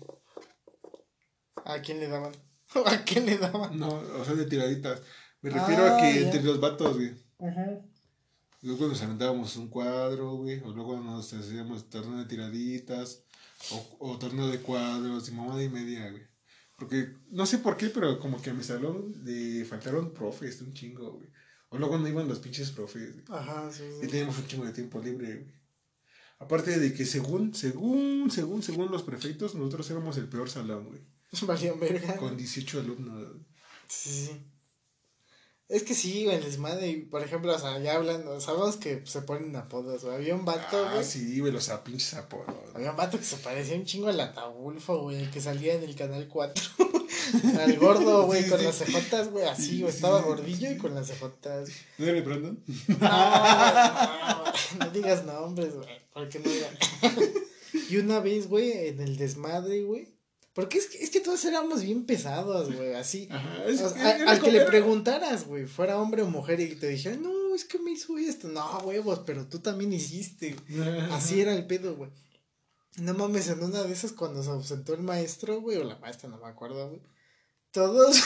¿A 1.66 1.82
quién 1.82 2.00
le 2.00 2.08
daban? 2.08 2.34
¿A 2.86 3.04
quién 3.04 3.26
le 3.26 3.38
daban? 3.38 3.78
No, 3.78 3.90
o 3.90 4.26
sea, 4.26 4.36
de 4.36 4.46
tiraditas. 4.46 5.02
Me 5.42 5.50
refiero 5.50 5.84
Ah, 5.86 5.98
a 5.98 6.02
que 6.02 6.14
ya. 6.20 6.26
entre 6.28 6.44
los 6.44 6.60
vatos, 6.60 6.96
güey. 6.98 7.14
Ajá. 7.40 7.82
Luego 8.62 8.88
nos 8.88 9.02
aventábamos 9.02 9.56
un 9.56 9.70
cuadro, 9.70 10.36
güey. 10.36 10.60
O 10.60 10.72
luego 10.72 11.00
nos 11.00 11.32
hacíamos 11.34 11.90
torneo 11.90 12.20
de 12.20 12.26
tiraditas. 12.26 13.24
O, 13.72 13.98
o 14.12 14.18
torneo 14.20 14.48
de 14.48 14.60
cuadros 14.60 15.28
y 15.30 15.32
mamada 15.32 15.64
y 15.64 15.70
media, 15.70 16.10
güey. 16.12 16.24
Porque 16.80 17.14
no 17.32 17.46
sé 17.46 17.58
por 17.60 17.78
qué, 17.78 17.90
pero 17.90 18.20
como 18.20 18.42
que 18.42 18.50
a 18.50 18.54
mi 18.54 18.64
salón 18.64 19.14
le 19.24 19.66
faltaron 19.66 20.14
profes, 20.14 20.62
un 20.62 20.74
chingo, 20.74 21.12
güey. 21.12 21.28
O 21.70 21.78
luego 21.78 22.00
no 22.00 22.08
iban 22.08 22.28
los 22.28 22.40
pinches 22.40 22.72
profes. 22.72 23.14
güey. 23.14 23.40
Ajá, 23.40 23.70
sí, 23.72 23.84
Y 24.02 24.08
teníamos 24.08 24.38
un 24.40 24.48
chingo 24.48 24.66
de 24.66 24.74
tiempo 24.74 25.00
libre, 25.02 25.36
güey. 25.36 25.60
Aparte 26.40 26.80
de 26.80 26.94
que 26.94 27.06
según, 27.06 27.54
según, 27.54 28.32
según, 28.32 28.64
según 28.64 28.90
los 28.90 29.04
prefectos, 29.04 29.56
nosotros 29.56 29.92
éramos 29.92 30.18
el 30.18 30.30
peor 30.30 30.50
salón, 30.50 30.86
güey. 30.86 31.02
Valió 31.46 31.78
verga. 31.78 32.16
Con 32.16 32.38
18 32.38 32.80
alumnos. 32.80 33.36
Sí, 33.88 34.10
sí. 34.10 34.49
Es 35.70 35.84
que 35.84 35.94
sí, 35.94 36.26
güey, 36.26 36.38
el 36.38 36.44
desmadre, 36.44 36.88
y, 36.88 36.96
por 37.02 37.22
ejemplo, 37.22 37.56
o 37.56 37.60
sea, 37.60 37.78
ya 37.78 37.96
hablando, 37.98 38.42
sabemos 38.42 38.78
que 38.78 39.04
se 39.06 39.22
ponen 39.22 39.56
apodos, 39.56 40.04
güey. 40.04 40.16
Había 40.16 40.34
un 40.34 40.44
vato, 40.44 40.84
Ah, 40.84 40.94
güey. 40.96 41.06
sí, 41.06 41.40
güey, 41.40 41.52
los 41.54 41.70
a- 41.70 41.84
pinches 41.84 42.16
apodos. 42.16 42.48
Había 42.74 42.90
un 42.90 42.98
vato 42.98 43.20
que 43.20 43.24
se 43.24 43.38
parecía 43.38 43.76
un 43.76 43.86
chingo 43.86 44.08
al 44.08 44.20
Ataulfo, 44.20 44.98
güey, 45.04 45.18
el 45.22 45.30
que 45.30 45.40
salía 45.40 45.76
en 45.76 45.84
el 45.84 45.96
canal 45.96 46.28
4. 46.28 46.64
al 47.62 47.78
gordo, 47.78 48.26
güey, 48.26 48.44
Sí, 48.44 48.50
con 48.50 48.58
sí. 48.60 48.66
las 48.66 48.78
cejotas, 48.80 49.30
güey, 49.30 49.46
así, 49.46 49.64
Sí, 49.64 49.82
güey, 49.82 49.92
sí, 49.92 49.98
estaba 49.98 50.22
gordillo 50.24 50.72
y 50.72 50.78
con 50.78 50.96
las 50.96 51.06
cejotas. 51.08 51.70
¿No 52.00 52.06
era 52.08 52.22
Brandon? 52.24 52.64
No, 52.88 52.98
no, 52.98 54.86
no 54.86 54.92
digas 54.92 55.24
nombres, 55.26 55.76
güey, 55.76 55.88
porque 56.14 56.40
no 56.40 56.50
digan. 56.50 56.76
y 57.92 57.98
una 57.98 58.20
vez, 58.22 58.48
güey, 58.48 58.88
en 58.88 59.02
el 59.02 59.18
desmadre, 59.18 59.84
güey. 59.84 60.18
Porque 60.60 60.78
es 60.78 60.88
que, 60.88 60.98
es 61.02 61.10
que 61.10 61.22
todos 61.22 61.46
éramos 61.46 61.82
bien 61.84 62.06
pesados, 62.06 62.76
güey, 62.76 62.94
así. 62.94 63.30
Ajá, 63.32 63.64
es 63.66 63.80
O 63.82 63.94
que 63.94 64.00
sea, 64.00 64.08
a- 64.10 64.16
era 64.18 64.32
al 64.32 64.42
que 64.42 64.52
le 64.52 64.66
preguntaras, 64.66 65.46
güey, 65.48 65.66
fuera 65.66 65.98
hombre 65.98 66.22
o 66.22 66.26
mujer 66.28 66.60
y 66.60 66.76
te 66.76 66.90
dijera, 66.90 67.16
no, 67.16 67.56
es 67.56 67.64
que 67.64 67.80
me 67.80 67.92
hizo 67.92 68.18
esto. 68.18 68.50
No, 68.50 68.80
huevos, 68.80 69.22
pero 69.26 69.48
tú 69.48 69.60
también 69.60 69.94
hiciste. 69.94 70.58
Así 71.12 71.40
era 71.40 71.54
el 71.56 71.66
pedo, 71.66 71.96
güey. 71.96 72.10
No 72.98 73.14
mames, 73.14 73.48
en 73.48 73.64
una 73.64 73.84
de 73.84 73.94
esas 73.94 74.12
cuando 74.12 74.44
se 74.44 74.50
ausentó 74.50 74.94
el 74.94 75.02
maestro, 75.02 75.62
güey, 75.62 75.78
o 75.78 75.86
la 75.86 75.96
maestra, 76.00 76.28
no 76.28 76.38
me 76.40 76.48
acuerdo, 76.50 76.90
güey. 76.90 77.02
Todos, 77.72 78.18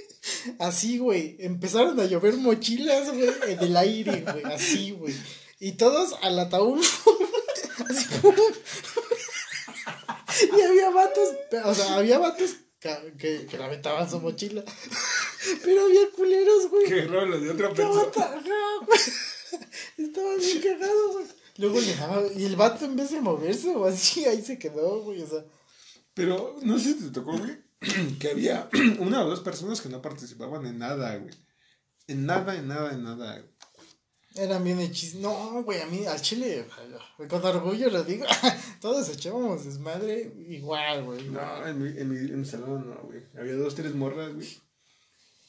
así, 0.58 0.98
güey, 0.98 1.36
empezaron 1.38 2.00
a 2.00 2.06
llover 2.06 2.36
mochilas, 2.38 3.08
güey, 3.14 3.30
en 3.46 3.60
el 3.60 3.76
aire, 3.76 4.22
güey, 4.22 4.42
así, 4.46 4.90
güey. 4.90 5.14
Y 5.60 5.72
todos 5.72 6.14
al 6.22 6.38
ataúd, 6.40 6.80
así 7.88 8.04
como... 8.20 8.34
y 10.56 10.60
había 10.60 10.90
vatos, 10.90 11.28
o 11.64 11.74
sea, 11.74 11.96
había 11.96 12.18
vatos 12.18 12.56
que, 12.80 13.46
que 13.46 13.58
le 13.58 13.64
aventaban 13.64 14.08
su 14.08 14.20
mochila. 14.20 14.64
Pero 15.64 15.84
había 15.84 16.10
culeros, 16.10 16.68
güey. 16.70 16.86
Raro 17.06 17.26
lo 17.26 17.40
de 17.40 17.50
otra 17.50 17.72
persona. 17.72 18.10
cagado, 18.10 18.86
güey. 18.86 19.00
Estaba 19.98 20.34
bien 20.36 20.60
cagado, 20.60 21.12
güey. 21.12 21.26
Luego 21.56 21.80
le 21.80 21.94
daba, 21.96 22.22
y 22.36 22.44
el 22.44 22.56
vato 22.56 22.84
en 22.84 22.94
vez 22.94 23.10
de 23.10 23.20
moverse 23.20 23.70
o 23.74 23.84
así, 23.84 24.24
ahí 24.26 24.42
se 24.42 24.58
quedó, 24.58 25.02
güey, 25.02 25.22
o 25.22 25.26
sea. 25.26 25.44
Pero 26.14 26.56
no 26.62 26.78
sé 26.78 26.94
si 26.94 27.04
te 27.04 27.10
tocó, 27.10 27.36
güey, 27.36 27.58
que 28.20 28.30
había 28.30 28.68
una 29.00 29.24
o 29.24 29.28
dos 29.28 29.40
personas 29.40 29.80
que 29.80 29.88
no 29.88 30.00
participaban 30.00 30.66
en 30.66 30.78
nada, 30.78 31.16
güey. 31.16 31.34
En 32.06 32.26
nada, 32.26 32.56
en 32.56 32.68
nada, 32.68 32.92
en 32.92 33.02
nada. 33.02 33.38
güey. 33.38 33.57
Eran 34.38 34.62
bien 34.64 34.78
hechizos. 34.80 35.20
No, 35.20 35.62
güey, 35.64 35.80
a 35.80 35.86
mí, 35.86 36.06
al 36.06 36.20
chile, 36.20 36.64
con 37.28 37.44
orgullo 37.44 37.90
lo 37.90 38.04
digo, 38.04 38.24
todos 38.80 39.08
echábamos 39.08 39.64
desmadre 39.64 40.32
igual, 40.48 41.04
güey. 41.04 41.24
No, 41.28 41.66
en 41.66 41.82
mi, 41.82 41.88
en 42.00 42.08
mi, 42.08 42.18
en 42.18 42.40
mi 42.40 42.46
salón 42.46 42.88
no, 42.88 42.96
güey. 43.02 43.22
Había 43.38 43.54
dos, 43.56 43.74
tres 43.74 43.94
morras, 43.94 44.32
güey. 44.34 44.48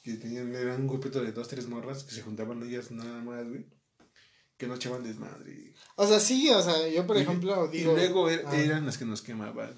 Que 0.04 0.13
tenían, 0.15 0.54
eran 0.56 0.82
un 0.82 0.88
grupito 0.88 1.21
de 1.21 1.32
dos, 1.34 1.47
tres 1.47 1.67
morras 1.67 2.04
que 2.04 2.15
se 2.15 2.21
juntaban 2.21 2.63
ellas 2.63 2.89
nada 2.91 3.21
más, 3.21 3.47
güey. 3.47 3.65
Que 4.58 4.67
no 4.67 4.75
echaban 4.75 5.04
desmadre. 5.04 5.73
O 5.95 6.08
sea, 6.08 6.19
sí, 6.19 6.49
o 6.49 6.62
sea, 6.62 6.88
yo 6.89 7.06
por 7.06 7.17
Y- 7.17 7.21
ejemplo 7.21 7.67
digo. 7.67 7.91
y 7.93 7.95
luego 7.95 8.30
er- 8.30 8.43
ah, 8.45 8.56
eran 8.58 8.86
las 8.86 8.97
que 8.97 9.06
nos 9.06 9.21
quemaban. 9.21 9.73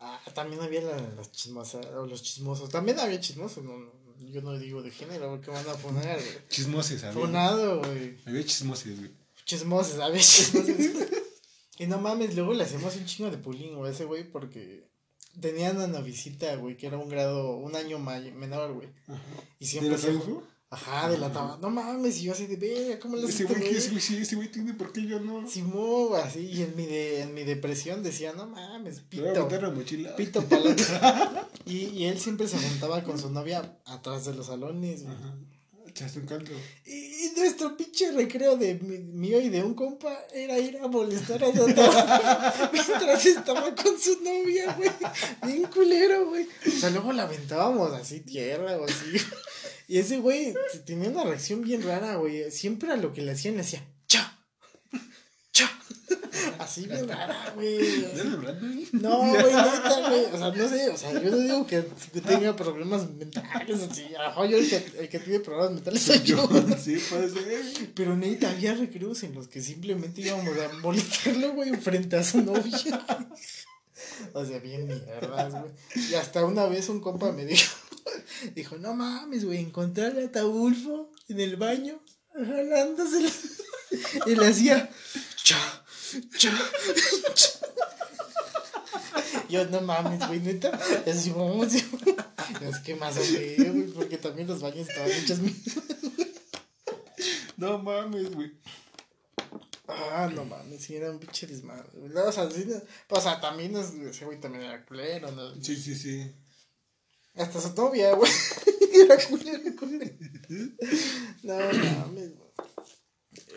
ah, 0.00 0.20
también 0.34 0.60
había 0.62 0.82
la, 0.82 0.96
las 1.16 1.30
chismosas, 1.32 1.86
o 1.86 2.06
los 2.06 2.22
chismosos. 2.22 2.68
También 2.70 2.98
había 2.98 3.20
chismosos, 3.20 3.62
no, 3.64 3.78
no, 3.78 3.92
yo 4.30 4.42
no 4.42 4.58
digo 4.58 4.82
de 4.82 4.90
género, 4.90 5.30
porque 5.30 5.50
van 5.50 5.68
a 5.68 5.74
poner. 5.74 6.18
Chismoses, 6.48 7.02
había. 7.04 7.20
Funado, 7.20 7.78
güey. 7.80 8.16
Había 8.26 8.44
chismoses, 8.44 8.98
güey. 8.98 9.10
Chismosos, 9.44 9.98
había 9.98 10.20
chismosos. 10.20 10.76
y 11.78 11.86
no 11.86 11.98
mames, 11.98 12.34
luego 12.36 12.54
le 12.54 12.64
hacemos 12.64 12.94
un 12.96 13.06
chingo 13.06 13.30
de 13.30 13.38
pulín, 13.38 13.76
güey, 13.76 13.90
a 13.90 13.94
ese 13.94 14.04
güey, 14.04 14.30
porque 14.30 14.88
tenía 15.40 15.70
una 15.72 15.86
novicita, 15.86 16.54
güey, 16.56 16.76
que 16.76 16.86
era 16.86 16.98
un 16.98 17.08
grado, 17.08 17.56
un 17.56 17.74
año 17.74 17.98
may- 17.98 18.32
menor, 18.32 18.72
güey. 18.74 18.88
Y 19.58 19.64
¿De 19.64 19.70
siempre 19.70 19.90
la 19.92 19.98
se... 19.98 20.12
Ajá, 20.74 21.10
de 21.10 21.18
la 21.18 21.30
taba. 21.30 21.58
No 21.60 21.68
mames, 21.68 22.18
y 22.18 22.22
yo 22.22 22.32
así 22.32 22.46
de, 22.46 22.56
verga, 22.56 22.98
¿cómo 22.98 23.16
le 23.16 23.24
haces 23.24 23.34
Ese 23.42 23.44
güey, 23.44 23.60
que 23.60 23.68
ese 23.70 23.78
güey? 23.80 23.90
güey, 23.90 24.00
sí, 24.00 24.16
ese 24.16 24.36
güey 24.36 24.50
tiene, 24.50 24.72
¿por 24.72 24.90
qué 24.90 25.04
yo 25.06 25.20
no? 25.20 25.46
Simón, 25.48 26.18
así, 26.24 26.40
y 26.46 26.62
en 26.62 26.74
mi, 26.76 26.86
de, 26.86 27.20
en 27.20 27.34
mi 27.34 27.44
depresión 27.44 28.02
decía, 28.02 28.32
no 28.32 28.46
mames, 28.46 29.02
Te 29.10 29.20
voy 29.20 29.28
a 29.28 29.32
pito. 29.48 29.60
la 29.60 29.70
mochila. 29.70 30.16
Pito 30.16 30.42
palato. 30.48 30.82
y, 31.66 31.76
y 31.88 32.06
él 32.06 32.18
siempre 32.18 32.48
se 32.48 32.56
juntaba 32.58 33.04
con 33.04 33.18
su 33.18 33.28
novia 33.30 33.78
atrás 33.84 34.24
de 34.24 34.34
los 34.34 34.46
salones, 34.46 35.02
güey. 35.04 35.14
Ajá. 35.14 35.34
Echaste 35.86 36.20
un 36.20 36.26
caldo. 36.26 36.50
Y, 36.86 36.90
y 37.26 37.32
nuestro 37.36 37.76
pinche 37.76 38.10
recreo 38.12 38.56
de 38.56 38.76
mi- 38.76 38.96
mío 39.00 39.38
y 39.42 39.50
de 39.50 39.62
un 39.62 39.74
compa 39.74 40.16
era 40.32 40.58
ir 40.58 40.78
a 40.78 40.88
molestar 40.88 41.44
a 41.44 41.52
Dota 41.52 42.70
mientras 42.72 43.26
estaba 43.26 43.74
con 43.74 44.00
su 44.00 44.18
novia, 44.22 44.72
güey. 44.72 44.88
Bien 45.44 45.64
culero, 45.64 46.28
güey. 46.30 46.48
O 46.66 46.70
sea, 46.70 46.88
luego 46.88 47.12
la 47.12 47.24
aventábamos 47.24 47.92
así 47.92 48.20
tierra 48.20 48.78
o 48.78 48.84
así. 48.86 49.18
Y 49.92 49.98
ese 49.98 50.20
güey 50.20 50.54
tenía 50.86 51.10
una 51.10 51.24
reacción 51.24 51.60
bien 51.60 51.82
rara, 51.82 52.16
güey. 52.16 52.50
Siempre 52.50 52.90
a 52.90 52.96
lo 52.96 53.12
que 53.12 53.20
le 53.20 53.32
hacían 53.32 53.56
le 53.56 53.60
hacía 53.60 53.86
cha, 54.06 54.42
cha. 55.52 55.70
Así 56.58 56.86
bien 56.86 57.06
rara, 57.06 57.52
güey. 57.54 58.06
¿No 58.92 59.18
güey, 59.18 59.42
neta, 59.42 60.08
güey. 60.08 60.24
O 60.32 60.38
sea, 60.38 60.50
no 60.50 60.68
sé, 60.70 60.88
o 60.88 60.96
sea, 60.96 61.12
yo 61.22 61.30
no 61.30 61.36
digo 61.36 61.66
que, 61.66 61.84
que 62.10 62.22
tenga 62.22 62.56
problemas 62.56 63.06
mentales, 63.10 63.82
así. 63.82 64.14
A 64.14 64.22
lo 64.22 64.28
mejor 64.28 64.48
yo 64.48 64.56
el 64.56 64.70
que, 64.70 64.76
el 64.98 65.08
que 65.10 65.18
tiene 65.18 65.40
problemas 65.40 65.72
mentales 65.72 66.00
soy 66.00 66.22
yo. 66.22 66.48
Sí, 66.82 66.96
puede 67.10 67.28
ser. 67.28 67.92
Pero 67.94 68.16
neta, 68.16 68.48
había 68.48 68.74
recreos 68.74 69.22
en 69.24 69.34
los 69.34 69.46
que 69.48 69.60
simplemente 69.60 70.22
íbamos 70.22 70.56
a 70.56 70.72
molestarlo, 70.78 71.52
güey, 71.52 71.76
frente 71.76 72.16
a 72.16 72.24
su 72.24 72.40
novia. 72.40 72.72
O 74.32 74.44
sea, 74.44 74.58
bien 74.58 74.86
mierdas, 74.86 75.52
güey. 75.52 75.72
Y 76.10 76.14
hasta 76.14 76.44
una 76.44 76.66
vez 76.66 76.88
un 76.88 77.00
compa 77.00 77.32
me 77.32 77.44
dijo, 77.44 77.76
dijo, 78.54 78.76
no 78.78 78.94
mames, 78.94 79.44
güey, 79.44 79.58
encontré 79.60 80.06
al 80.06 80.18
Ataulfo 80.24 81.10
en 81.28 81.40
el 81.40 81.56
baño, 81.56 82.00
jalándosela. 82.34 83.30
Y 84.26 84.34
le 84.34 84.46
hacía, 84.46 84.88
cha, 85.42 85.84
cha, 86.38 86.50
cha. 87.34 87.50
Yo, 89.50 89.66
no 89.66 89.82
mames, 89.82 90.26
güey, 90.26 90.40
neta. 90.40 90.78
Y 91.06 91.10
así, 91.10 91.30
vamos, 91.30 91.74
es 91.74 92.78
que 92.84 92.94
más 92.94 93.16
güey, 93.16 93.86
porque 93.92 94.16
también 94.16 94.48
los 94.48 94.62
baños 94.62 94.88
estaban 94.88 95.10
hechos. 95.10 95.38
No 97.58 97.78
mames, 97.78 98.34
güey. 98.34 98.52
Ah, 99.88 100.30
no 100.34 100.44
mames, 100.46 100.82
sí, 100.82 100.96
era 100.96 101.10
un 101.10 101.18
pinche 101.18 101.46
desmadre. 101.46 101.90
o 102.26 102.32
sea, 102.32 102.50
sí, 102.50 102.64
no- 102.66 102.80
o 103.16 103.20
sea, 103.20 103.40
también 103.40 103.76
es- 103.76 103.92
ese 103.94 104.24
güey 104.24 104.40
también 104.40 104.64
era 104.64 104.84
culero, 104.86 105.30
¿no? 105.32 105.54
Sí, 105.62 105.76
sí, 105.76 105.94
sí. 105.94 106.32
Hasta 107.34 107.60
su 107.60 107.74
novia, 107.74 108.14
güey. 108.14 108.30
era 108.94 109.16
culero. 109.28 109.62
No 111.42 111.54
mames, 111.54 112.36
güey. 112.36 112.50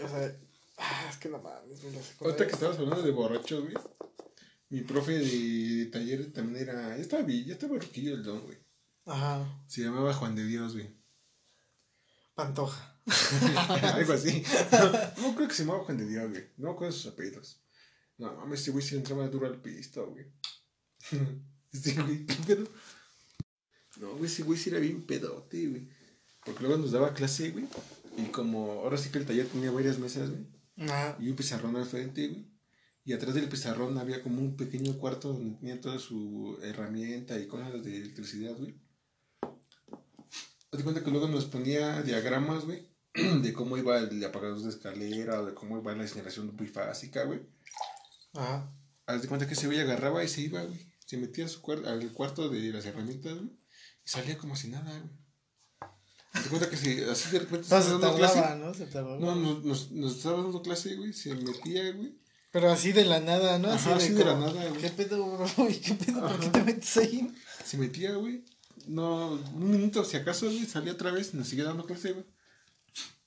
O 0.04 0.08
sea, 0.10 0.36
ah, 0.78 1.08
es 1.10 1.18
que 1.18 1.30
no 1.30 1.42
mames, 1.42 1.82
güey. 1.82 1.96
Ahorita 2.22 2.48
que 2.48 2.54
estabas 2.54 2.78
hablando 2.80 3.02
de 3.02 3.12
borrachos, 3.12 3.64
güey. 3.64 3.76
Mi 4.70 4.82
profe 4.82 5.14
de 5.14 5.86
taller 5.88 6.32
también 6.34 6.68
era. 6.68 6.96
Ya 6.96 7.02
estaba 7.02 7.24
bien, 7.24 7.46
ya 7.46 7.54
estaba 7.54 7.78
roquillo 7.78 8.16
el 8.16 8.24
don, 8.24 8.42
güey. 8.42 8.58
Ajá, 9.06 9.64
Se 9.68 9.82
llamaba 9.82 10.14
Juan 10.14 10.36
de 10.36 10.46
Dios, 10.46 10.74
güey. 10.74 10.90
Pantoja. 12.34 13.00
Algo 13.94 14.14
así. 14.14 14.44
No, 14.72 14.92
no 15.22 15.36
creo 15.36 15.48
que 15.48 15.54
se 15.54 15.64
llamaba 15.64 15.84
Juan 15.84 15.98
de 15.98 16.08
Dios, 16.08 16.30
güey. 16.30 16.44
No 16.58 16.78
de 16.80 16.92
sus 16.92 17.06
apellidos. 17.08 17.62
No 18.18 18.34
mames, 18.34 18.62
ese 18.62 18.72
güey 18.72 18.84
sí 18.84 18.96
le 18.96 19.02
entraba 19.02 19.28
duro 19.28 19.46
al 19.46 19.62
pisto, 19.62 20.08
güey. 20.10 20.26
Este 21.72 21.94
güey, 21.94 22.26
¿qué 22.26 22.36
pedo? 22.48 22.68
No, 24.00 24.16
güey, 24.16 24.26
ese 24.26 24.44
güey 24.44 24.60
sí 24.60 24.70
era 24.70 24.80
bien 24.80 25.06
pedote, 25.06 25.68
güey. 25.68 25.90
Porque 26.46 26.64
luego 26.64 26.78
nos 26.78 26.92
daba 26.92 27.14
clase, 27.14 27.52
güey. 27.52 27.66
Y 28.18 28.26
como 28.26 28.72
ahora 28.72 28.98
sí 28.98 29.10
que 29.10 29.18
el 29.18 29.26
taller 29.26 29.48
tenía 29.48 29.72
varias 29.72 30.00
mesas, 30.00 30.30
güey. 30.30 30.46
Ajá. 30.78 31.18
Y 31.20 31.30
un 31.30 31.36
pizarrón 31.36 31.76
al 31.76 31.86
frente, 31.86 32.28
güey. 32.28 32.56
Y 33.06 33.14
atrás 33.14 33.36
del 33.36 33.48
pizarrón 33.48 33.98
había 34.00 34.24
como 34.24 34.42
un 34.42 34.58
pequeño 34.58 34.98
cuarto 34.98 35.34
donde 35.34 35.58
tenía 35.60 35.80
toda 35.80 36.00
su 36.00 36.58
herramienta 36.64 37.40
y 37.40 37.48
cosas 37.48 37.84
de 37.84 37.98
electricidad, 37.98 38.58
güey. 38.58 38.76
Haz 39.42 40.80
de 40.80 40.84
cuenta 40.84 41.04
que 41.04 41.12
luego 41.12 41.28
nos 41.28 41.46
ponía 41.46 42.02
diagramas, 42.02 42.66
güey, 42.66 42.90
de 43.14 43.54
cómo 43.54 43.78
iba 43.78 44.00
el 44.00 44.26
apagador 44.26 44.60
de 44.60 44.70
escalera 44.70 45.42
o 45.42 45.46
de 45.46 45.54
cómo 45.54 45.80
iba 45.80 45.96
la 45.96 46.02
incineración 46.02 46.58
bifásica, 46.58 47.26
güey. 47.26 47.42
Ajá. 48.34 48.74
Haz 49.06 49.22
de 49.22 49.28
cuenta 49.28 49.48
que 49.48 49.54
ese 49.54 49.68
güey 49.68 49.80
agarraba 49.80 50.24
y 50.24 50.28
se 50.28 50.42
iba, 50.42 50.64
güey. 50.64 50.92
Se 51.06 51.18
metía 51.18 51.46
a 51.46 51.48
su 51.48 51.62
al 51.72 52.12
cuarto 52.12 52.50
de 52.50 52.74
las 52.74 52.88
herramientas, 52.88 53.36
güey. 53.36 53.52
Y 54.06 54.10
salía 54.10 54.38
como 54.38 54.56
si 54.56 54.70
nada, 54.70 54.92
güey. 54.92 55.26
De 56.44 56.50
cuenta 56.50 56.70
que 56.70 56.78
se, 56.78 57.10
así 57.10 57.32
de 57.32 57.40
repente 57.40 57.68
se 57.68 57.78
estaba 57.78 58.00
dando 58.00 58.16
clase. 58.18 58.56
¿no? 58.58 58.74
Se 58.74 58.86
nos, 58.86 59.64
nos, 59.64 59.92
nos 59.92 60.16
estaba 60.18 60.42
dando 60.42 60.62
clase, 60.62 60.96
güey. 60.96 61.14
Se 61.14 61.34
metía, 61.34 61.92
güey. 61.94 62.18
Pero 62.52 62.72
así 62.72 62.92
de 62.92 63.06
la 63.06 63.20
nada, 63.20 63.60
¿no? 63.60 63.70
Ajá, 63.70 63.96
así 63.96 64.14
de 64.14 64.24
la 64.24 64.36
nada, 64.36 64.70
güey. 64.70 64.82
¿Qué 64.82 64.90
pedo, 64.90 65.48
güey? 65.58 65.80
¿Qué 65.82 65.94
pedo? 65.94 66.22
¿Por 66.22 66.40
qué 66.40 66.50
te 66.50 66.64
metes 66.64 66.98
ahí? 66.98 67.34
Se 67.66 67.78
metía, 67.78 68.16
güey. 68.16 68.44
No, 68.88 69.32
un 69.34 69.72
minuto, 69.72 70.06
si 70.06 70.18
acaso, 70.18 70.46
güey, 70.46 70.66
salía 70.66 70.94
otra 70.94 71.12
vez 71.12 71.34
y 71.34 71.38
nos 71.38 71.48
seguía 71.48 71.66
dando 71.66 71.86
clase, 71.86 72.14
güey. 72.14 72.26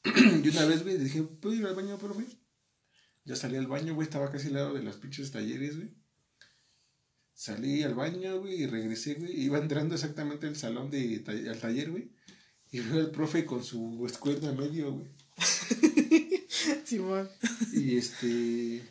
y 0.44 0.48
una 0.48 0.64
vez, 0.66 0.82
güey, 0.82 0.98
le 0.98 1.04
dije, 1.04 1.22
¿puedo 1.22 1.54
ir 1.54 1.66
al 1.66 1.74
baño, 1.74 1.98
profe? 1.98 2.24
Ya 3.24 3.36
salí 3.36 3.56
al 3.56 3.66
baño, 3.66 3.94
güey, 3.94 4.06
estaba 4.06 4.30
casi 4.30 4.46
al 4.46 4.54
lado 4.54 4.74
de 4.74 4.82
los 4.82 4.96
pinches 4.96 5.30
talleres, 5.32 5.76
güey. 5.76 5.92
Salí 7.38 7.84
al 7.84 7.94
baño, 7.94 8.40
güey, 8.40 8.62
y 8.62 8.66
regresé, 8.66 9.14
güey. 9.14 9.44
Iba 9.44 9.58
entrando 9.58 9.94
exactamente 9.94 10.48
al 10.48 10.56
salón 10.56 10.90
de 10.90 11.22
al 11.48 11.60
taller, 11.60 11.92
güey. 11.92 12.10
Y 12.72 12.80
veo 12.80 12.98
al 12.98 13.12
profe 13.12 13.46
con 13.46 13.62
su 13.62 14.04
escuela 14.06 14.50
medio, 14.50 14.90
güey. 14.94 15.06
Simón. 16.84 17.30
Y 17.72 17.96
este. 17.96 18.82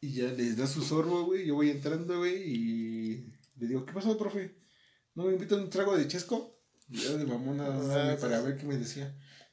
Y 0.00 0.12
ya 0.12 0.26
les 0.30 0.56
da 0.56 0.68
su 0.68 0.82
sorbo, 0.82 1.24
güey. 1.24 1.46
Yo 1.46 1.56
voy 1.56 1.70
entrando, 1.70 2.18
güey. 2.18 2.48
Y 2.48 3.26
le 3.56 3.66
digo, 3.66 3.84
¿qué 3.84 3.92
pasó, 3.92 4.16
profe? 4.16 4.54
¿No 5.16 5.24
me 5.24 5.32
invitan 5.32 5.58
un 5.58 5.68
trago 5.68 5.98
de 5.98 6.06
chesco? 6.06 6.60
Y 6.88 6.98
yo 6.98 7.18
de 7.18 7.26
mamona 7.26 7.66
Ah, 7.66 8.16
para 8.20 8.40
ver 8.40 8.56
qué 8.56 8.66
me 8.66 8.76
decía. 8.76 9.12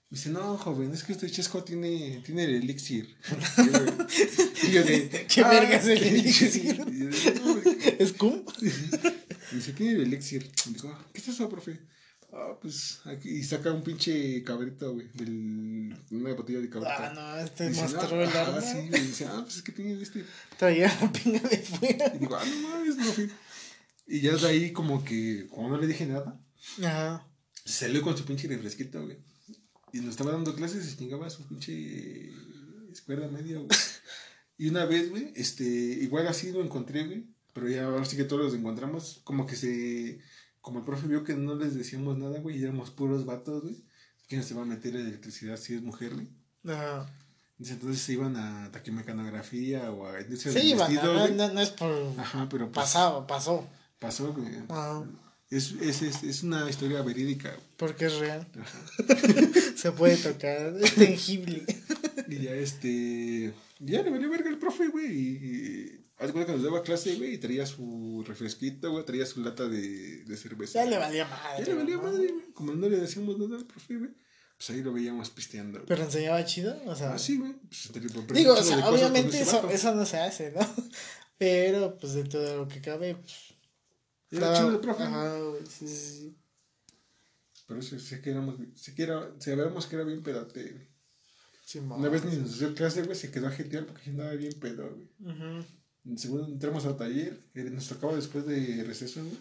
Me 0.09 0.17
dice, 0.17 0.29
no, 0.29 0.57
joven, 0.57 0.93
es 0.93 1.03
que 1.03 1.11
este 1.11 1.29
chesco 1.29 1.63
tiene, 1.65 2.21
tiene 2.25 2.45
el 2.45 2.55
elixir. 2.55 3.13
y 4.63 4.71
yo 4.71 4.83
de, 4.83 5.27
¿Qué 5.27 5.41
"Ah, 5.43 5.49
vergas 5.49 5.85
el 5.87 5.99
sí". 5.99 6.05
elixir? 6.07 6.55
Y 6.87 6.99
yo 6.99 7.07
de, 7.09 7.39
"No, 7.41 7.53
güey". 7.61 7.77
¿Es 7.99 8.13
cum? 8.13 8.41
Y 8.61 9.55
dice, 9.55 9.73
tiene 9.73 9.93
el 9.93 10.01
elixir. 10.03 10.49
Y 10.65 10.73
digo, 10.73 10.89
"Ah, 10.95 11.05
¿qué 11.13 11.19
es 11.19 11.27
eso, 11.27 11.49
profe? 11.49 11.79
Ah, 12.31 12.57
pues 12.61 12.99
aquí. 13.05 13.29
Y 13.29 13.43
saca 13.43 13.71
un 13.73 13.83
pinche 13.83 14.43
cabrito, 14.43 14.93
güey. 14.93 15.07
Del, 15.13 15.93
una 16.11 16.33
botella 16.33 16.59
de 16.59 16.69
cabrito. 16.69 16.93
Ah, 16.97 17.11
no, 17.13 17.37
este 17.43 17.69
Dice, 17.69 17.81
mostró 17.81 18.15
"No, 18.17 18.21
el 18.23 18.29
arma. 18.29 18.61
sí, 18.61 18.87
güey. 18.89 19.01
Dice, 19.07 19.25
ah, 19.25 19.41
pues 19.43 19.57
es 19.57 19.61
que 19.63 19.71
tiene 19.73 20.01
este. 20.01 20.23
Traía 20.57 20.87
la 21.01 21.11
pinga 21.11 21.39
de 21.49 21.57
fuera. 21.57 22.13
Y 22.15 22.19
digo, 22.19 22.35
ah, 22.37 22.45
no 22.45 22.69
mames, 22.69 22.95
profe. 22.95 23.29
Y 24.07 24.21
ya 24.21 24.35
de 24.37 24.47
ahí, 24.47 24.71
como 24.71 25.03
que, 25.03 25.47
como 25.49 25.69
no 25.69 25.77
le 25.77 25.87
dije 25.87 26.05
nada, 26.05 26.39
Ajá. 26.81 27.27
salió 27.65 28.01
con 28.01 28.17
su 28.17 28.23
pinche 28.25 28.47
refresquito, 28.47 29.03
güey. 29.03 29.17
Y 29.97 30.01
nos 30.01 30.11
estaba 30.11 30.31
dando 30.31 30.53
clases 30.55 30.85
y 30.85 30.89
se 30.91 30.97
chingaba 30.97 31.27
su 31.29 31.47
pinche 31.47 32.31
escuela 32.91 33.27
media, 33.27 33.57
güey. 33.57 33.69
Y 34.59 34.69
una 34.69 34.85
vez, 34.85 35.09
güey, 35.09 35.31
este, 35.35 35.63
igual 35.63 36.27
así 36.27 36.51
lo 36.51 36.63
encontré, 36.63 37.05
güey. 37.05 37.25
Pero 37.53 37.67
ya 37.69 37.85
ahora 37.85 38.05
sí 38.05 38.15
que 38.15 38.23
todos 38.23 38.43
los 38.43 38.53
encontramos. 38.53 39.21
Como 39.23 39.45
que 39.47 39.55
se. 39.55 40.19
Como 40.61 40.79
el 40.79 40.85
profe 40.85 41.07
vio 41.07 41.23
que 41.23 41.33
no 41.35 41.55
les 41.55 41.73
decíamos 41.75 42.17
nada, 42.17 42.39
güey, 42.39 42.57
y 42.59 42.63
éramos 42.63 42.91
puros 42.91 43.25
vatos, 43.25 43.63
güey. 43.63 43.83
¿Quién 44.27 44.43
se 44.43 44.53
va 44.53 44.63
a 44.63 44.65
meter 44.65 44.95
en 44.95 45.07
electricidad 45.07 45.57
si 45.57 45.73
es 45.73 45.81
mujer, 45.81 46.13
güey? 46.13 46.27
Ajá. 46.67 47.09
Dice, 47.57 47.73
Entonces 47.73 48.01
se 48.01 48.13
iban 48.13 48.35
a 48.35 48.69
taquimecanografía 48.71 49.89
o 49.91 50.05
a 50.05 50.21
Sí, 50.21 50.75
no, 50.75 50.85
güey. 50.85 51.33
no, 51.33 51.53
no 51.53 51.61
es 51.61 51.69
por 51.69 51.91
Ajá, 52.19 52.47
pero 52.49 52.65
pues, 52.71 52.75
pasado, 52.85 53.25
pasó. 53.25 53.67
pasó, 53.97 54.33
güey. 54.33 54.47
Ajá. 54.69 55.03
Es, 55.49 55.71
es, 55.81 56.01
es, 56.01 56.23
es 56.23 56.43
una 56.43 56.69
historia 56.69 57.01
verídica. 57.01 57.49
güey. 57.51 57.63
Porque 57.77 58.05
es 58.07 58.15
real. 58.15 58.45
Se 59.75 59.91
puede 59.93 60.17
tocar. 60.17 60.73
Es 60.81 60.95
tangible. 60.95 61.63
Y 62.27 62.39
ya 62.39 62.53
este. 62.53 63.53
Ya 63.79 64.01
le 64.01 64.09
valió 64.09 64.29
verga 64.29 64.49
el 64.49 64.57
profe, 64.57 64.87
güey. 64.87 65.05
Y, 65.07 65.27
y 65.37 66.05
haz 66.17 66.27
de 66.27 66.33
cuenta 66.33 66.47
que 66.51 66.57
nos 66.57 66.63
daba 66.63 66.83
clase, 66.83 67.15
güey, 67.15 67.35
y 67.35 67.37
traía 67.37 67.65
su 67.65 68.25
refresquito, 68.27 68.91
güey, 68.91 69.05
traía 69.05 69.25
su 69.25 69.41
lata 69.41 69.67
de, 69.69 70.23
de 70.25 70.37
cerveza. 70.37 70.83
Ya 70.83 70.89
le 70.89 70.97
valía 70.97 71.25
madre. 71.25 71.59
Ya 71.63 71.65
le 71.65 71.73
valía 71.75 71.97
madre, 71.97 72.27
güey. 72.27 72.51
Como 72.53 72.73
no 72.73 72.89
le 72.89 72.97
decíamos 72.97 73.37
nada 73.39 73.55
al 73.55 73.65
profe, 73.65 73.97
güey, 73.97 74.11
pues 74.57 74.69
ahí 74.71 74.81
lo 74.81 74.91
veíamos 74.91 75.29
pisteando. 75.29 75.77
güey. 75.79 75.87
Pero 75.87 76.03
enseñaba 76.03 76.43
chido, 76.43 76.77
o 76.87 76.95
sea. 76.95 77.13
Ah, 77.13 77.19
sí, 77.19 77.37
güey. 77.37 77.53
Pues, 77.53 77.89
digo, 78.33 78.53
o 78.53 78.63
sea, 78.63 78.89
obviamente 78.89 79.39
eso, 79.39 79.69
eso 79.69 79.95
no 79.95 80.05
se 80.05 80.17
hace, 80.17 80.51
¿no? 80.51 80.59
Pero, 81.37 81.97
pues, 81.99 82.15
de 82.15 82.23
lo 82.57 82.67
que 82.67 82.81
cabe, 82.81 83.15
pues. 83.15 83.53
Era 84.31 84.47
estaba- 84.47 84.57
chido 84.57 84.69
el 84.71 84.79
profe. 84.79 85.03
Ajá, 85.03 85.39
güey, 85.39 85.65
sí, 85.65 85.87
sí, 85.87 85.97
sí. 85.97 86.37
Pero 87.67 87.79
eso 87.79 87.99
sé 87.99 88.21
que 88.21 88.29
éramos, 88.31 88.55
sé 88.75 88.95
que 88.95 89.03
era, 89.03 89.29
sabíamos 89.39 89.85
que 89.87 89.95
era 89.95 90.05
bien 90.05 90.23
pedote, 90.23 90.63
güey. 90.71 90.87
Simón. 91.65 91.99
Una 91.99 92.07
vez 92.09 92.23
ni 92.23 92.35
nos 92.37 92.59
dio 92.59 92.73
clase, 92.73 93.03
güey, 93.03 93.15
se 93.17 93.29
quedó 93.29 93.47
a 93.47 93.51
jetear 93.51 93.85
porque 93.85 94.09
andaba 94.09 94.31
bien 94.33 94.53
pedo, 94.59 94.89
güey. 94.89 95.09
En 96.05 96.17
segundo 96.17 96.45
entramos 96.47 96.85
al 96.85 96.95
taller, 96.95 97.37
eh, 97.53 97.63
nos 97.69 97.89
tocaba 97.89 98.15
después 98.15 98.45
de 98.45 98.83
receso, 98.85 99.21
güey. 99.21 99.37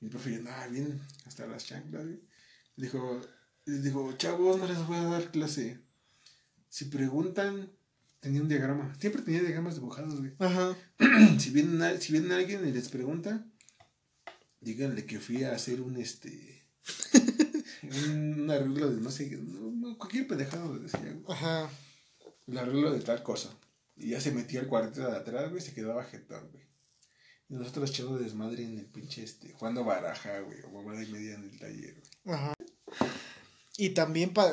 Y 0.00 0.04
el 0.06 0.10
profe 0.10 0.30
ya 0.32 0.38
andaba 0.38 0.66
bien 0.68 0.98
hasta 1.26 1.46
las 1.46 1.66
chanclas, 1.66 2.04
güey. 2.06 2.20
Dijo, 2.76 3.20
dijo, 3.66 4.12
chavos, 4.16 4.58
no 4.58 4.66
les 4.66 4.86
voy 4.86 4.96
a 4.96 5.04
dar 5.04 5.30
clase. 5.30 5.78
Si 6.70 6.86
preguntan, 6.86 7.70
tenía 8.20 8.40
un 8.40 8.48
diagrama. 8.48 8.94
Siempre 8.98 9.20
tenía 9.20 9.40
diagramas 9.42 9.74
dibujados, 9.74 10.18
güey. 10.20 10.32
Ajá. 10.38 10.74
si 11.38 11.50
viene, 11.50 11.84
a- 11.84 12.00
si 12.00 12.12
viene 12.12 12.34
alguien 12.34 12.66
y 12.66 12.72
les 12.72 12.88
pregunta, 12.88 13.46
díganle 14.64 15.04
que 15.06 15.20
fui 15.20 15.44
a 15.44 15.52
hacer 15.52 15.80
un 15.80 15.96
este. 15.98 16.62
un, 17.82 18.50
arreglo 18.50 18.90
de 18.90 19.00
no 19.00 19.10
sé, 19.10 19.38
cualquier 19.98 20.26
pendejado 20.26 20.78
decía, 20.78 21.00
güey. 21.00 21.24
Ajá. 21.28 21.70
El 22.46 22.58
arreglo 22.58 22.92
de 22.92 23.00
tal 23.00 23.22
cosa. 23.22 23.50
Y 23.96 24.10
ya 24.10 24.20
se 24.20 24.32
metía 24.32 24.60
el 24.60 24.66
cuarto 24.66 25.00
de 25.00 25.16
atrás, 25.16 25.50
güey, 25.50 25.62
se 25.62 25.72
quedaba 25.72 26.04
jetón, 26.04 26.50
güey. 26.50 26.64
Y 27.48 27.54
nosotros 27.54 27.90
echando 27.90 28.18
desmadre 28.18 28.64
en 28.64 28.78
el 28.78 28.86
pinche 28.86 29.22
este, 29.22 29.52
jugando 29.52 29.84
baraja, 29.84 30.40
güey, 30.40 30.60
o 30.62 30.70
mamada 30.70 31.02
y 31.02 31.06
media 31.12 31.34
en 31.34 31.44
el 31.44 31.58
taller, 31.58 31.94
güey. 31.94 32.36
Ajá. 32.36 32.54
Y 33.76 33.90
también 33.90 34.32
pa- 34.32 34.52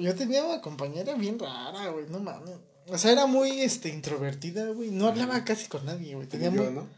yo 0.00 0.14
tenía 0.14 0.44
una 0.44 0.60
compañera 0.60 1.14
bien 1.14 1.38
rara, 1.38 1.88
güey, 1.88 2.06
no 2.08 2.20
mames. 2.20 2.56
O 2.86 2.96
sea, 2.96 3.12
era 3.12 3.26
muy 3.26 3.60
este 3.60 3.90
introvertida, 3.90 4.68
güey. 4.70 4.90
No 4.90 5.08
hablaba 5.08 5.44
casi 5.44 5.68
con 5.68 5.84
nadie, 5.84 6.14
güey. 6.14 6.26
Tenía 6.26 6.50
Yo, 6.50 6.62
muy... 6.62 6.72
¿no? 6.74 6.88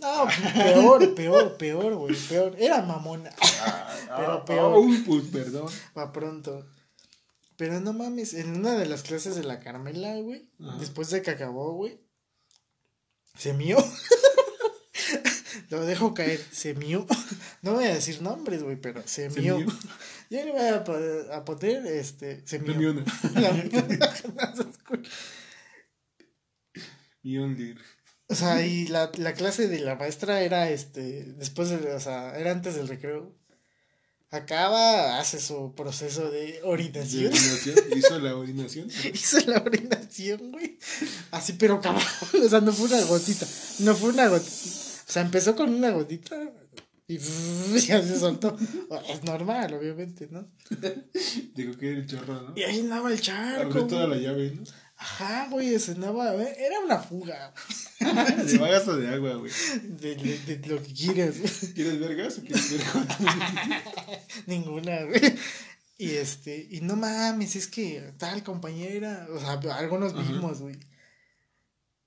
No, 0.00 0.26
peor, 0.54 1.14
peor, 1.14 1.56
peor, 1.56 1.94
güey, 1.94 2.14
peor. 2.28 2.56
Era 2.58 2.82
mamona. 2.82 3.30
Pero 3.38 4.32
Ah, 4.32 4.44
peor. 4.46 4.72
ah, 4.74 4.78
uy, 4.78 4.98
pues 5.06 5.24
perdón. 5.28 5.68
Pa' 5.94 6.12
pronto. 6.12 6.66
Pero 7.56 7.78
no 7.80 7.92
mames, 7.92 8.32
en 8.34 8.56
una 8.56 8.74
de 8.76 8.86
las 8.86 9.02
clases 9.02 9.36
de 9.36 9.44
la 9.44 9.60
Carmela, 9.60 10.14
güey, 10.16 10.48
Ajá. 10.66 10.78
después 10.78 11.10
de 11.10 11.20
que 11.20 11.30
acabó, 11.30 11.74
güey, 11.74 12.00
se 13.36 13.52
mió. 13.52 13.76
Lo 15.68 15.84
dejo 15.84 16.14
caer, 16.14 16.40
se 16.50 16.74
mió. 16.74 17.06
No 17.62 17.74
voy 17.74 17.84
a 17.84 17.94
decir 17.94 18.22
nombres, 18.22 18.62
güey, 18.62 18.76
pero 18.76 19.02
se, 19.06 19.28
mió. 19.30 19.58
Yo 19.60 19.66
le 20.30 20.50
voy 20.52 20.60
a, 20.62 20.82
poner- 20.82 21.30
a 21.32 21.44
poner, 21.44 21.86
este, 21.86 22.42
se. 22.46 22.58
Miona. 22.60 23.04
La 23.34 23.52
miona. 23.52 24.10
O 28.30 28.34
sea, 28.34 28.64
y 28.64 28.86
la, 28.86 29.10
la 29.16 29.34
clase 29.34 29.66
de 29.66 29.80
la 29.80 29.96
maestra 29.96 30.40
era, 30.42 30.70
este, 30.70 31.24
después 31.36 31.68
de, 31.68 31.92
o 31.92 32.00
sea, 32.00 32.38
era 32.38 32.52
antes 32.52 32.76
del 32.76 32.88
recreo. 32.88 33.34
Acaba, 34.30 35.18
hace 35.18 35.40
su 35.40 35.74
proceso 35.74 36.30
de 36.30 36.52
De 36.52 36.60
orinación. 36.62 37.32
orinación, 37.32 37.76
Hizo 37.96 38.18
la 38.20 38.36
orinación. 38.36 38.88
Hizo 39.12 39.40
la 39.50 39.58
orinación, 39.58 40.52
güey. 40.52 40.78
Así, 41.32 41.54
pero 41.54 41.80
cabrón. 41.80 42.04
O 42.44 42.48
sea, 42.48 42.60
no 42.60 42.72
fue 42.72 42.86
una 42.86 43.02
gotita. 43.02 43.46
No 43.80 43.94
fue 43.96 44.10
una 44.10 44.28
gotita. 44.28 44.50
O 45.08 45.12
sea, 45.12 45.22
empezó 45.22 45.56
con 45.56 45.74
una 45.74 45.90
gotita 45.90 46.36
y 47.08 47.18
ya 47.80 48.00
se 48.00 48.20
soltó. 48.20 48.56
Es 49.08 49.24
normal, 49.24 49.74
obviamente, 49.74 50.28
¿no? 50.30 50.46
Digo 51.56 51.76
que 51.76 51.90
era 51.90 51.98
el 51.98 52.06
chorro, 52.06 52.40
¿no? 52.40 52.52
Y 52.54 52.62
ahí 52.62 52.78
andaba 52.78 53.12
el 53.12 53.20
charco. 53.20 53.62
Abrió 53.66 53.86
toda 53.88 54.06
la 54.06 54.16
llave, 54.16 54.52
¿no? 54.54 54.62
Ajá, 55.02 55.48
güey, 55.50 55.78
se 55.78 55.92
andaba. 55.92 56.34
Era 56.34 56.78
una 56.80 56.98
fuga 56.98 57.54
De 58.00 58.58
bagazo 58.58 58.98
de 58.98 59.08
agua, 59.08 59.34
güey. 59.36 59.50
de, 59.82 60.14
de, 60.14 60.56
de 60.58 60.68
lo 60.68 60.82
que 60.82 60.92
quieras. 60.92 61.38
güey. 61.38 61.72
¿Quieres 61.72 61.98
ver 61.98 62.16
gas 62.16 62.38
o 62.38 62.42
quieres 62.42 62.70
ver 62.70 62.82
gas? 62.82 63.18
Ninguna, 64.46 65.04
güey. 65.04 65.38
Y 65.96 66.10
este, 66.10 66.68
y 66.70 66.82
no 66.82 66.96
mames, 66.96 67.56
es 67.56 67.66
que 67.66 68.12
tal 68.18 68.42
compañera, 68.42 69.26
o 69.34 69.40
sea, 69.40 69.52
algunos 69.74 70.14
vimos, 70.14 70.60
güey. 70.60 70.76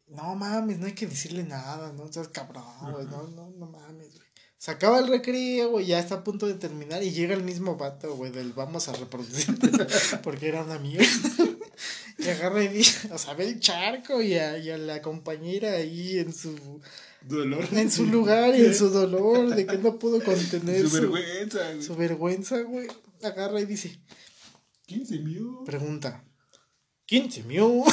No 0.08 0.36
mames, 0.36 0.78
no 0.78 0.86
hay 0.86 0.94
que 0.94 1.08
decirle 1.08 1.44
nada, 1.44 1.92
no 1.94 2.12
seas 2.14 2.28
cabrón, 2.28 2.64
güey, 2.92 3.06
no, 3.08 3.24
no, 3.30 3.50
no 3.52 3.66
mames, 3.68 4.14
güey. 4.14 4.28
Se 4.60 4.70
acaba 4.72 5.00
el 5.00 5.08
recreo, 5.08 5.72
güey, 5.72 5.88
ya 5.88 6.00
está 6.00 6.16
a 6.16 6.24
punto 6.24 6.46
de 6.48 6.54
terminar 6.54 7.04
y 7.04 7.12
llega 7.12 7.34
el 7.34 7.44
mismo 7.44 7.76
vato, 7.76 8.16
güey, 8.16 8.32
del 8.32 8.54
vamos 8.54 8.88
a 8.88 8.94
reproducir, 8.94 9.58
porque 10.24 10.48
era 10.48 10.64
una 10.64 10.78
mierda. 10.80 11.08
Y 12.18 12.28
agarra 12.30 12.64
y 12.64 12.68
dice, 12.68 13.10
o 13.14 13.18
sea, 13.18 13.34
ve 13.34 13.48
el 13.48 13.60
charco 13.60 14.22
y 14.22 14.34
a, 14.36 14.58
y 14.58 14.70
a 14.70 14.78
la 14.78 15.02
compañera 15.02 15.74
ahí 15.74 16.20
en 16.20 16.34
su, 16.34 16.82
Dolor. 17.22 17.68
en 17.72 17.90
su 17.92 18.06
lugar 18.06 18.56
y 18.56 18.66
en 18.66 18.76
su 18.76 18.90
dolor 18.90 19.56
de 19.56 19.66
que 19.66 19.78
no 19.78 19.98
pudo 20.00 20.20
contener 20.24 20.82
Su 20.82 20.90
su, 20.90 20.96
vergüenza, 21.02 21.70
güey. 21.72 21.84
su 21.84 21.96
vergüenza, 21.96 22.60
güey. 22.62 22.88
Agarra 23.24 23.62
y 23.62 23.66
dice, 23.66 24.00
¿Quién 24.86 25.06
se 25.08 25.18
mió? 25.20 25.64
pregunta, 25.66 26.24
¿quién 27.08 27.32
se 27.32 27.44
mió? 27.44 27.84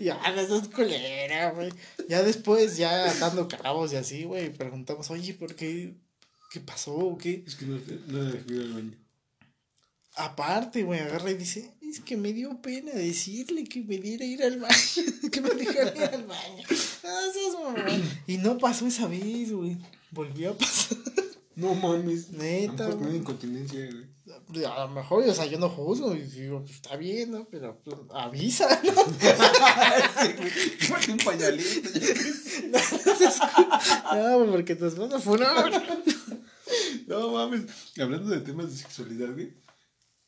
ya, 0.00 0.20
eso 0.36 0.56
es 0.58 0.68
culera, 0.68 1.50
güey. 1.52 1.72
Ya 2.08 2.22
después, 2.22 2.76
ya 2.76 3.12
dando 3.14 3.46
cabos 3.48 3.92
y 3.92 3.96
así, 3.96 4.24
güey, 4.24 4.52
preguntamos, 4.52 5.10
oye, 5.10 5.32
¿por 5.34 5.54
qué? 5.54 5.94
¿Qué 6.50 6.60
pasó 6.60 6.94
o 6.94 7.18
qué? 7.18 7.44
Es 7.46 7.54
que 7.56 7.66
no, 7.66 7.80
no 8.08 8.28
ir 8.28 8.60
al 8.60 8.72
baño. 8.74 8.98
Aparte, 10.16 10.82
güey, 10.84 11.00
agarra 11.00 11.30
y 11.30 11.34
dice, 11.34 11.73
es 11.90 12.00
que 12.00 12.16
me 12.16 12.32
dio 12.32 12.60
pena 12.60 12.92
decirle 12.92 13.62
que 13.64 13.82
me 13.82 13.98
diera 13.98 14.24
ir 14.24 14.42
al 14.42 14.58
baño, 14.58 14.74
que 15.32 15.40
me 15.40 15.50
dejara 15.50 15.96
ir 15.96 16.02
al 16.02 16.26
baño. 16.26 16.64
Ah, 17.04 17.20
seas 17.32 17.54
mamón. 17.54 18.02
Y 18.26 18.38
no 18.38 18.58
pasó 18.58 18.86
esa 18.86 19.06
vez, 19.06 19.52
güey. 19.52 19.76
Volvió 20.10 20.50
a 20.52 20.58
pasar. 20.58 20.98
No 21.56 21.74
mames. 21.74 22.30
Neta, 22.30 22.86
A 22.86 22.90
lo 22.90 22.96
mejor 22.96 23.14
incontinencia, 23.14 23.90
güey. 23.90 24.14
A 24.64 24.86
lo 24.86 24.88
mejor, 24.88 25.22
o 25.24 25.34
sea, 25.34 25.44
yo 25.46 25.58
no 25.58 25.68
juzgo 25.68 26.14
y 26.14 26.22
digo, 26.22 26.60
pues, 26.60 26.76
está 26.76 26.96
bien, 26.96 27.32
¿no? 27.32 27.46
Pero 27.50 27.78
pues, 27.84 27.96
avisa, 28.14 28.80
¿no? 28.82 28.92
un 31.12 31.18
pañalito. 31.18 31.90
No, 34.14 34.46
porque 34.50 34.76
tu 34.76 34.86
esposa 34.86 35.18
fue 35.18 35.38
una... 35.38 35.70
No 37.06 37.32
mames. 37.32 37.64
Hablando 38.00 38.30
de 38.30 38.40
temas 38.40 38.70
de 38.70 38.76
sexualidad, 38.78 39.32
güey. 39.32 39.52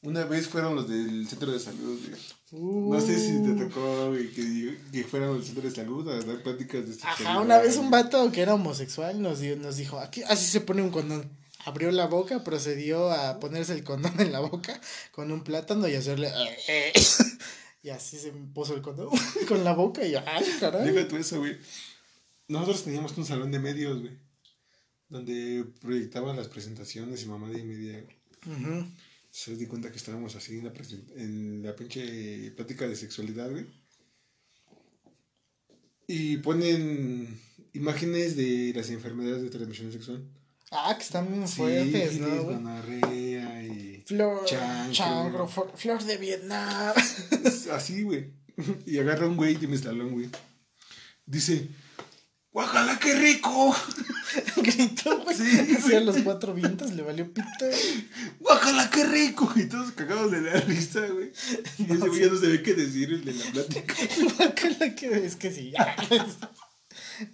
Una 0.06 0.24
vez 0.24 0.46
fueron 0.46 0.76
los 0.76 0.88
del 0.88 1.26
centro 1.26 1.50
de 1.50 1.58
salud, 1.58 2.00
güey. 2.00 2.92
No 2.92 3.00
sé 3.00 3.18
si 3.18 3.42
te 3.42 3.64
tocó, 3.64 4.10
güey, 4.10 4.30
que, 4.30 4.78
que 4.92 5.02
fueran 5.02 5.30
al 5.30 5.44
centro 5.44 5.68
de 5.68 5.74
salud 5.74 6.08
a 6.08 6.20
dar 6.24 6.44
pláticas 6.44 6.86
de 6.86 6.92
sexualidad. 6.92 7.32
Ajá, 7.32 7.40
una 7.40 7.58
vez 7.58 7.76
un 7.76 7.90
vato 7.90 8.30
que 8.30 8.40
era 8.40 8.54
homosexual 8.54 9.20
nos, 9.20 9.40
dio, 9.40 9.56
nos 9.56 9.78
dijo, 9.78 9.98
aquí 9.98 10.22
así 10.22 10.46
se 10.46 10.60
pone 10.60 10.82
un 10.82 10.90
condón. 10.90 11.28
Abrió 11.64 11.90
la 11.90 12.06
boca, 12.06 12.44
procedió 12.44 13.10
a 13.10 13.40
ponerse 13.40 13.72
el 13.72 13.82
condón 13.82 14.20
en 14.20 14.30
la 14.30 14.38
boca 14.38 14.80
con 15.10 15.32
un 15.32 15.42
plátano 15.42 15.88
y 15.88 15.96
hacerle... 15.96 16.30
y 17.82 17.88
así 17.90 18.16
se 18.16 18.30
puso 18.30 18.76
el 18.76 18.82
condón 18.82 19.08
con 19.48 19.64
la 19.64 19.72
boca 19.72 20.06
y 20.06 20.14
ay, 20.14 20.44
caray. 20.60 20.88
Deja 20.88 21.08
tú 21.08 21.16
eso, 21.16 21.40
güey. 21.40 21.56
Nosotros 22.46 22.84
teníamos 22.84 23.18
un 23.18 23.24
salón 23.24 23.50
de 23.50 23.58
medios, 23.58 24.00
güey. 24.02 24.16
Donde 25.08 25.64
proyectaban 25.80 26.36
las 26.36 26.46
presentaciones 26.46 27.24
y 27.24 27.26
mamá 27.26 27.48
de 27.48 27.64
media, 27.64 28.02
güey. 28.02 28.56
Ujú. 28.56 28.86
Se 29.36 29.54
di 29.54 29.66
cuenta 29.66 29.90
que 29.90 29.98
estábamos 29.98 30.34
así 30.34 30.56
en 30.56 30.64
la, 30.64 30.72
en 31.16 31.62
la 31.62 31.76
pinche 31.76 32.52
plática 32.52 32.88
de 32.88 32.96
sexualidad, 32.96 33.50
güey. 33.50 33.66
Y 36.06 36.38
ponen 36.38 37.38
imágenes 37.74 38.34
de 38.34 38.72
las 38.74 38.88
enfermedades 38.88 39.42
de 39.42 39.50
transmisión 39.50 39.92
sexual. 39.92 40.26
Ah, 40.70 40.94
que 40.96 41.04
están 41.04 41.30
bien 41.30 41.46
fuertes, 41.46 42.12
Sífilis, 42.12 42.20
¿no? 42.20 42.44
güey? 42.44 42.56
gonorrea 42.56 43.62
y... 43.62 44.04
Flor, 44.06 44.46
Chancro. 44.46 44.94
chancro, 44.94 45.48
flor, 45.48 45.72
flor 45.76 46.02
de 46.04 46.16
Vietnam. 46.16 46.94
Así, 47.72 48.04
güey. 48.04 48.32
Y 48.86 48.96
agarra 48.96 49.26
un 49.26 49.36
güey 49.36 49.56
de 49.56 49.66
mi 49.66 49.76
salón, 49.76 50.12
güey. 50.12 50.30
Dice, 51.26 51.68
¡Guájala, 52.52 52.98
qué 52.98 53.14
rico! 53.14 53.76
Gritó, 54.56 55.22
güey. 55.22 55.36
Sí, 55.36 55.76
Sí, 55.86 55.94
a 55.94 56.00
los 56.00 56.18
cuatro 56.18 56.54
vientos 56.54 56.92
le 56.92 57.02
valió 57.02 57.32
pito. 57.32 57.46
¡Guájala, 58.40 58.90
qué 58.90 59.04
rico! 59.04 59.52
Y 59.56 59.64
todos 59.66 59.92
cagados 59.92 60.30
de 60.30 60.40
la 60.40 60.60
risa, 60.60 61.06
güey. 61.06 61.32
Y 61.78 61.84
ese 61.84 62.08
güey 62.08 62.20
ya 62.20 62.26
no 62.28 62.38
se 62.38 62.48
ve 62.48 62.62
qué 62.62 62.74
decir 62.74 63.12
el 63.12 63.24
de 63.24 63.34
la 63.34 63.44
plática. 63.44 63.94
Guácala, 64.36 64.94
que 64.94 65.26
es 65.26 65.36
que 65.36 65.50
sí. 65.50 65.72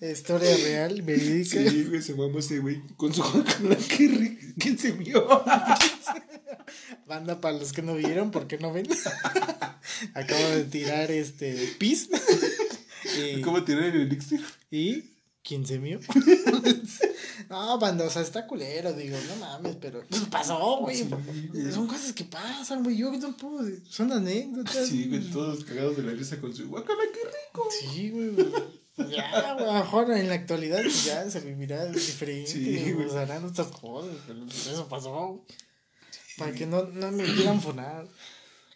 Historia 0.01 0.57
real, 0.57 1.03
verídica. 1.03 1.71
Sí, 1.71 1.85
güey, 1.85 2.03
se 2.03 2.15
mamó 2.15 2.39
ese 2.39 2.59
güey 2.59 2.83
con 2.97 3.13
su 3.13 3.23
guácala, 3.23 3.77
qué 3.77 4.09
rico. 4.09 4.47
¿Quién 4.59 4.79
se 4.79 4.93
vio? 4.93 5.27
Banda 7.07 7.41
para 7.41 7.59
los 7.59 7.73
que 7.73 7.83
no 7.83 7.95
vieron, 7.95 8.31
porque 8.31 8.59
no 8.59 8.73
ven? 8.73 8.87
Acabo 10.15 10.49
de 10.51 10.65
tirar 10.65 11.11
este 11.11 11.55
pis. 11.79 12.09
y, 13.19 13.41
¿Cómo 13.43 13.65
tirar 13.65 13.85
el 13.85 14.03
elixir? 14.03 14.45
y 14.71 15.12
¿quién 15.43 15.67
se 15.67 15.79
vio? 15.79 16.01
no, 17.51 17.79
banda, 17.79 18.05
o 18.05 18.11
sea, 18.11 18.23
está 18.23 18.47
culero, 18.47 18.93
digo, 18.93 19.17
no 19.29 19.37
mames, 19.37 19.77
pero 19.81 20.03
pues 20.09 20.23
pasó, 20.23 20.79
güey. 20.79 20.97
Sí. 20.97 21.09
Son 21.73 21.87
cosas 21.87 22.13
que 22.13 22.25
pasan, 22.25 22.83
güey. 22.83 22.97
Yo 22.97 23.11
no 23.13 23.37
puedo, 23.37 23.65
son 23.89 24.13
anécdotas. 24.13 24.87
Sí, 24.87 25.09
güey, 25.09 25.21
todos 25.31 25.65
cagados 25.65 25.97
de 25.97 26.03
la 26.05 26.13
risa 26.13 26.41
con 26.41 26.55
su 26.55 26.69
guácala, 26.69 27.03
qué 27.13 27.21
rico. 27.25 27.69
Sí, 27.81 28.11
güey. 28.11 28.31
güey. 28.31 28.53
Ya, 29.11 29.55
güey, 29.55 29.69
a 29.69 29.73
lo 29.73 29.73
mejor 29.85 30.11
en 30.13 30.29
la 30.29 30.35
actualidad 30.35 30.83
pues, 30.83 31.05
ya 31.07 31.29
se 31.31 31.41
vivirá 31.41 31.87
diferente, 31.87 32.51
Sí, 32.51 32.79
sí, 32.79 32.93
güey. 32.93 33.07
usarán 33.07 33.45
otras 33.45 33.69
cosas, 33.69 34.15
pero 34.27 34.45
eso 34.47 34.87
pasó. 34.89 35.11
güey. 35.29 35.41
Para 36.39 36.53
que 36.53 36.67
no, 36.67 36.85
no 36.85 37.11
me 37.13 37.25
quieran 37.25 37.61
funar. 37.61 38.07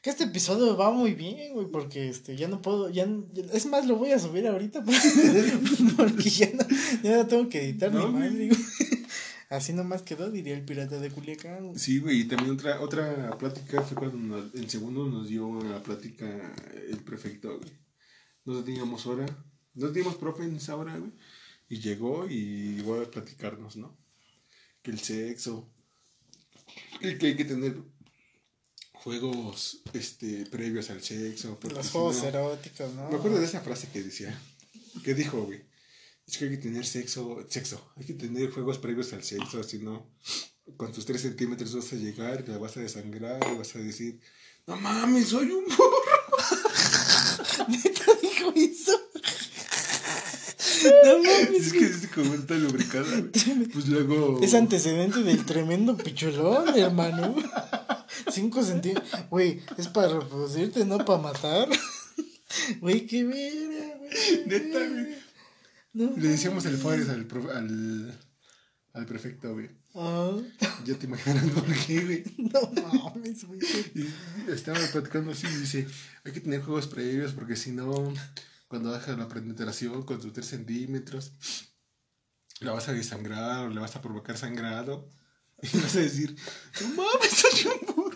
Que 0.06 0.10
este 0.10 0.22
episodio 0.22 0.76
va 0.76 0.92
muy 0.92 1.14
bien, 1.14 1.52
güey, 1.54 1.66
porque 1.66 2.08
este, 2.08 2.36
ya 2.36 2.46
no 2.46 2.62
puedo, 2.62 2.88
ya, 2.90 3.08
es 3.52 3.66
más, 3.66 3.88
lo 3.88 3.96
voy 3.96 4.12
a 4.12 4.20
subir 4.20 4.46
ahorita 4.46 4.84
porque, 4.84 5.00
porque 5.96 6.30
ya, 6.30 6.48
no, 6.52 6.64
ya 7.02 7.16
no 7.16 7.26
tengo 7.26 7.48
que 7.48 7.64
editar 7.64 7.92
No, 7.92 8.06
ni 8.06 8.12
más, 8.12 8.30
güey. 8.30 8.48
digo. 8.48 8.56
Así 9.50 9.72
nomás 9.72 10.02
quedó, 10.02 10.30
diría 10.30 10.54
el 10.54 10.64
pirata 10.64 11.00
de 11.00 11.10
Culiacán. 11.10 11.76
Sí, 11.76 11.98
güey, 11.98 12.20
y 12.20 12.24
también 12.28 12.52
otra, 12.52 12.80
otra 12.82 13.36
plática 13.36 13.82
fue 13.82 13.96
cuando 13.96 14.16
nos- 14.18 14.54
en 14.54 14.70
segundo 14.70 15.06
nos 15.08 15.26
dio 15.26 15.60
la 15.64 15.82
plática 15.82 16.54
el 16.88 16.98
prefecto, 16.98 17.58
güey. 17.58 17.72
No 18.44 18.62
teníamos 18.62 19.06
hora, 19.06 19.26
no 19.74 19.88
teníamos 19.88 20.14
profe 20.18 20.44
en 20.44 20.54
esa 20.54 20.76
hora, 20.76 20.96
güey. 20.98 21.10
Y 21.68 21.80
llegó 21.80 22.28
y 22.30 22.76
iba 22.78 23.02
a 23.02 23.10
platicarnos, 23.10 23.74
¿no? 23.76 23.98
Que 24.82 24.92
el 24.92 25.00
sexo, 25.00 25.68
que 27.00 27.26
hay 27.26 27.34
que 27.34 27.44
tener 27.44 27.76
juegos 29.06 29.82
este, 29.92 30.46
previos 30.46 30.90
al 30.90 31.00
sexo. 31.00 31.56
porque 31.60 31.76
Los 31.76 31.86
si 31.86 31.92
juegos 31.92 32.16
no- 32.22 32.24
eróticos, 32.28 32.92
¿no? 32.94 33.08
Me 33.08 33.16
acuerdo 33.16 33.38
de 33.38 33.44
esa 33.44 33.60
frase 33.60 33.86
que 33.92 34.02
decía, 34.02 34.36
que 35.04 35.14
dijo, 35.14 35.42
güey. 35.44 35.62
Es 36.26 36.36
que 36.38 36.46
hay 36.46 36.50
que 36.50 36.56
tener 36.56 36.84
sexo, 36.84 37.46
sexo, 37.48 37.80
hay 37.96 38.04
que 38.04 38.14
tener 38.14 38.50
juegos 38.50 38.78
previos 38.78 39.12
al 39.12 39.22
sexo, 39.22 39.62
si 39.62 39.78
no, 39.78 40.10
con 40.76 40.90
tus 40.90 41.06
3 41.06 41.20
centímetros 41.20 41.72
vas 41.72 41.92
a 41.92 41.94
llegar, 41.96 42.42
te 42.42 42.50
vas 42.58 42.76
a 42.76 42.80
desangrar, 42.80 43.38
y 43.52 43.56
vas 43.56 43.76
a 43.76 43.78
decir, 43.78 44.18
no 44.66 44.74
mames, 44.76 45.28
soy 45.28 45.52
un 45.52 45.64
burro. 45.66 46.02
¿Neta 47.68 48.04
dijo 48.20 48.52
eso? 48.56 49.00
no 51.04 51.18
mames, 51.22 51.66
Es 51.68 51.72
que 51.72 51.84
es 51.86 52.08
como 52.12 52.34
está 52.34 52.54
lubricada, 52.56 53.06
güey. 53.20 53.68
Pues 53.72 53.86
luego... 53.86 54.40
Es 54.42 54.52
antecedente 54.54 55.22
del 55.22 55.46
tremendo 55.46 55.96
picholón, 55.96 56.76
hermano. 56.76 57.36
Cinco 58.30 58.62
centímetros. 58.62 59.28
Güey, 59.30 59.62
es 59.78 59.88
para 59.88 60.08
reproducirte, 60.20 60.84
no 60.84 60.98
para 61.04 61.20
matar. 61.22 61.68
Güey, 62.80 63.06
qué 63.06 63.24
vera, 63.24 63.96
güey. 63.98 64.46
Neta, 64.46 64.78
güey. 64.88 65.14
No. 65.92 66.12
Le 66.16 66.28
decíamos 66.28 66.64
el 66.66 66.76
Fares 66.78 67.08
al, 67.08 67.26
profe- 67.26 67.50
al, 67.50 68.18
al 68.92 69.06
prefecto, 69.06 69.52
güey. 69.52 69.68
Ah, 69.94 70.30
Ya 70.84 70.94
te 70.94 71.06
imaginas 71.06 71.44
por 71.50 71.64
qué, 71.86 72.00
güey. 72.04 72.24
no 72.38 72.70
mames, 73.12 73.44
güey. 73.44 73.60
Y 73.94 74.50
estábamos 74.50 74.90
platicando 74.90 75.32
así 75.32 75.46
y 75.46 75.56
dice, 75.56 75.86
hay 76.24 76.32
que 76.32 76.40
tener 76.40 76.62
juegos 76.62 76.86
previos 76.86 77.32
porque 77.32 77.56
si 77.56 77.72
no, 77.72 78.12
cuando 78.68 78.90
bajas 78.92 79.18
la 79.18 79.26
penetración 79.28 80.02
con 80.04 80.20
tus 80.20 80.32
3 80.32 80.46
centímetros, 80.46 81.32
la 82.60 82.72
vas 82.72 82.88
a 82.88 82.92
desangrar 82.92 83.66
o 83.66 83.70
le 83.70 83.80
vas 83.80 83.96
a 83.96 84.02
provocar 84.02 84.36
sangrado. 84.38 85.08
Y 85.62 85.78
vas 85.78 85.96
a 85.96 86.00
decir, 86.00 86.36
no 86.82 86.88
mames, 86.88 87.30
soy 87.32 87.70
un 87.72 87.94
burro. 87.94 88.15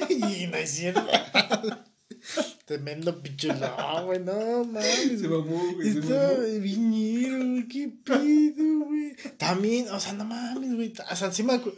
Y 0.10 0.46
no 0.46 0.56
es 0.56 0.70
cierto. 0.70 1.06
Tremendo 2.66 3.20
picholón, 3.22 4.06
güey. 4.06 4.20
No 4.20 4.64
mames. 4.64 5.20
Se 5.20 5.28
mamó, 5.28 5.72
güey. 5.74 5.92
se 5.92 5.98
Está 5.98 6.14
mamó. 6.32 6.60
viñero, 6.60 7.38
güey, 7.38 7.68
qué 7.68 7.88
pedo, 8.04 8.80
güey. 8.86 9.16
También, 9.38 9.88
o 9.88 9.98
sea, 10.00 10.12
no 10.12 10.24
mames, 10.24 10.74
güey. 10.74 10.92
O 11.10 11.16
sea, 11.16 11.30
acu- 11.30 11.74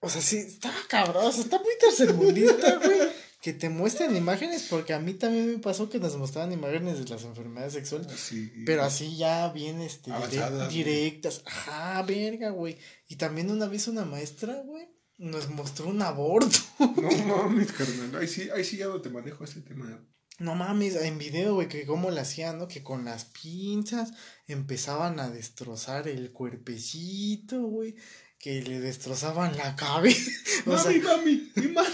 O 0.00 0.08
sea, 0.08 0.20
sí, 0.22 0.38
está 0.38 0.72
cabrón, 0.88 1.26
o 1.26 1.32
sea, 1.32 1.42
está 1.44 1.58
muy 1.58 1.72
tercermundista, 1.80 2.76
güey. 2.84 2.98
Que 3.42 3.52
te 3.52 3.68
muestren 3.68 4.16
imágenes, 4.16 4.66
porque 4.68 4.92
a 4.92 4.98
mí 4.98 5.14
también 5.14 5.52
me 5.52 5.58
pasó 5.58 5.88
que 5.88 6.00
nos 6.00 6.16
mostraban 6.16 6.50
imágenes 6.52 6.98
de 6.98 7.04
las 7.08 7.22
enfermedades 7.24 7.74
sexuales. 7.74 8.08
Sí. 8.18 8.50
Pero 8.64 8.82
así 8.82 9.16
ya 9.16 9.50
bien, 9.50 9.80
este, 9.82 10.10
güey. 10.10 10.68
directas. 10.68 11.42
Ajá, 11.44 12.02
verga, 12.02 12.50
güey. 12.50 12.76
Y 13.08 13.16
también 13.16 13.50
una 13.50 13.66
vez 13.66 13.86
una 13.86 14.04
maestra, 14.04 14.62
güey, 14.64 14.88
nos 15.18 15.48
mostró 15.50 15.88
un 15.88 16.02
aborto. 16.02 16.58
No 16.78 17.10
mames, 17.26 17.72
carnal. 17.72 18.16
Ahí 18.16 18.28
sí, 18.28 18.48
ahí 18.54 18.64
sí 18.64 18.76
ya 18.76 18.86
no 18.86 19.00
te 19.00 19.08
manejo 19.10 19.44
ese 19.44 19.60
tema. 19.60 19.98
No 20.38 20.54
mames, 20.54 20.96
en 20.96 21.16
video, 21.16 21.54
güey, 21.54 21.68
que 21.68 21.86
cómo 21.86 22.10
le 22.10 22.20
hacían, 22.20 22.58
¿no? 22.58 22.68
Que 22.68 22.82
con 22.82 23.04
las 23.06 23.24
pinzas 23.24 24.12
empezaban 24.46 25.18
a 25.18 25.30
destrozar 25.30 26.08
el 26.08 26.30
cuerpecito, 26.32 27.62
güey. 27.62 27.96
Que 28.38 28.60
le 28.62 28.80
destrozaban 28.80 29.56
la 29.56 29.74
cabeza. 29.76 30.30
O 30.66 30.70
Mami, 30.70 31.00
sea, 31.00 31.16
mami, 31.16 31.52
mi 31.54 31.68
mano. 31.68 31.88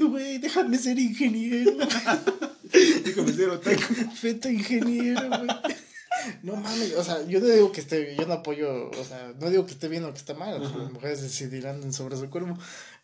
güey, 0.08 0.38
déjame 0.38 0.78
ser 0.78 0.98
ingeniero. 0.98 1.72
Déjame 3.04 3.32
ser 3.32 3.48
otaku. 3.50 3.94
Feto 4.14 4.48
ingeniero, 4.48 5.28
güey. 5.28 5.48
No 6.42 6.56
mames, 6.56 6.94
o 6.94 7.04
sea, 7.04 7.24
yo 7.26 7.40
no 7.40 7.46
digo 7.46 7.72
que 7.72 7.80
esté, 7.80 8.14
yo 8.16 8.26
no 8.26 8.34
apoyo, 8.34 8.90
o 8.90 9.04
sea, 9.04 9.32
no 9.40 9.50
digo 9.50 9.66
que 9.66 9.72
esté 9.72 9.88
bien 9.88 10.04
o 10.04 10.12
que 10.12 10.18
esté 10.18 10.34
mal, 10.34 10.60
las 10.60 10.72
mujeres 10.92 11.22
decidirán 11.22 11.92
sobre 11.92 12.16
su 12.16 12.28
cuerpo, 12.30 12.56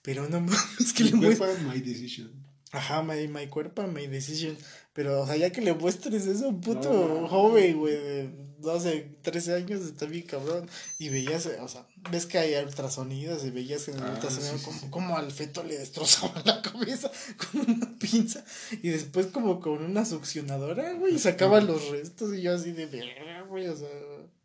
pero 0.02 0.28
no 0.28 0.40
mames, 0.40 0.92
que 0.94 1.04
le 1.04 1.12
Mi 1.12 1.20
muestran. 1.26 1.50
cuerpo, 1.50 1.68
my 1.72 1.80
decision. 1.80 2.30
Ajá, 2.72 3.02
my, 3.02 3.26
my 3.28 3.46
cuerpo, 3.48 3.86
my 3.86 4.06
decision. 4.06 4.56
Pero, 4.92 5.22
o 5.22 5.26
sea, 5.26 5.36
ya 5.36 5.50
que 5.50 5.60
le 5.60 5.72
muestres 5.74 6.26
eso 6.26 6.46
a 6.46 6.48
un 6.48 6.60
puto 6.60 7.26
joven, 7.28 7.78
güey, 7.78 7.94
de 7.94 8.30
12, 8.58 9.18
13 9.22 9.54
años, 9.54 9.80
está 9.82 10.06
bien 10.06 10.26
cabrón. 10.26 10.68
Y 10.98 11.08
veías, 11.08 11.46
o 11.60 11.68
sea, 11.68 11.86
ves 12.10 12.26
que 12.26 12.38
hay 12.38 12.54
ultrasonidos 12.64 13.44
y 13.44 13.50
veías 13.50 13.88
en 13.88 13.96
el 13.96 14.02
Ah, 14.04 14.10
ultrasonido 14.14 14.58
sí, 14.58 14.64
como, 14.64 14.76
sí, 14.78 14.84
sí. 14.84 14.90
como 14.90 15.16
al 15.16 15.30
feto 15.32 15.62
le 15.64 15.78
destrozaban 15.78 16.42
la 16.44 16.60
cabeza 16.62 17.10
con 17.36 17.60
una 17.70 17.98
pinza. 17.98 18.44
Y 18.82 18.88
después 18.88 19.26
como 19.26 19.60
con 19.60 19.82
una 19.82 20.04
succionadora, 20.04 20.92
güey, 20.94 21.14
y 21.14 21.18
sacaban 21.18 21.66
los 21.66 21.88
restos. 21.88 22.34
Y 22.34 22.42
yo 22.42 22.54
así 22.54 22.72
de 22.72 22.86
verga, 22.86 23.42
güey, 23.42 23.68
o 23.68 23.76
sea... 23.76 23.88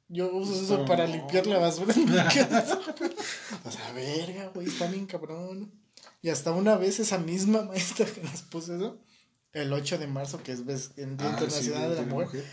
Yo 0.10 0.32
uso 0.36 0.54
eso 0.62 0.78
No. 0.80 0.86
para 0.86 1.08
limpiar 1.08 1.48
la 1.48 1.58
basura 1.58 1.94
en 1.96 2.06
mi 2.06 2.16
casa. 2.16 2.80
O 3.66 3.72
sea, 3.72 3.92
verga, 3.94 4.52
güey, 4.54 4.68
está 4.68 4.88
bien 4.88 5.06
cabrón. 5.08 5.72
Y 6.22 6.30
hasta 6.30 6.52
una 6.52 6.78
vez 6.78 7.00
esa 7.00 7.18
misma 7.18 7.62
maestra 7.70 8.06
que 8.06 8.22
nos 8.22 8.42
puso 8.44 8.76
eso, 8.76 9.00
el 9.54 9.72
8 9.74 9.98
de 9.98 10.08
marzo, 10.08 10.44
que 10.44 10.52
es 10.52 10.66
ves, 10.66 10.92
el 10.98 11.18
Día 11.18 11.28
Ah, 11.30 11.38
sí, 11.40 11.44
Internacional 11.46 11.90
de 11.90 11.96
la 11.96 12.02
Día 12.04 12.14
Mujer, 12.14 12.44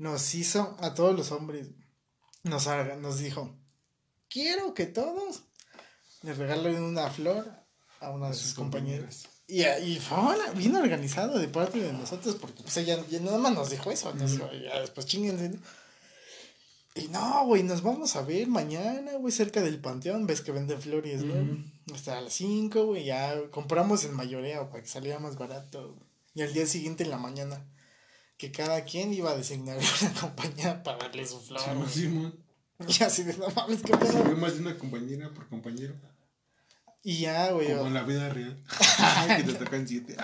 nos 0.00 0.34
hizo 0.34 0.78
a 0.80 0.94
todos 0.94 1.14
los 1.14 1.30
hombres, 1.30 1.68
nos, 2.42 3.18
dijo, 3.18 3.54
quiero 4.30 4.72
que 4.72 4.86
todos 4.86 5.42
le 6.22 6.32
regalen 6.32 6.82
una 6.82 7.10
flor 7.10 7.46
a 8.00 8.10
una 8.10 8.30
de 8.30 8.34
sus 8.34 8.54
compañeras. 8.54 9.28
Y, 9.46 9.62
y 9.62 9.98
fue 9.98 10.16
bien 10.54 10.74
organizado 10.74 11.38
de 11.38 11.48
parte 11.48 11.80
de 11.80 11.92
nosotros, 11.92 12.36
porque 12.36 12.62
pues 12.62 12.78
ella 12.78 13.04
ya 13.10 13.20
nada 13.20 13.36
más 13.36 13.52
nos 13.52 13.68
dijo 13.68 13.90
eso, 13.90 14.14
nos 14.14 14.32
dijo, 14.32 14.50
ya 14.52 14.80
después 14.80 15.04
chinguense. 15.04 15.58
Y 16.94 17.08
no, 17.08 17.44
güey, 17.44 17.62
nos 17.62 17.82
vamos 17.82 18.16
a 18.16 18.22
ver 18.22 18.48
mañana, 18.48 19.12
güey, 19.18 19.32
cerca 19.32 19.60
del 19.60 19.80
panteón, 19.80 20.26
ves 20.26 20.40
que 20.40 20.50
venden 20.50 20.80
flores, 20.80 21.22
¿no? 21.22 21.34
Ujú. 21.34 21.58
Hasta 21.94 22.16
a 22.16 22.22
las 22.22 22.32
5, 22.32 22.86
güey, 22.86 23.04
ya 23.04 23.38
compramos 23.50 24.04
en 24.04 24.14
mayoreo 24.14 24.70
para 24.70 24.82
que 24.82 24.88
saliera 24.88 25.18
más 25.18 25.36
barato. 25.36 25.88
güey. 25.88 26.08
Y 26.34 26.42
al 26.42 26.54
día 26.54 26.66
siguiente 26.66 27.04
en 27.04 27.10
la 27.10 27.18
mañana, 27.18 27.62
que 28.40 28.50
cada 28.50 28.84
quien 28.84 29.12
iba 29.12 29.30
a 29.30 29.36
designar 29.36 29.76
una 30.00 30.14
compañía 30.18 30.82
para 30.82 30.96
darle 30.96 31.26
su 31.26 31.38
flor. 31.40 31.60
Güey. 31.76 31.88
Simón. 31.88 32.34
Y 32.88 33.02
así 33.04 33.24
de, 33.24 33.36
no 33.36 33.46
mames, 33.54 33.82
qué 33.82 33.94
pedo. 33.94 34.34
más 34.36 34.54
de 34.54 34.60
una 34.60 34.78
compañera 34.78 35.28
por 35.34 35.46
compañero. 35.50 35.94
Y 37.02 37.20
ya, 37.20 37.50
güey. 37.52 37.68
Como 37.74 37.86
en 37.86 37.94
la 37.94 38.02
vida 38.02 38.28
real. 38.28 38.62
que 39.38 39.42
te 39.44 39.52
tocan 39.54 39.88
siete. 39.88 40.16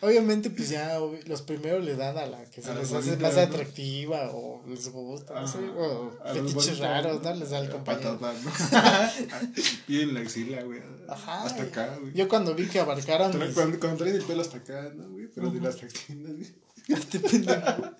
Obviamente, 0.00 0.50
pues 0.50 0.68
ya 0.68 0.98
los 1.26 1.42
primeros 1.42 1.84
le 1.84 1.96
dan 1.96 2.16
a 2.18 2.26
la 2.26 2.44
que 2.50 2.62
se 2.62 2.70
A 2.70 2.74
les 2.74 2.92
hace 2.92 3.16
más 3.16 3.36
atractiva 3.36 4.30
o 4.32 4.64
les 4.68 4.88
gusta, 4.90 5.40
no 5.40 5.48
sé, 5.48 5.58
o 5.58 6.12
fetiches 6.32 6.78
raros, 6.78 7.22
¿no? 7.22 7.34
Les 7.34 7.50
da 7.50 7.58
el 7.58 7.70
compañero. 7.70 8.18
Patata, 8.18 8.38
¿no? 8.40 9.50
Piden 9.86 10.14
la 10.14 10.20
axila, 10.20 10.62
güey. 10.62 10.80
Ajá. 11.08 11.42
Hasta 11.44 11.62
acá, 11.64 11.96
güey. 12.00 12.12
Yo 12.14 12.28
cuando 12.28 12.54
vi 12.54 12.66
que 12.66 12.78
abarcaron 12.80 13.32
Tra- 13.32 13.46
mis- 13.46 13.54
Cuando, 13.54 13.80
cuando 13.80 13.98
traen 13.98 14.16
el 14.16 14.22
pelo 14.22 14.42
hasta 14.42 14.58
acá, 14.58 14.92
¿no, 14.94 15.08
güey? 15.10 15.26
Pero 15.34 15.50
de 15.50 15.60
las 15.60 15.82
axilas, 15.82 16.32
güey. 16.32 16.54
Este 16.88 17.18
pendejo. 17.18 17.90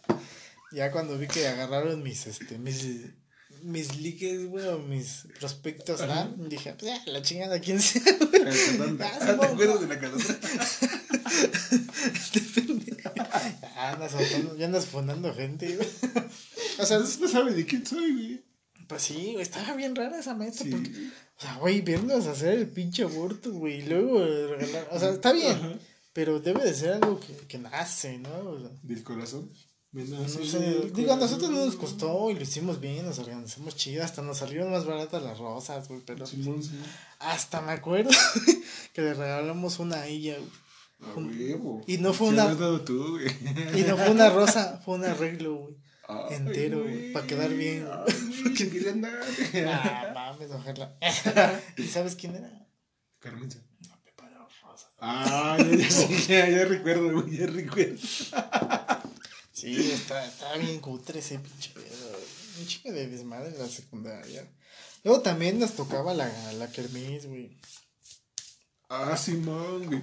Ya 0.73 0.91
cuando 0.93 1.17
vi 1.19 1.27
que 1.27 1.47
agarraron 1.49 2.03
mis, 2.03 2.27
este, 2.27 2.59
mis, 2.59 2.85
mis 3.65 3.97
ligues, 3.97 4.47
güey, 4.49 4.67
o 4.69 4.79
mis 4.79 5.27
prospectos, 5.39 6.01
Ajá. 6.01 6.31
¿no? 6.37 6.45
Dije, 6.45 6.75
pues 6.79 6.93
ya, 6.93 7.03
la 7.13 7.23
chingada, 7.23 7.59
¿quién 7.61 7.81
sea? 7.81 8.03
Cantante. 8.19 9.05
Ah, 9.05 9.19
¿Te 9.19 9.31
acuerdas 9.33 9.81
de 9.81 9.87
la. 9.89 10.01
Ya 13.75 13.91
andas, 13.93 14.13
fundando- 14.13 14.57
ya 14.57 14.67
andas 14.67 14.87
fundando 14.87 15.35
gente, 15.35 15.77
güey. 15.77 15.89
O 16.79 16.87
sea, 16.87 16.99
No 16.99 17.29
sabe 17.29 17.53
de 17.55 17.65
quién 17.67 17.87
soy, 17.87 18.13
güey. 18.13 18.45
pues 18.89 19.03
sí, 19.03 19.31
güey, 19.33 19.43
estaba 19.43 19.75
bien 19.77 19.95
rara 19.95 20.19
esa 20.19 20.35
maestra. 20.35 20.65
Sí. 20.65 20.71
Porque, 20.73 20.91
o 20.91 21.41
sea, 21.41 21.55
güey, 21.57 21.81
vernos 21.83 22.27
hacer 22.27 22.59
el 22.59 22.69
pinche 22.69 23.05
aborto, 23.05 23.53
güey, 23.53 23.81
y 23.81 23.87
luego 23.87 24.25
regalar. 24.25 24.89
O 24.91 24.99
sea, 24.99 25.11
está 25.11 25.33
bien, 25.33 25.53
Ajá. 25.53 25.79
pero 26.13 26.41
debe 26.41 26.65
de 26.65 26.75
ser 26.75 26.95
algo 26.95 27.21
que, 27.21 27.33
que 27.47 27.59
nace, 27.59 28.19
¿no? 28.19 28.37
O 28.51 28.61
sea, 28.61 28.71
Del 28.83 29.03
corazón. 29.05 29.51
No 29.95 30.29
sé, 30.29 30.91
digo, 30.93 31.13
a 31.13 31.17
nosotros 31.17 31.51
no 31.51 31.65
nos 31.65 31.77
costó 31.77 32.29
y 32.31 32.35
lo 32.35 32.41
hicimos 32.43 32.81
bien, 32.81 33.07
nos 33.07 33.21
organizamos 33.21 33.77
chido, 33.77 34.03
hasta 34.03 34.23
nos 34.23 34.39
salieron 34.39 34.73
más 34.73 34.85
baratas 34.87 35.23
las 35.23 35.39
rosas, 35.39 35.87
güey, 35.87 36.01
pero 36.05 36.27
Simón, 36.27 36.63
Simón. 36.65 36.85
hasta 37.21 37.61
me 37.61 37.71
acuerdo 37.73 38.11
que 38.93 39.03
le 39.03 39.15
regalamos 39.15 39.79
una 39.79 39.99
a 40.01 40.07
ella, 40.09 40.37
güey. 40.37 40.51
Huevo. 41.17 41.83
Y 41.87 41.99
no 41.99 42.13
fue 42.13 42.29
una- 42.29 42.57
tú. 42.85 43.19
Y 43.75 43.83
no 43.83 43.97
fue 43.97 44.11
una 44.11 44.31
rosa, 44.31 44.81
fue 44.85 44.95
un 44.97 45.05
arreglo, 45.05 45.55
güey. 45.57 45.77
Entero, 46.31 46.83
güey, 46.83 47.13
pa' 47.13 47.23
quedar 47.27 47.51
bien. 47.51 47.87
Ay, 47.91 48.15
güey, 48.43 48.55
¿qué 48.57 48.69
quería 48.71 48.93
andar? 48.93 49.21
Ah, 49.67 50.11
mames, 50.13 50.51
ojalá. 50.51 50.97
¿Y 51.77 51.83
sabes 51.85 52.17
quién 52.17 52.35
era? 52.37 52.67
Carmenza. 53.21 53.59
No, 53.89 53.97
Pepa 54.03 54.29
de 54.29 54.35
Rosa. 54.37 54.91
Ah, 54.99 55.57
ya, 55.59 55.77
ya, 55.77 55.91
sí, 55.91 56.09
ya, 56.29 56.49
ya 56.49 56.65
recuerdo, 56.65 57.13
güey, 57.23 57.37
ya 57.39 57.47
recuerdo. 57.47 57.97
Sí, 59.55 59.91
está, 59.93 60.27
está 60.27 60.57
bien 60.57 60.81
cutre 60.81 61.21
ese 61.21 61.39
pinche 61.39 61.71
pedo. 61.71 61.87
Un 62.61 62.67
chingo 62.67 62.93
de 62.93 63.07
desmadre 63.07 63.49
en 63.55 63.59
la 63.59 63.69
secundaria. 63.69 64.47
Luego 65.05 65.21
también 65.21 65.59
nos 65.59 65.73
tocaba 65.73 66.13
la, 66.13 66.29
la 66.55 66.71
kermés, 66.71 67.27
güey. 67.27 67.57
Ah, 68.89 69.17
Simón, 69.17 69.87
güey. 69.87 70.03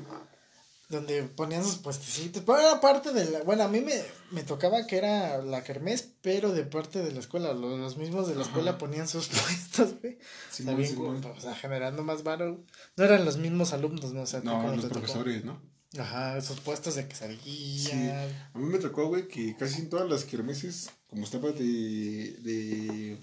Donde 0.89 1.23
ponían 1.23 1.63
sus 1.63 1.77
puestecitos. 1.77 2.43
Pero 2.45 2.59
era 2.59 2.81
parte 2.81 3.13
de 3.13 3.25
la. 3.29 3.43
Bueno, 3.43 3.63
a 3.63 3.67
mí 3.67 3.79
me, 3.79 4.01
me 4.31 4.43
tocaba 4.43 4.85
que 4.87 4.97
era 4.97 5.41
la 5.41 5.63
kermés, 5.63 6.09
pero 6.21 6.51
de 6.51 6.63
parte 6.63 7.01
de 7.01 7.11
la 7.13 7.19
escuela. 7.19 7.53
Los, 7.53 7.79
los 7.79 7.97
mismos 7.97 8.27
de 8.27 8.35
la 8.35 8.41
escuela 8.43 8.71
Ajá. 8.71 8.77
ponían 8.79 9.07
sus 9.07 9.27
puestos, 9.29 9.99
güey. 10.01 10.17
Simón, 10.51 10.77
bien, 10.77 10.89
Simón. 10.89 11.21
güey, 11.21 11.37
o 11.37 11.39
sea, 11.41 11.55
generando 11.55 12.03
más 12.03 12.23
varo. 12.23 12.63
No 12.97 13.03
eran 13.05 13.23
los 13.25 13.37
mismos 13.37 13.71
alumnos, 13.73 14.11
¿no? 14.13 14.21
O 14.23 14.25
sea, 14.27 14.41
No, 14.41 14.61
los 14.67 14.81
tocó. 14.81 14.95
profesores, 14.95 15.45
¿no? 15.45 15.61
Ajá, 15.97 16.37
esos 16.37 16.59
puestos 16.61 16.95
de 16.95 17.07
quesadilla. 17.07 17.89
Sí. 17.89 18.09
A 18.53 18.57
mí 18.57 18.65
me 18.65 18.79
tocó, 18.79 19.07
güey, 19.07 19.27
que 19.27 19.55
casi 19.57 19.81
en 19.81 19.89
todas 19.89 20.09
las 20.09 20.23
kermeses, 20.23 20.89
como 21.07 21.23
estaba 21.23 21.51
de. 21.51 22.37
de. 22.41 23.17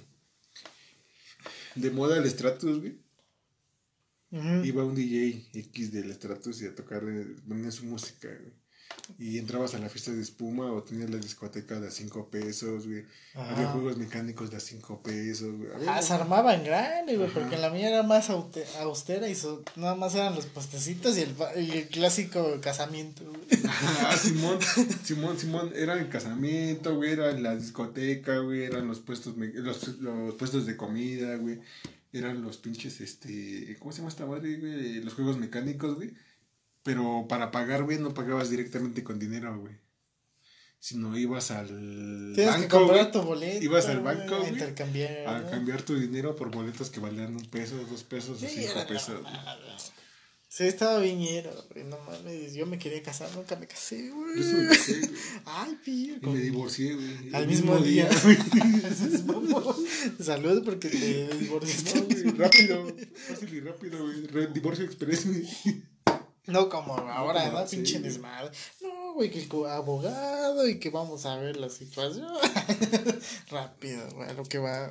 de 1.75 1.91
moda 1.91 2.19
el 2.19 2.29
Stratus, 2.29 2.81
güey, 2.81 2.99
iba 4.65 4.85
un 4.85 4.95
DJ 4.95 5.49
X 5.55 5.93
del 5.93 6.13
Stratus 6.13 6.61
y 6.63 6.67
a 6.67 6.75
tocar, 6.75 7.03
ponía 7.47 7.71
su 7.71 7.87
música, 7.87 8.29
güey. 8.29 8.53
Y 9.19 9.39
entrabas 9.39 9.75
a 9.75 9.79
la 9.79 9.89
fiesta 9.89 10.11
de 10.13 10.21
espuma 10.21 10.71
o 10.71 10.83
tenías 10.83 11.09
la 11.09 11.17
discoteca 11.17 11.81
de 11.81 11.89
a 11.89 11.91
5 11.91 12.29
pesos, 12.31 12.87
güey. 12.87 13.05
Había 13.35 13.65
Ajá. 13.65 13.73
juegos 13.73 13.97
mecánicos 13.97 14.51
de 14.51 14.59
a 14.59 14.61
5 14.61 15.03
pesos, 15.03 15.57
güey. 15.57 15.71
Había- 15.75 15.97
Ah, 15.97 16.03
se 16.03 16.13
armaba 16.13 16.55
en 16.55 16.65
grande, 16.65 17.17
güey, 17.17 17.31
Ajá. 17.31 17.41
porque 17.41 17.57
la 17.57 17.71
mía 17.71 17.89
era 17.89 18.03
más 18.03 18.29
austera 18.31 19.29
y 19.29 19.35
so- 19.35 19.63
nada 19.77 19.95
más 19.95 20.15
eran 20.15 20.35
los 20.35 20.45
postecitos 20.47 21.17
y 21.17 21.23
el, 21.23 21.35
y 21.57 21.71
el 21.79 21.89
clásico 21.89 22.61
casamiento, 22.61 23.25
güey. 23.25 23.63
Ah, 23.67 24.15
Simón, 24.23 24.59
Simón, 25.05 25.39
Simón, 25.39 25.73
era 25.75 25.95
el 25.95 26.09
casamiento, 26.11 26.95
güey, 26.97 27.13
era 27.13 27.33
la 27.33 27.57
discoteca, 27.57 28.39
güey, 28.41 28.65
eran 28.65 28.87
los 28.89 29.01
puestos, 29.01 29.35
los, 29.37 29.89
los 29.99 30.35
puestos 30.35 30.67
de 30.67 30.77
comida, 30.77 31.37
güey, 31.37 31.61
eran 32.13 32.43
los 32.43 32.59
pinches, 32.59 33.01
este, 33.01 33.75
¿cómo 33.79 33.93
se 33.93 33.99
llama 33.99 34.11
esta 34.11 34.27
madre, 34.27 34.57
güey? 34.59 35.01
Los 35.03 35.15
juegos 35.15 35.39
mecánicos, 35.39 35.95
güey, 35.97 36.13
pero 36.89 37.27
para 37.29 37.51
pagar, 37.51 37.83
güey, 37.83 37.99
no 37.99 38.15
pagabas 38.15 38.49
directamente 38.49 39.05
con 39.05 39.19
dinero, 39.19 39.55
güey, 39.61 39.75
sino 40.81 41.19
ibas 41.19 41.51
al 41.51 41.67
Tienes 42.35 42.55
que 42.55 42.61
banco, 42.63 42.79
comprar 42.79 43.01
güey, 43.01 43.13
tu 43.13 43.21
boleto. 43.21 43.63
ibas 43.63 43.87
al 43.89 44.01
banco, 44.01 44.37
a 44.37 44.39
güey, 44.39 44.53
intercambiar. 44.53 45.29
a 45.29 45.41
¿no? 45.41 45.51
cambiar 45.51 45.83
tu 45.83 45.99
dinero 46.01 46.35
por 46.35 46.51
boletos 46.51 46.89
que 46.89 46.99
valían 46.99 47.37
un 47.37 47.45
peso, 47.45 47.77
dos 47.91 48.05
pesos 48.05 48.43
o 48.43 48.47
cinco 48.49 48.87
pesos. 48.89 49.21
Sí, 50.51 50.65
estaba 50.65 50.99
viñero, 51.01 51.51
güey, 51.71 51.85
no 51.85 51.99
mames, 52.07 52.55
yo 52.55 52.65
me 52.65 52.79
quería 52.79 53.03
casar, 53.03 53.29
nunca 53.37 53.55
me 53.57 53.67
casé, 53.67 54.09
güey. 54.09 54.39
Yo 54.39 54.43
sí 54.43 54.55
me 54.55 54.69
casé, 54.69 54.99
güey, 55.01 55.21
Ay, 55.45 55.79
y 55.85 56.27
me 56.27 56.41
divorcié, 56.41 56.95
güey. 56.95 57.35
Al 57.35 57.43
el 57.43 57.49
mismo 57.49 57.77
día. 57.81 58.09
güey. 58.25 58.39
Salud 60.23 60.65
porque 60.65 60.89
te 60.89 61.29
divorciaste. 61.37 62.01
No, 62.01 62.07
güey, 62.07 62.25
rápido, 62.39 62.97
fácil 63.29 63.55
y 63.55 63.61
rápido, 63.61 63.99
güey. 64.01 64.53
Divorcio 64.55 64.87
express, 64.87 65.27
güey. 65.27 65.47
No 66.49 66.69
como 66.69 66.95
ahora, 66.99 67.45
como- 67.47 67.61
¿no? 67.61 67.67
sí, 67.67 67.77
Pinche 67.77 68.01
desmadre. 68.01 68.51
No, 68.83 69.15
güey, 69.15 69.31
que 69.31 69.41
el 69.43 69.67
abogado 69.69 70.67
y 70.69 70.79
que 70.81 70.91
vamos 70.91 71.25
a 71.27 71.37
ver 71.37 71.57
la 71.57 71.69
situación. 71.69 72.27
Rápido, 73.51 74.09
güey, 74.15 74.35
lo 74.35 74.45
que 74.45 74.59
va. 74.59 74.91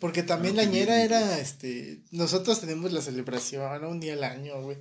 Porque 0.00 0.22
también 0.22 0.56
la 0.56 0.64
Lo 0.64 0.70
que 0.70 0.76
ñera 0.78 1.02
era, 1.02 1.38
este, 1.40 2.00
nosotros 2.12 2.60
tenemos 2.60 2.92
la 2.92 3.02
celebración, 3.02 3.82
¿no? 3.82 3.88
un 3.88 4.00
día 4.00 4.12
al 4.14 4.24
año, 4.24 4.62
güey. 4.62 4.76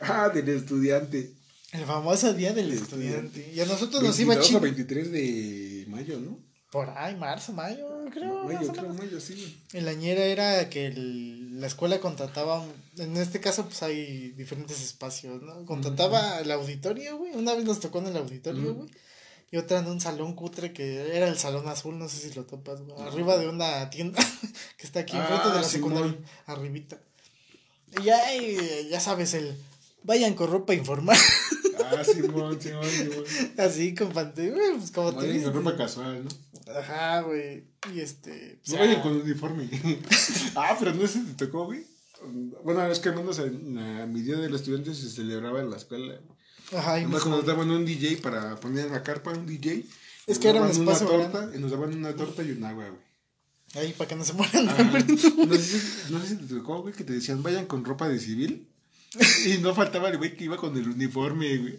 Ah, 0.00 0.28
del 0.28 0.48
estudiante. 0.50 1.32
El 1.72 1.84
famoso 1.84 2.32
día 2.34 2.52
del 2.52 2.72
estudiante. 2.72 3.50
Y 3.54 3.60
a 3.60 3.66
nosotros 3.66 4.02
nos 4.02 4.18
iba 4.20 4.34
22 4.34 4.44
o 4.44 4.48
chido. 4.48 4.60
23 4.60 5.12
de 5.12 5.84
mayo, 5.88 6.18
¿no? 6.20 6.38
Por 6.70 6.90
ahí, 6.90 7.16
marzo, 7.16 7.52
mayo, 7.54 7.86
creo. 8.12 8.44
mayo, 8.44 8.70
creo, 8.72 8.92
mayo, 8.92 9.20
sí. 9.20 9.34
güey. 9.34 9.56
En 9.72 9.86
la 9.86 9.94
ñera 9.94 10.24
era 10.24 10.68
que 10.68 10.86
el- 10.86 11.47
la 11.58 11.66
escuela 11.66 11.98
contrataba, 11.98 12.64
en 12.98 13.16
este 13.16 13.40
caso 13.40 13.64
pues 13.64 13.82
hay 13.82 14.30
diferentes 14.30 14.80
espacios, 14.80 15.42
¿no? 15.42 15.66
Contrataba 15.66 16.38
el 16.38 16.50
auditorio, 16.52 17.18
güey, 17.18 17.32
una 17.34 17.54
vez 17.54 17.64
nos 17.64 17.80
tocó 17.80 17.98
en 17.98 18.06
el 18.06 18.16
auditorio, 18.16 18.74
güey, 18.74 18.88
y 19.50 19.56
otra 19.56 19.80
en 19.80 19.86
un 19.88 20.00
salón 20.00 20.34
cutre 20.34 20.72
que 20.72 21.16
era 21.16 21.26
el 21.26 21.36
salón 21.36 21.66
azul, 21.68 21.98
no 21.98 22.08
sé 22.08 22.18
si 22.18 22.34
lo 22.34 22.44
topas, 22.44 22.80
güey, 22.80 23.00
arriba 23.00 23.36
de 23.38 23.48
una 23.48 23.90
tienda 23.90 24.22
que 24.76 24.86
está 24.86 25.00
aquí 25.00 25.16
Ah, 25.16 25.20
enfrente 25.22 25.48
de 25.48 25.54
la 25.54 25.68
secundaria, 25.68 26.16
arribita. 26.46 27.00
Y 28.00 28.04
ya, 28.04 28.36
y 28.36 28.88
ya 28.88 29.00
sabes, 29.00 29.34
el 29.34 29.56
vayan 30.04 30.34
con 30.34 30.50
ropa 30.50 30.74
informal. 30.74 31.18
Ah, 31.84 32.04
Simón, 32.04 32.60
Simón, 32.60 32.84
Simón. 32.84 33.24
Así, 33.58 33.94
con 33.94 34.12
pantalla, 34.12 34.54
pues 34.76 34.90
como 34.90 35.12
Vayan 35.12 35.42
con 35.42 35.54
ropa 35.54 35.76
casual, 35.76 36.24
¿no? 36.24 36.30
Ajá, 36.76 37.20
güey. 37.22 37.64
Y 37.94 38.00
este. 38.00 38.60
No 38.66 38.74
o 38.74 38.76
sea, 38.76 38.80
vayan 38.80 39.02
con 39.02 39.20
uniforme. 39.20 39.68
ah, 40.56 40.76
pero 40.78 40.94
no 40.94 41.06
si 41.06 41.20
te 41.24 41.46
tocó, 41.46 41.66
güey. 41.66 41.84
Bueno, 42.64 42.84
es 42.90 42.98
que 42.98 43.10
al 43.10 43.16
menos 43.16 43.38
en, 43.38 43.78
a 43.78 44.06
mi 44.06 44.22
día 44.22 44.36
del 44.36 44.54
estudiante 44.54 44.94
se 44.94 45.08
celebraba 45.08 45.60
en 45.60 45.70
la 45.70 45.76
escuela. 45.76 46.20
Ajá, 46.76 46.98
y 46.98 47.04
Además, 47.04 47.26
nos- 47.26 47.46
daban 47.46 47.70
un 47.70 47.84
DJ 47.84 48.18
para 48.18 48.56
poner 48.56 48.86
en 48.86 48.92
la 48.92 49.02
carpa, 49.02 49.30
un 49.32 49.46
DJ. 49.46 49.84
Es 50.26 50.38
que 50.38 50.48
era 50.48 50.60
un 50.60 50.68
daban 50.68 50.82
una 50.82 50.92
espacio 50.92 51.16
torta, 51.16 51.50
y 51.56 51.58
nos 51.60 51.70
daban 51.70 51.94
una 51.96 52.14
torta 52.14 52.42
y 52.42 52.50
un 52.50 52.64
agua, 52.64 52.88
güey. 52.88 53.02
Ahí, 53.74 53.92
para 53.92 54.08
que 54.08 54.16
no 54.16 54.24
se 54.24 54.32
mueran. 54.32 54.66
de. 54.66 55.46
No 55.46 55.54
sé, 55.56 55.82
no 56.10 56.20
sé 56.20 56.28
si 56.28 56.36
te 56.36 56.54
tocó, 56.54 56.82
güey, 56.82 56.94
que 56.94 57.04
te 57.04 57.12
decían 57.12 57.42
vayan 57.42 57.66
con 57.66 57.84
ropa 57.84 58.08
de 58.08 58.18
civil. 58.18 58.68
Y 59.46 59.58
no 59.58 59.74
faltaba 59.74 60.10
el 60.10 60.18
güey 60.18 60.36
que 60.36 60.44
iba 60.44 60.56
con 60.58 60.76
el 60.76 60.88
uniforme, 60.88 61.56
güey. 61.56 61.78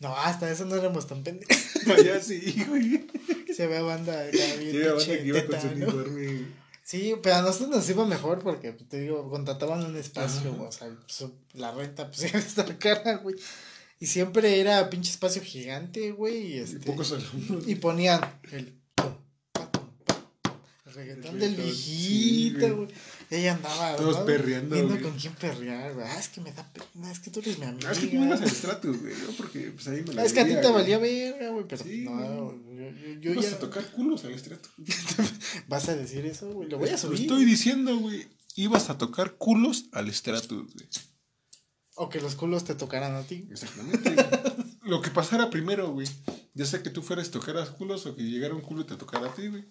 No, 0.00 0.14
hasta 0.16 0.50
eso 0.50 0.64
no 0.64 0.76
éramos 0.76 1.06
tan 1.06 1.22
pendejos. 1.22 1.56
Sí, 2.22 2.64
güey. 2.68 3.06
Se 3.54 3.66
ve 3.66 3.80
banda 3.80 4.24
bien 4.26 4.46
Sí, 4.60 4.78
banda 4.78 5.04
que 5.06 5.26
iba 5.26 5.40
con 5.40 5.50
teta, 5.50 5.60
su 5.62 5.66
¿no? 5.68 5.72
uniforme, 5.86 6.24
güey. 6.26 6.46
Sí, 6.84 7.14
pero 7.22 7.36
a 7.36 7.42
nosotros 7.42 7.70
nos 7.70 7.88
iba 7.90 8.06
mejor 8.06 8.38
porque, 8.40 8.72
te 8.72 9.00
digo, 9.00 9.28
contrataban 9.30 9.84
un 9.84 9.96
espacio, 9.96 10.50
Ajá. 10.52 10.62
o 10.62 10.72
sea, 10.72 10.96
su- 11.06 11.34
la 11.54 11.72
renta, 11.72 12.06
pues 12.10 12.22
iba 12.30 12.38
a 12.38 12.42
estar 12.42 12.78
cara, 12.78 13.16
güey. 13.18 13.36
Y 14.00 14.06
siempre 14.06 14.60
era 14.60 14.88
pinche 14.90 15.10
espacio 15.10 15.42
gigante, 15.42 16.12
güey, 16.12 16.36
y 16.36 16.54
Y 16.54 16.58
este... 16.58 16.78
pocos 16.80 17.12
alumnos. 17.12 17.66
Y 17.66 17.74
ponían 17.76 18.20
el... 18.52 18.74
reggaetón 20.98 21.34
El 21.34 21.40
del 21.40 21.54
viejito, 21.56 22.76
güey. 22.76 22.88
Ella 23.30 23.54
andaba... 23.54 23.96
Todos 23.96 24.18
perreando, 24.18 24.74
Viendo 24.74 24.94
güey. 24.94 25.02
con 25.04 25.18
quién 25.18 25.32
perrear, 25.34 25.94
güey. 25.94 26.06
Ah, 26.06 26.18
es 26.18 26.28
que 26.28 26.40
me 26.40 26.52
da 26.52 26.66
pena, 26.72 27.10
es 27.12 27.20
que 27.20 27.30
tú 27.30 27.40
eres 27.40 27.58
mi 27.58 27.66
amiga. 27.66 27.88
Ah, 27.88 27.92
es 27.92 27.98
que 27.98 28.06
tú 28.08 28.16
ibas 28.24 28.40
al 28.40 28.46
estratus, 28.48 29.00
güey, 29.00 29.14
¿no? 29.14 29.32
Porque 29.36 29.70
pues 29.72 29.88
ahí 29.88 30.02
me 30.06 30.14
la 30.14 30.22
Ah, 30.22 30.24
es 30.24 30.32
que 30.32 30.40
a 30.40 30.44
ti 30.46 30.54
te 30.54 30.68
valía 30.70 30.98
verga, 30.98 31.50
güey, 31.50 31.64
pero 31.68 31.84
Sí, 31.84 32.04
no, 32.04 32.50
güey. 32.52 32.76
yo, 32.76 32.90
yo, 33.14 33.20
yo 33.20 33.32
Ibas 33.32 33.50
ya... 33.50 33.56
a 33.56 33.58
tocar 33.58 33.90
culos 33.92 34.24
al 34.24 34.32
estratus. 34.32 34.72
¿Vas 35.68 35.88
a 35.88 35.96
decir 35.96 36.24
eso, 36.26 36.50
güey? 36.52 36.68
Lo 36.68 36.78
voy 36.78 36.88
a 36.88 36.92
Lo 36.92 36.98
subir. 36.98 37.20
estoy 37.20 37.44
diciendo, 37.44 37.96
güey. 37.98 38.26
Ibas 38.56 38.90
a 38.90 38.98
tocar 38.98 39.36
culos 39.36 39.86
al 39.92 40.08
estratus, 40.08 40.72
güey. 40.74 40.86
O 42.00 42.08
que 42.08 42.20
los 42.20 42.34
culos 42.36 42.64
te 42.64 42.74
tocaran 42.74 43.14
a 43.14 43.22
ti. 43.22 43.46
Exactamente. 43.50 44.14
Lo 44.82 45.02
que 45.02 45.10
pasara 45.10 45.50
primero, 45.50 45.90
güey. 45.92 46.06
Ya 46.54 46.64
sea 46.64 46.82
que 46.82 46.90
tú 46.90 47.02
fueras 47.02 47.28
a 47.28 47.30
tocar 47.32 47.58
a 47.58 47.66
culos 47.66 48.06
o 48.06 48.14
que 48.16 48.22
llegara 48.22 48.54
un 48.54 48.60
culo 48.62 48.82
y 48.82 48.84
te 48.86 48.96
tocara 48.96 49.26
a 49.28 49.34
ti, 49.34 49.48
güey. 49.48 49.64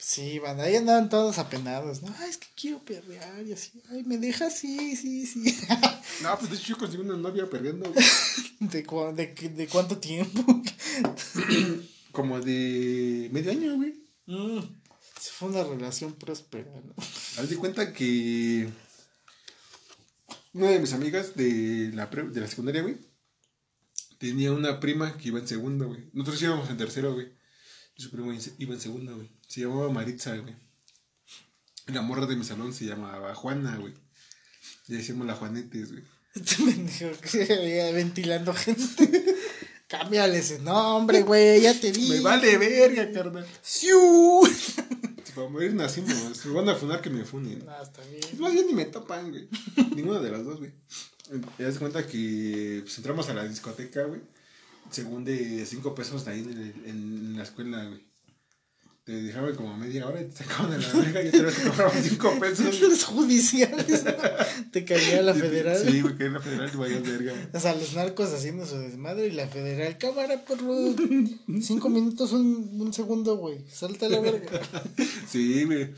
Sí, 0.00 0.38
banda, 0.38 0.62
ahí 0.64 0.76
andaban 0.76 1.08
todos 1.08 1.38
apenados. 1.38 2.02
No, 2.02 2.14
Ay, 2.20 2.30
es 2.30 2.36
que 2.38 2.46
quiero 2.54 2.78
perrear 2.84 3.44
y 3.44 3.52
así. 3.52 3.82
Ay, 3.90 4.04
¿me 4.04 4.16
dejas? 4.16 4.56
Sí, 4.56 4.94
sí, 4.96 5.26
sí. 5.26 5.56
No, 6.22 6.36
pues 6.38 6.50
de 6.50 6.56
hecho 6.56 6.68
yo 6.68 6.78
conseguí 6.78 7.02
una 7.04 7.16
novia 7.16 7.48
perdiendo, 7.50 7.92
güey. 7.92 8.04
¿De, 8.60 8.84
cu- 8.84 9.12
de, 9.14 9.26
de 9.26 9.66
cuánto 9.68 9.98
tiempo? 9.98 10.44
Como 12.12 12.40
de 12.40 13.28
medio 13.32 13.50
año, 13.52 13.76
güey. 13.76 13.94
Mm, 14.26 14.60
fue 15.14 15.48
una 15.48 15.62
relación 15.64 16.14
próspera, 16.14 16.70
¿no? 16.84 16.94
Haz 17.38 17.48
de 17.50 17.56
cuenta 17.56 17.92
que 17.92 18.68
una 20.54 20.70
de 20.70 20.78
mis 20.80 20.92
amigas 20.92 21.34
de 21.36 21.90
la, 21.94 22.08
pre- 22.10 22.28
de 22.28 22.40
la 22.40 22.46
secundaria, 22.48 22.82
güey, 22.82 22.96
tenía 24.18 24.52
una 24.52 24.80
prima 24.80 25.16
que 25.18 25.28
iba 25.28 25.38
en 25.38 25.46
segundo, 25.48 25.86
güey. 25.88 26.08
Nosotros 26.12 26.42
íbamos 26.42 26.70
en 26.70 26.76
tercero, 26.78 27.14
güey. 27.14 27.32
Y 27.98 28.02
su 28.02 28.10
prima 28.10 28.32
iba 28.58 28.74
en 28.74 28.80
segundo, 28.80 29.16
güey. 29.16 29.28
Se 29.48 29.60
llamaba 29.60 29.90
Maritza, 29.90 30.36
güey. 30.36 30.54
La 31.88 32.00
morra 32.00 32.26
de 32.26 32.36
mi 32.36 32.44
salón 32.44 32.72
se 32.72 32.84
llamaba 32.84 33.34
Juana, 33.34 33.76
güey. 33.76 33.92
Le 34.86 34.98
decíamos 34.98 35.26
la 35.26 35.34
Juanetes, 35.34 35.92
güey. 35.92 36.04
Este 36.34 36.62
pendejo 36.62 37.20
que 37.20 37.38
veía 37.38 37.90
ventilando 37.90 38.54
gente. 38.54 39.10
Cámbiale 39.88 40.38
ese 40.38 40.60
nombre, 40.60 41.22
güey, 41.22 41.62
ya 41.62 41.74
te 41.78 41.90
vi. 41.90 42.08
Me 42.08 42.20
vale 42.20 42.56
verga, 42.58 43.10
carnal. 43.10 43.46
¡Siu! 43.62 44.42
Si 45.24 45.32
para 45.32 45.48
morir 45.48 45.74
nacimos. 45.74 46.46
Me 46.46 46.52
van 46.52 46.68
a 46.68 46.74
funar 46.74 47.02
que 47.02 47.10
me 47.10 47.24
funen. 47.24 47.64
No, 47.64 47.82
está 47.82 48.02
bien. 48.04 48.22
Más 48.38 48.52
bien 48.52 48.66
ni 48.66 48.72
me 48.74 48.86
topan, 48.86 49.30
güey. 49.30 49.48
Ninguna 49.94 50.20
de 50.20 50.30
las 50.30 50.44
dos, 50.44 50.58
güey. 50.58 50.72
Te 51.56 51.64
das 51.64 51.78
cuenta 51.78 52.06
que 52.06 52.80
pues, 52.82 52.96
entramos 52.96 53.28
a 53.28 53.34
la 53.34 53.46
discoteca, 53.46 54.04
güey. 54.04 54.22
Según 54.90 55.24
de 55.24 55.64
cinco 55.66 55.94
pesos 55.94 56.24
de 56.24 56.32
ahí 56.32 56.40
en, 56.40 56.50
el- 56.50 56.82
en 56.86 57.36
la 57.36 57.42
escuela, 57.42 57.84
güey. 57.86 58.06
Te 59.04 59.12
dejaban 59.22 59.54
como 59.54 59.74
media 59.74 60.06
hora 60.06 60.20
y 60.20 60.26
te 60.26 60.36
sacaban 60.36 60.70
de 60.70 60.78
la 60.86 60.92
verga 60.92 61.22
y 61.22 61.30
te 61.30 61.38
cobraban 61.70 62.02
cinco 62.02 62.38
pesos. 62.38 62.78
Los 62.82 63.04
judiciales. 63.04 64.04
Te 64.70 64.84
caía 64.84 65.22
la 65.22 65.32
federal. 65.32 65.78
Sí, 65.82 66.02
güey, 66.02 66.14
en 66.20 66.34
la 66.34 66.40
federal 66.40 66.70
te 66.70 66.76
vayas 66.76 67.02
verga. 67.02 67.32
O 67.54 67.58
sea, 67.58 67.74
los 67.74 67.94
narcos 67.94 68.30
haciendo 68.34 68.66
su 68.66 68.76
desmadre 68.78 69.28
y 69.28 69.30
la 69.30 69.48
federal, 69.48 69.96
cámara, 69.96 70.44
perro. 70.44 70.94
Cinco 71.62 71.88
minutos, 71.88 72.32
un, 72.32 72.68
un 72.82 72.92
segundo, 72.92 73.36
güey. 73.38 73.64
Salta 73.70 74.10
la 74.10 74.20
verga. 74.20 74.60
Sí, 75.26 75.64
güey. 75.64 75.94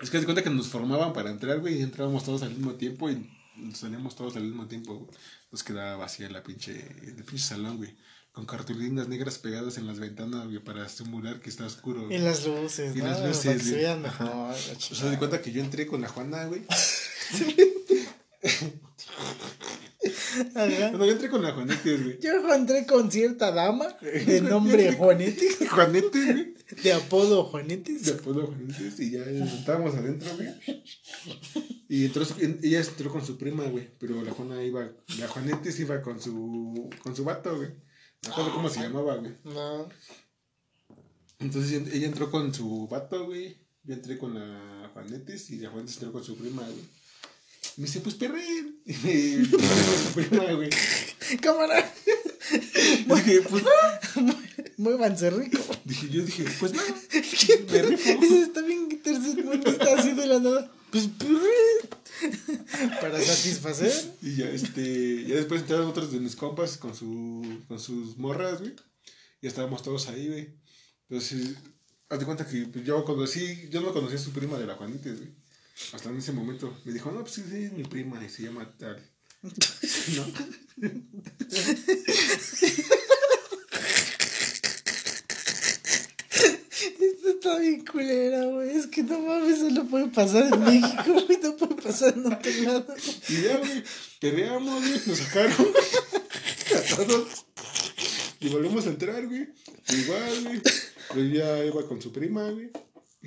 Es 0.00 0.10
que 0.10 0.20
te 0.20 0.24
cuenta 0.26 0.44
que 0.44 0.50
nos 0.50 0.68
formaban 0.68 1.12
para 1.12 1.30
entrar, 1.32 1.58
güey, 1.58 1.78
y 1.78 1.82
entrábamos 1.82 2.24
todos 2.24 2.42
al 2.42 2.50
mismo 2.50 2.74
tiempo 2.74 3.10
y 3.10 3.28
salíamos 3.74 4.14
todos 4.14 4.36
al 4.36 4.44
mismo 4.44 4.68
tiempo, 4.68 4.94
güey. 4.94 5.10
Nos 5.50 5.62
quedaba 5.62 5.96
vacía 5.96 6.28
la 6.28 6.42
pinche, 6.42 6.72
el 7.02 7.24
pinche 7.24 7.44
salón, 7.44 7.78
güey. 7.78 7.96
Con 8.32 8.44
cartulinas 8.46 9.08
negras 9.08 9.38
pegadas 9.38 9.78
en 9.78 9.86
las 9.86 9.98
ventanas, 9.98 10.44
güey, 10.44 10.58
para 10.58 10.88
simular 10.88 11.40
que 11.40 11.48
está 11.50 11.64
oscuro. 11.66 12.04
güey. 12.06 12.16
Y 12.16 12.20
las 12.20 12.46
luces, 12.46 12.94
Y 12.94 12.98
¿no? 13.00 13.06
las 13.06 13.20
luces, 13.20 13.44
Para 13.46 13.58
que 13.58 13.64
se 13.64 13.74
vean 13.76 14.02
mejor. 14.02 14.28
O 14.54 14.54
sea, 14.94 15.10
de 15.10 15.18
cuenta 15.18 15.40
que 15.42 15.50
yo 15.50 15.60
entré 15.62 15.86
con 15.86 16.00
la 16.02 16.08
Juana, 16.08 16.44
güey. 16.44 16.62
Ajá. 20.54 20.92
Yo 20.92 21.04
entré 21.04 21.28
con 21.28 21.42
la 21.42 21.52
Juanetes, 21.52 22.02
güey. 22.04 22.18
Yo 22.20 22.54
entré 22.54 22.86
con 22.86 23.10
cierta 23.10 23.50
dama 23.50 23.88
de 24.26 24.40
nombre 24.40 24.92
Juanete, 24.92 25.66
Juanetes, 25.66 26.26
güey. 26.32 26.54
de 26.84 26.92
apodo 26.92 27.44
Juanete. 27.44 27.98
Se 27.98 28.12
puso 28.14 28.46
Juanetes 28.46 29.00
y 29.00 29.10
ya 29.10 29.24
estábamos 29.24 29.94
adentro, 29.96 30.30
güey. 30.36 30.48
Y 31.88 32.04
entró, 32.04 32.22
ella 32.62 32.80
entró 32.80 33.10
con 33.10 33.24
su 33.26 33.36
prima, 33.38 33.64
güey. 33.64 33.90
Pero 33.98 34.22
la 34.22 34.30
Juana 34.32 34.62
iba, 34.62 34.88
la 35.18 35.26
Juanetes 35.28 35.80
iba 35.80 36.00
con 36.02 36.20
su, 36.20 36.88
con 37.02 37.16
su 37.16 37.24
vato, 37.24 37.56
güey. 37.56 37.70
No 38.22 38.28
recuerdo 38.30 38.52
cómo 38.54 38.68
se 38.68 38.80
llamaba, 38.80 39.16
güey. 39.16 39.32
No. 39.44 39.88
Entonces 41.40 41.72
ella- 41.72 41.92
ella 41.94 42.06
entró 42.06 42.30
con 42.30 42.52
su 42.54 42.86
vato, 42.88 43.26
güey. 43.26 43.56
Yo 43.84 43.94
entré 43.94 44.18
con 44.18 44.34
la 44.34 44.90
Juanetes 44.92 45.50
y 45.50 45.58
la 45.58 45.70
Juanetes 45.70 45.96
entró 45.96 46.12
con 46.12 46.22
su 46.24 46.36
prima, 46.36 46.62
güey. 46.62 46.97
Me 47.76 47.84
dice, 47.84 48.00
pues 48.00 48.14
perren. 48.14 48.80
Y 48.86 48.92
me 48.92 50.24
prima, 50.24 50.52
güey. 50.52 50.70
Cámara, 51.40 51.92
Dije, 53.14 53.42
pues 53.42 53.62
muévanse 54.76 55.30
rico. 55.30 55.58
Dije, 55.84 56.08
yo 56.08 56.22
dije, 56.22 56.44
pues 56.58 56.72
no, 56.72 56.82
rifo. 57.12 58.10
Eso 58.10 58.42
está 58.42 58.62
bien 58.62 58.88
tercermundista 59.02 59.94
así 59.96 60.12
de 60.12 60.26
la 60.26 60.40
nada. 60.40 60.72
Pues, 60.90 61.08
pues, 61.18 61.30
para 63.00 63.20
satisfacer. 63.20 63.92
Y 64.22 64.36
ya, 64.36 64.48
este, 64.50 65.24
ya 65.24 65.36
después 65.36 65.62
entraron 65.62 65.88
otros 65.88 66.12
de 66.12 66.20
mis 66.20 66.36
compas 66.36 66.78
con 66.78 66.94
su, 66.94 67.62
con 67.68 67.78
sus 67.78 68.16
morras, 68.16 68.60
güey. 68.60 68.74
Y 69.40 69.46
estábamos 69.46 69.82
todos 69.82 70.08
ahí, 70.08 70.28
güey. 70.28 70.54
Entonces, 71.08 71.56
haz 72.08 72.18
de 72.18 72.24
cuenta 72.24 72.46
que 72.46 72.66
pues, 72.66 72.84
yo 72.84 73.04
conocí, 73.04 73.68
yo 73.70 73.80
no 73.80 73.92
conocía 73.92 74.16
a 74.16 74.22
su 74.22 74.32
prima 74.32 74.58
de 74.58 74.66
la 74.66 74.74
Juanites, 74.74 75.18
güey. 75.18 75.34
Hasta 75.92 76.10
en 76.10 76.18
ese 76.18 76.32
momento. 76.32 76.76
Me 76.84 76.92
dijo, 76.92 77.10
no, 77.10 77.20
pues 77.20 77.34
sí, 77.34 77.44
sí, 77.48 77.64
es 77.64 77.72
mi 77.72 77.84
prima 77.84 78.22
y 78.24 78.28
se 78.28 78.42
llama 78.44 78.70
tal. 78.78 79.02
¿No? 79.42 80.24
Esto 87.00 87.30
está 87.30 87.58
bien 87.58 87.84
culera, 87.84 88.44
güey. 88.44 88.76
Es 88.76 88.86
que 88.88 89.02
no 89.02 89.20
mames, 89.20 89.60
solo 89.60 89.84
puede 89.86 90.08
pasar 90.08 90.52
en 90.52 90.60
México, 90.64 91.12
güey. 91.26 91.38
No 91.42 91.56
puede 91.56 91.82
pasar 91.82 92.14
en 92.14 92.32
otro 92.32 92.52
lado. 92.62 92.94
Y 93.28 93.42
ya, 93.42 93.56
güey, 93.58 93.84
peleamos, 94.20 94.80
güey, 94.80 95.00
nos 95.06 95.18
sacaron 95.18 95.52
a 96.76 96.96
todos. 96.96 97.44
Y 98.40 98.50
volvimos 98.50 98.86
a 98.86 98.90
entrar, 98.90 99.26
güey. 99.26 99.48
Igual, 99.88 100.44
güey. 100.44 100.62
Pero 101.08 101.24
ya 101.26 101.64
iba 101.64 101.88
con 101.88 102.00
su 102.00 102.12
prima, 102.12 102.48
güey. 102.50 102.70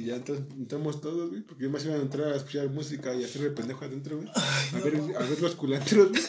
Y 0.01 0.05
ya 0.05 0.15
entonces 0.15 0.45
entramos 0.57 0.99
todos, 0.99 1.29
güey. 1.29 1.41
Porque 1.43 1.69
más 1.69 1.85
iban 1.85 1.99
a 1.99 2.01
entrar 2.01 2.33
a 2.33 2.35
escuchar 2.35 2.67
música 2.69 3.13
y 3.13 3.23
hacerme 3.23 3.51
pendejo 3.51 3.85
adentro, 3.85 4.17
güey. 4.17 4.29
A 4.33 4.79
ver, 4.83 4.95
a 5.15 5.19
ver 5.19 5.39
los 5.39 5.53
culantros, 5.53 6.09
güey. 6.09 6.21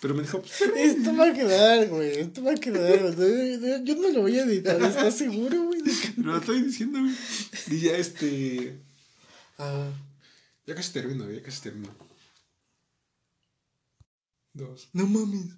Pero 0.00 0.14
me 0.14 0.22
dijo, 0.22 0.40
pues, 0.40 0.60
Esto 0.60 1.16
va 1.16 1.30
a 1.30 1.34
quedar, 1.34 1.88
güey. 1.88 2.20
Esto 2.20 2.44
va 2.44 2.52
a 2.52 2.54
quedar. 2.54 3.16
Yo 3.82 3.96
no 3.96 4.08
lo 4.10 4.20
voy 4.20 4.38
a 4.38 4.44
editar, 4.44 4.80
¿estás 4.80 5.16
seguro, 5.16 5.64
güey? 5.64 5.82
de 6.16 6.22
lo 6.22 6.36
estoy 6.36 6.62
diciendo, 6.62 7.00
güey. 7.00 7.14
Y 7.70 7.80
ya 7.80 7.96
este. 7.96 8.78
Ah, 9.58 9.90
Ya 10.64 10.76
casi 10.76 10.92
termino, 10.92 11.28
ya 11.28 11.42
casi 11.42 11.60
termino. 11.60 11.92
Dos. 14.52 14.90
no 14.92 15.08
mames. 15.08 15.56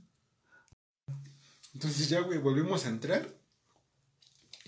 Entonces 1.74 2.08
ya, 2.08 2.20
güey, 2.20 2.38
volvimos 2.38 2.86
a 2.86 2.88
entrar. 2.88 3.39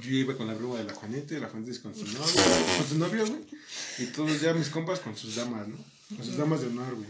Yo 0.03 0.11
iba 0.11 0.37
con 0.37 0.47
la 0.49 0.55
broma 0.55 0.79
de 0.79 0.85
la 0.85 0.95
Juanete, 0.95 1.39
la 1.39 1.49
Juanete 1.49 1.81
con 1.81 1.95
su 1.95 2.05
novio, 2.05 2.43
con 2.77 2.87
su 2.89 2.99
novio, 2.99 3.27
güey. 3.27 3.41
Y 3.99 4.07
todos 4.07 4.41
ya 4.41 4.53
mis 4.53 4.69
compas 4.69 5.01
con 5.01 5.17
sus 5.17 5.37
damas, 5.37 5.69
¿no? 5.69 5.77
Con 6.17 6.25
sus 6.25 6.37
damas 6.37 6.61
de 6.61 6.67
honor, 6.67 6.95
güey. 6.97 7.09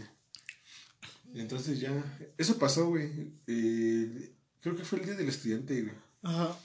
Entonces 1.35 1.79
ya, 1.79 1.91
eso 2.37 2.59
pasó, 2.59 2.87
güey. 2.87 3.33
Eh, 3.47 4.35
creo 4.61 4.75
que 4.75 4.83
fue 4.83 4.99
el 4.99 5.05
día 5.05 5.15
del 5.15 5.29
estudiante, 5.29 5.81
güey. 5.81 5.95
Ajá. 6.21 6.57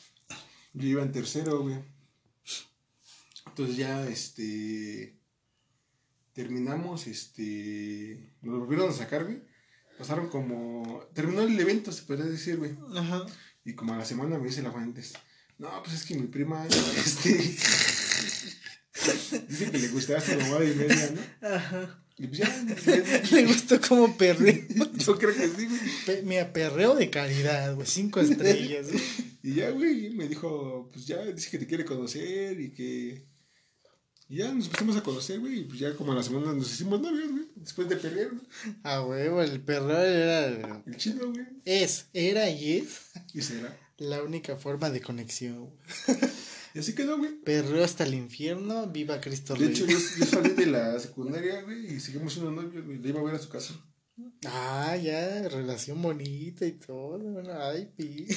Yo 0.74 0.89
iba 0.89 1.03
en 1.03 1.12
tercero, 1.12 1.62
güey. 1.62 1.79
Entonces 3.47 3.76
ya, 3.76 4.07
este. 4.07 5.18
Terminamos, 6.35 7.07
este. 7.07 8.35
Nos 8.43 8.61
volvieron 8.61 8.91
a 8.91 8.93
sacar, 8.93 9.24
güey. 9.24 9.43
Pasaron 9.97 10.29
como. 10.29 11.03
Terminó 11.14 11.41
el 11.41 11.59
evento, 11.59 11.91
se 11.91 12.03
podría 12.03 12.26
decir, 12.26 12.59
güey. 12.59 12.76
Ajá. 12.95 13.24
Y 13.64 13.74
como 13.74 13.95
a 13.95 13.99
la 13.99 14.05
semana 14.05 14.39
me 14.39 14.49
dice 14.49 14.62
la 14.62 14.70
Fuentes. 14.70 15.14
No, 15.59 15.83
pues 15.83 15.97
es 15.97 16.05
que 16.05 16.15
mi 16.15 16.27
prima, 16.29 16.67
este. 16.97 17.57
dice 19.49 19.71
que 19.71 19.79
le 19.79 19.89
gustaba 19.89 20.21
su 20.21 20.33
mamá 20.37 20.65
y 20.65 20.75
media, 20.75 21.11
¿no? 21.41 21.49
Ajá. 21.49 22.05
Y 22.17 22.27
pues 22.27 22.39
ya, 22.41 22.67
Le 23.33 23.47
gustó 23.47 23.81
como 23.81 24.17
perreo. 24.17 24.65
yo 24.97 25.19
creo 25.19 25.35
que 25.35 25.49
sí, 25.49 25.67
güey. 25.67 25.81
Pe- 26.05 26.23
Mira, 26.23 26.53
perreo 26.53 26.97
de 26.97 27.11
calidad, 27.11 27.75
güey. 27.77 27.87
Cinco 27.87 28.21
estrellas. 28.21 28.89
güey. 28.91 29.03
Y 29.45 29.55
ya, 29.55 29.71
güey, 29.71 30.11
me 30.11 30.27
dijo, 30.27 30.89
pues 30.93 31.07
ya, 31.07 31.25
dice 31.27 31.49
que 31.51 31.59
te 31.59 31.67
quiere 31.67 31.85
conocer 31.85 32.61
y 32.61 32.73
que... 32.73 33.25
Y 34.31 34.39
ya 34.39 34.53
nos 34.53 34.67
empezamos 34.67 34.97
a 34.97 35.03
conocer, 35.03 35.39
güey, 35.41 35.61
y 35.61 35.65
pues 35.65 35.79
ya 35.79 35.95
como 35.95 36.13
a 36.13 36.17
la 36.17 36.23
semana 36.23 36.53
nos 36.53 36.71
hicimos 36.73 37.01
novios, 37.01 37.31
güey, 37.31 37.47
después 37.55 37.89
de 37.89 37.97
pelear, 37.97 38.33
¿no? 38.35 38.43
Ah, 38.83 39.03
huevo, 39.03 39.41
el 39.41 39.61
perreo 39.63 39.99
era. 39.99 40.83
El 40.87 40.97
chino, 40.99 41.31
güey, 41.33 41.47
Es, 41.65 42.09
era 42.13 42.51
y 42.51 42.79
es 42.79 42.99
y 43.33 43.41
será. 43.41 43.75
La 43.99 44.23
única 44.23 44.57
forma 44.57 44.91
de 44.91 45.01
conexión. 45.01 45.71
Y 46.75 46.81
así 46.81 46.95
quedó, 46.95 47.17
güey. 47.17 47.31
Perreo 47.45 47.83
hasta 47.83 48.05
el 48.05 48.13
infierno, 48.13 48.87
viva 48.89 49.23
Cristo 49.23 49.55
De 49.55 49.61
Rey. 49.61 49.69
hecho, 49.71 49.87
yo, 49.87 49.99
yo 50.19 50.27
salí 50.31 50.51
de 50.51 50.67
la 50.67 51.01
secundaria, 51.01 51.63
güey, 51.63 51.95
y 51.95 51.99
seguimos 51.99 52.35
siendo 52.35 52.51
novios, 52.53 52.85
güey, 52.85 52.99
le 52.99 53.09
iba 53.09 53.21
a 53.21 53.25
ver 53.25 53.35
a 53.37 53.39
su 53.39 53.49
casa. 53.49 53.73
Ah, 54.45 54.95
ya, 55.03 55.49
relación 55.49 56.03
bonita 56.03 56.67
y 56.67 56.73
todo. 56.73 57.19
bueno, 57.19 57.51
Ay, 57.59 57.91
pi. 57.97 58.27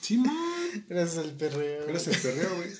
Sí, 0.00 0.18
man. 0.18 0.86
Gracias 0.88 1.18
al 1.24 1.32
perreo. 1.32 1.88
Eres 1.88 2.06
el 2.06 2.16
perreo, 2.16 2.56
güey. 2.56 2.70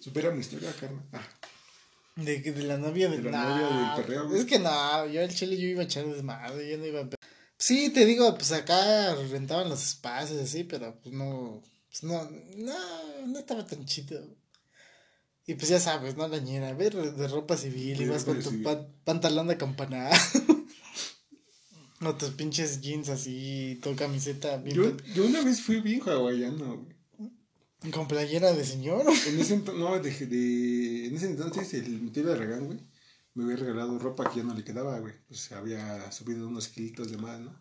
Supera 0.00 0.30
mi 0.30 0.40
historia, 0.40 0.72
carnal. 0.78 1.02
Ah, 1.12 1.26
De, 2.16 2.38
de 2.40 2.62
la 2.62 2.78
novia 2.78 3.08
de, 3.08 3.20
De 3.20 3.30
la 3.30 3.44
novia 3.44 3.66
del 3.96 4.04
perreo, 4.04 4.28
güey. 4.28 4.40
Es 4.40 4.46
que 4.46 4.58
no, 4.60 5.06
yo 5.08 5.22
al 5.22 5.34
chile 5.34 5.56
yo 5.58 5.66
iba 5.66 5.82
a 5.82 5.84
echar 5.84 6.06
desmadre, 6.06 6.70
yo 6.70 6.78
no 6.78 6.86
iba 6.86 7.00
a... 7.00 7.08
Sí, 7.64 7.90
te 7.90 8.04
digo, 8.06 8.34
pues 8.36 8.50
acá 8.50 9.14
rentaban 9.30 9.68
los 9.68 9.80
espacios 9.84 10.40
así, 10.40 10.64
pero 10.64 10.98
pues 11.00 11.14
no, 11.14 11.62
pues 11.88 12.02
no, 12.02 12.28
no, 12.56 12.74
no 13.28 13.38
estaba 13.38 13.64
tan 13.64 13.84
chido. 13.84 14.20
Y 15.46 15.54
pues 15.54 15.68
ya 15.68 15.78
sabes, 15.78 16.16
¿no? 16.16 16.26
La 16.26 16.38
ñera, 16.38 16.72
ver 16.74 16.94
de 16.96 17.28
ropa 17.28 17.56
civil, 17.56 17.96
Sí, 17.98 18.02
ibas 18.02 18.24
con 18.24 18.40
tu 18.42 18.62
pan- 18.64 18.88
pantalón 19.04 19.46
de 19.46 19.56
campana. 19.58 20.10
o 22.04 22.14
tus 22.16 22.30
pinches 22.30 22.80
jeans 22.80 23.08
así, 23.10 23.78
tu 23.80 23.94
camiseta 23.94 24.56
bien 24.56 24.76
yo, 24.76 24.96
yo 25.14 25.24
una 25.24 25.40
vez 25.42 25.60
fui 25.60 25.80
bien 25.80 26.00
hawaiano, 26.04 26.78
güey. 26.78 27.90
con 27.92 28.08
playera 28.08 28.52
de 28.52 28.64
señor. 28.64 29.04
En 29.28 29.40
ese, 29.40 29.56
no, 29.58 30.00
de, 30.00 30.10
de- 30.10 31.06
en 31.06 31.14
ese 31.16 31.26
entonces 31.26 31.72
el 31.74 32.00
mi 32.00 32.10
tío 32.10 32.24
de 32.24 32.34
Regán, 32.34 32.66
güey, 32.66 32.80
me 33.34 33.44
había 33.44 33.56
regalado 33.56 33.98
ropa 33.98 34.30
que 34.30 34.38
ya 34.38 34.44
no 34.44 34.54
le 34.54 34.64
quedaba, 34.64 34.98
güey. 34.98 35.14
Pues 35.28 35.52
había 35.52 36.10
subido 36.12 36.48
unos 36.48 36.68
kilitos 36.68 37.10
de 37.10 37.18
más, 37.18 37.40
¿no? 37.40 37.58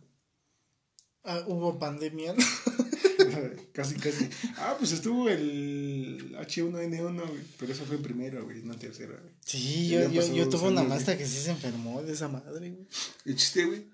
Ah, 1.23 1.43
hubo 1.47 1.79
pandemia. 1.79 2.33
¿no? 2.33 2.43
casi, 3.73 3.95
casi. 3.95 4.29
Ah, 4.57 4.75
pues 4.77 4.91
estuvo 4.91 5.29
el 5.29 6.35
H1N1, 6.37 7.27
güey. 7.27 7.43
Pero 7.59 7.73
eso 7.73 7.85
fue 7.85 7.97
en 7.97 8.03
primero, 8.03 8.43
güey, 8.43 8.63
no 8.63 8.73
en 8.73 8.79
tercero, 8.79 9.17
güey. 9.19 9.33
Sí, 9.45 9.89
yo, 9.89 10.09
yo, 10.09 10.33
yo 10.33 10.49
tuve 10.49 10.67
una 10.69 10.83
maestra 10.83 11.17
que 11.17 11.25
sí 11.25 11.37
se 11.37 11.51
enfermó 11.51 12.01
de 12.01 12.13
esa 12.13 12.27
madre, 12.27 12.71
güey. 12.71 12.87
El 13.25 13.35
chiste, 13.35 13.65
güey, 13.65 13.87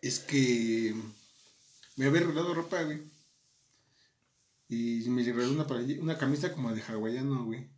es 0.00 0.20
que 0.20 0.94
me 1.96 2.06
había 2.06 2.20
regalado 2.20 2.54
ropa, 2.54 2.82
güey. 2.82 3.02
Y 4.68 5.08
me 5.08 5.22
regaló 5.22 5.52
una, 5.52 5.66
una 6.00 6.18
camisa 6.18 6.52
como 6.52 6.74
de 6.74 6.82
hawaiano, 6.82 7.44
güey. 7.44 7.68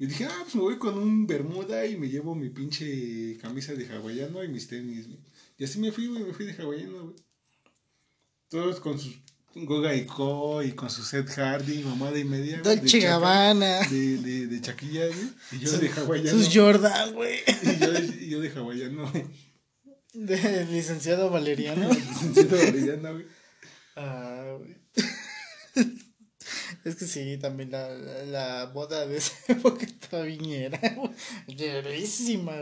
Y 0.00 0.06
dije, 0.06 0.24
ah, 0.24 0.38
pues 0.42 0.54
me 0.56 0.62
voy 0.62 0.78
con 0.78 0.98
un 0.98 1.26
bermuda 1.26 1.86
y 1.86 1.96
me 1.96 2.08
llevo 2.08 2.34
mi 2.34 2.48
pinche 2.48 3.36
camisa 3.40 3.74
de 3.74 3.86
hawaiano 3.86 4.42
y 4.42 4.48
mis 4.48 4.66
tenis, 4.66 5.06
güey. 5.06 5.20
Y 5.58 5.64
así 5.64 5.78
me 5.78 5.92
fui, 5.92 6.06
güey, 6.08 6.24
me 6.24 6.32
fui 6.32 6.46
de 6.46 6.54
hawaiano, 6.54 7.04
güey. 7.04 7.16
Todos 8.48 8.80
con 8.80 8.98
sus 8.98 9.20
Goga 9.54 9.94
y 9.94 10.06
Co 10.06 10.62
y 10.62 10.72
con 10.72 10.88
su 10.90 11.02
Seth 11.02 11.28
Hardy, 11.36 11.82
mamada 11.82 12.18
y 12.18 12.24
media. 12.24 12.60
güey, 12.62 12.76
de 12.76 12.80
Dolce 12.80 12.98
chaca- 13.00 13.08
Gabbana. 13.10 13.80
De, 13.88 14.16
de, 14.18 14.46
de 14.46 14.60
chaquilla, 14.60 15.06
güey. 15.06 15.28
Y 15.52 15.58
yo 15.58 15.72
de 15.78 15.88
hawaiano. 15.90 16.30
Sus 16.30 16.50
Jordan, 16.54 17.14
güey. 17.14 17.38
Y 17.62 17.78
yo, 17.80 17.98
y 18.20 18.28
yo 18.30 18.40
de 18.40 18.50
hawaiano, 18.50 19.10
güey. 19.10 19.24
De 20.14 20.66
licenciado 20.66 21.30
Valeriano. 21.30 21.88
Licenciado 21.94 22.56
Valeriano, 22.56 23.12
güey. 23.12 23.26
Ah, 23.96 24.54
güey. 24.58 24.76
Es 26.84 26.96
que 26.96 27.04
sí, 27.06 27.36
también 27.36 27.70
la, 27.70 27.88
la, 27.90 28.24
la 28.24 28.64
boda 28.66 29.06
de 29.06 29.18
esa 29.18 29.34
época 29.52 29.84
estaba 29.84 30.22
viñera, 30.24 30.78
güey. 30.96 31.10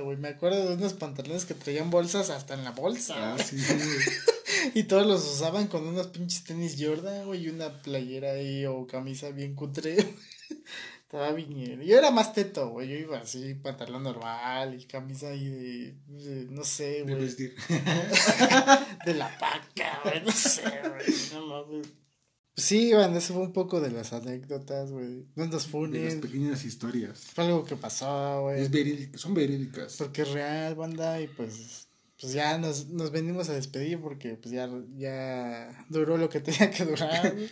Güey. 0.03 0.17
Me 0.17 0.29
acuerdo 0.29 0.69
de 0.69 0.75
unos 0.75 0.95
pantalones 0.95 1.45
que 1.45 1.55
traían 1.55 1.91
bolsas 1.91 2.31
hasta 2.31 2.55
en 2.55 2.65
la 2.65 2.73
bolsa. 2.73 3.35
Ah, 3.35 3.39
sí. 3.39 3.57
Y 4.75 4.85
todos 4.85 5.07
los 5.07 5.25
usaban 5.25 5.69
con 5.69 5.87
unos 5.87 6.09
pinches 6.09 6.43
tenis 6.43 6.77
Jordan, 6.81 7.27
güey, 7.27 7.45
y 7.45 7.49
una 7.49 7.81
playera 7.83 8.33
ahí 8.33 8.67
o 8.67 8.87
camisa 8.87 9.31
bien 9.31 9.55
cutre. 9.55 9.97
Estaba 11.03 11.33
viñero. 11.33 11.83
Yo 11.83 11.97
era 11.97 12.11
más 12.11 12.33
teto, 12.33 12.69
güey. 12.71 12.89
Yo 12.89 12.97
iba 12.97 13.19
así, 13.19 13.55
pantalón 13.55 14.03
normal 14.03 14.75
y 14.79 14.85
camisa 14.87 15.29
ahí 15.29 15.49
de, 15.49 15.95
de- 16.09 16.47
no 16.51 16.65
sé, 16.65 16.85
De 16.85 17.03
güey. 17.03 17.15
vestir. 17.17 17.55
De 19.07 19.15
la 19.15 19.29
paca, 19.39 20.01
güey. 20.05 20.23
No 20.25 20.33
sé, 20.33 20.63
güey. 20.63 21.15
No 21.35 21.47
mames. 21.47 21.87
Sí, 22.59 22.93
bueno, 22.93 23.17
eso 23.17 23.35
fue 23.35 23.43
un 23.45 23.53
poco 23.53 23.81
de 23.81 23.91
las 23.91 24.13
anécdotas, 24.13 24.91
güey. 24.91 25.25
No 25.37 25.45
nos 25.47 25.51
De 25.51 25.57
las 25.57 25.67
funen. 25.67 26.21
pequeñas 26.21 26.65
historias. 26.65 27.21
Fue 27.35 27.45
algo 27.45 27.65
que 27.65 27.77
pasó, 27.77 28.43
güey. 28.43 28.69
Verídica- 28.69 29.17
son 29.17 29.33
verídicas. 29.35 29.97
Porque 29.97 30.23
es 30.23 30.31
real, 30.33 30.75
banda, 30.75 31.21
y 31.21 31.29
pues, 31.29 31.87
pues 32.21 32.33
ya 32.33 32.59
nos, 32.59 32.89
nos 32.89 33.13
venimos 33.13 33.49
a 33.49 33.55
despedir 33.55 34.01
porque 34.01 34.35
pues 34.35 34.53
ya, 34.53 34.69
ya 34.97 35.87
duró 35.89 36.17
lo 36.19 36.29
que 36.29 36.41
tenía 36.41 36.71
que 36.71 36.85
durar. 36.85 37.35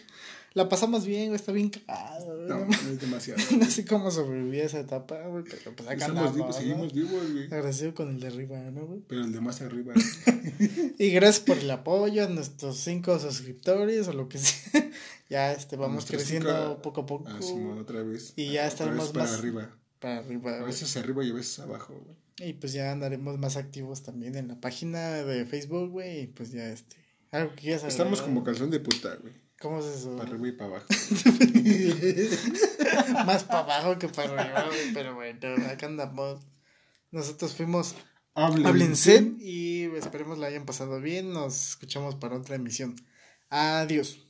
La 0.57 0.69
pasamos 0.71 1.05
bien, 1.05 1.27
güey, 1.27 1.37
está 1.37 1.53
bien 1.53 1.69
cagado, 1.69 2.35
güey. 2.35 2.49
No, 2.49 2.65
No, 2.65 2.73
es 2.91 2.99
demasiado. 3.01 3.39
no 3.59 3.67
sé 3.71 3.85
cómo 3.85 4.11
sobreviví 4.11 4.59
a 4.61 4.65
esa 4.65 4.81
etapa, 4.81 5.21
güey, 5.29 5.45
pero 5.45 5.77
pues 5.77 5.87
acá 5.89 6.07
andamos, 6.07 6.35
vivos, 6.35 6.49
¿no? 6.49 6.53
seguimos 6.55 6.93
vivos, 6.95 7.33
güey. 7.33 7.45
Agradecido 7.45 7.95
con 7.95 8.09
el 8.09 8.21
de 8.21 8.27
arriba, 8.29 8.59
¿no, 8.71 8.87
güey? 8.87 9.01
Pero 9.07 9.21
el 9.25 9.33
de 9.33 9.41
más 9.43 9.61
arriba. 9.61 9.93
Y 10.99 11.11
gracias 11.11 11.45
por 11.45 11.59
el 11.59 11.71
apoyo 11.71 12.25
a 12.25 12.29
nuestros 12.29 12.79
cinco 12.79 13.19
suscriptores 13.19 14.09
o 14.09 14.13
lo 14.15 14.29
que 14.29 14.39
sea. 14.39 14.91
Ya 15.29 15.53
este, 15.53 15.77
vamos 15.77 16.07
creciendo 16.07 16.49
cinco- 16.51 16.83
poco 16.83 17.01
a 17.03 17.07
poco 17.07 17.29
Ah, 17.29 17.39
otra 17.81 18.03
vez. 18.05 18.33
Y 18.37 18.53
ya 18.53 18.67
estaremos 18.67 19.09
para 19.11 19.25
más- 19.25 19.35
arriba. 19.39 19.77
para 19.99 20.19
arriba. 20.19 20.53
A 20.53 20.57
güey. 20.59 20.67
veces 20.69 20.97
arriba 20.97 21.25
y 21.25 21.31
a 21.31 21.35
veces 21.35 21.59
abajo, 21.59 21.95
güey. 22.03 22.49
Y 22.49 22.53
pues 22.55 22.73
ya 22.73 22.93
andaremos 22.93 23.37
más 23.39 23.57
activos 23.57 24.03
también 24.05 24.37
en 24.37 24.47
la 24.49 24.61
página 24.61 25.15
de 25.25 25.45
Facebook, 25.45 25.91
güey. 25.91 26.21
Y 26.23 26.27
pues 26.29 26.53
ya 26.53 26.69
este. 26.69 26.97
Algo 27.33 27.51
que 27.57 27.63
quieras 27.63 27.85
Estamos 27.85 28.23
como 28.23 28.45
calzón 28.45 28.71
de 28.71 28.79
puta, 28.81 29.17
güey. 29.21 29.35
¿Cómo 29.67 29.81
es 29.81 29.87
eso? 29.87 30.17
Para 30.17 30.31
arriba 30.31 30.47
y 30.47 30.53
para 30.53 30.71
abajo. 30.71 30.87
más 33.27 33.43
para 33.43 33.59
abajo 33.59 33.99
que 33.99 34.07
para 34.07 34.41
arriba. 34.41 34.71
Pero 34.95 35.17
bueno, 35.17 35.41
acá 35.67 35.87
andamos. 35.87 36.39
Nosotros 37.11 37.53
fuimos 37.53 37.97
Háblense 38.37 39.35
y 39.41 39.87
esperemos 39.97 40.39
la 40.39 40.47
hayan 40.47 40.67
pasado 40.67 41.01
bien. 41.01 41.33
Nos 41.33 41.71
escuchamos 41.71 42.15
para 42.15 42.37
otra 42.37 42.55
emisión. 42.55 42.95
Adiós. 43.51 44.26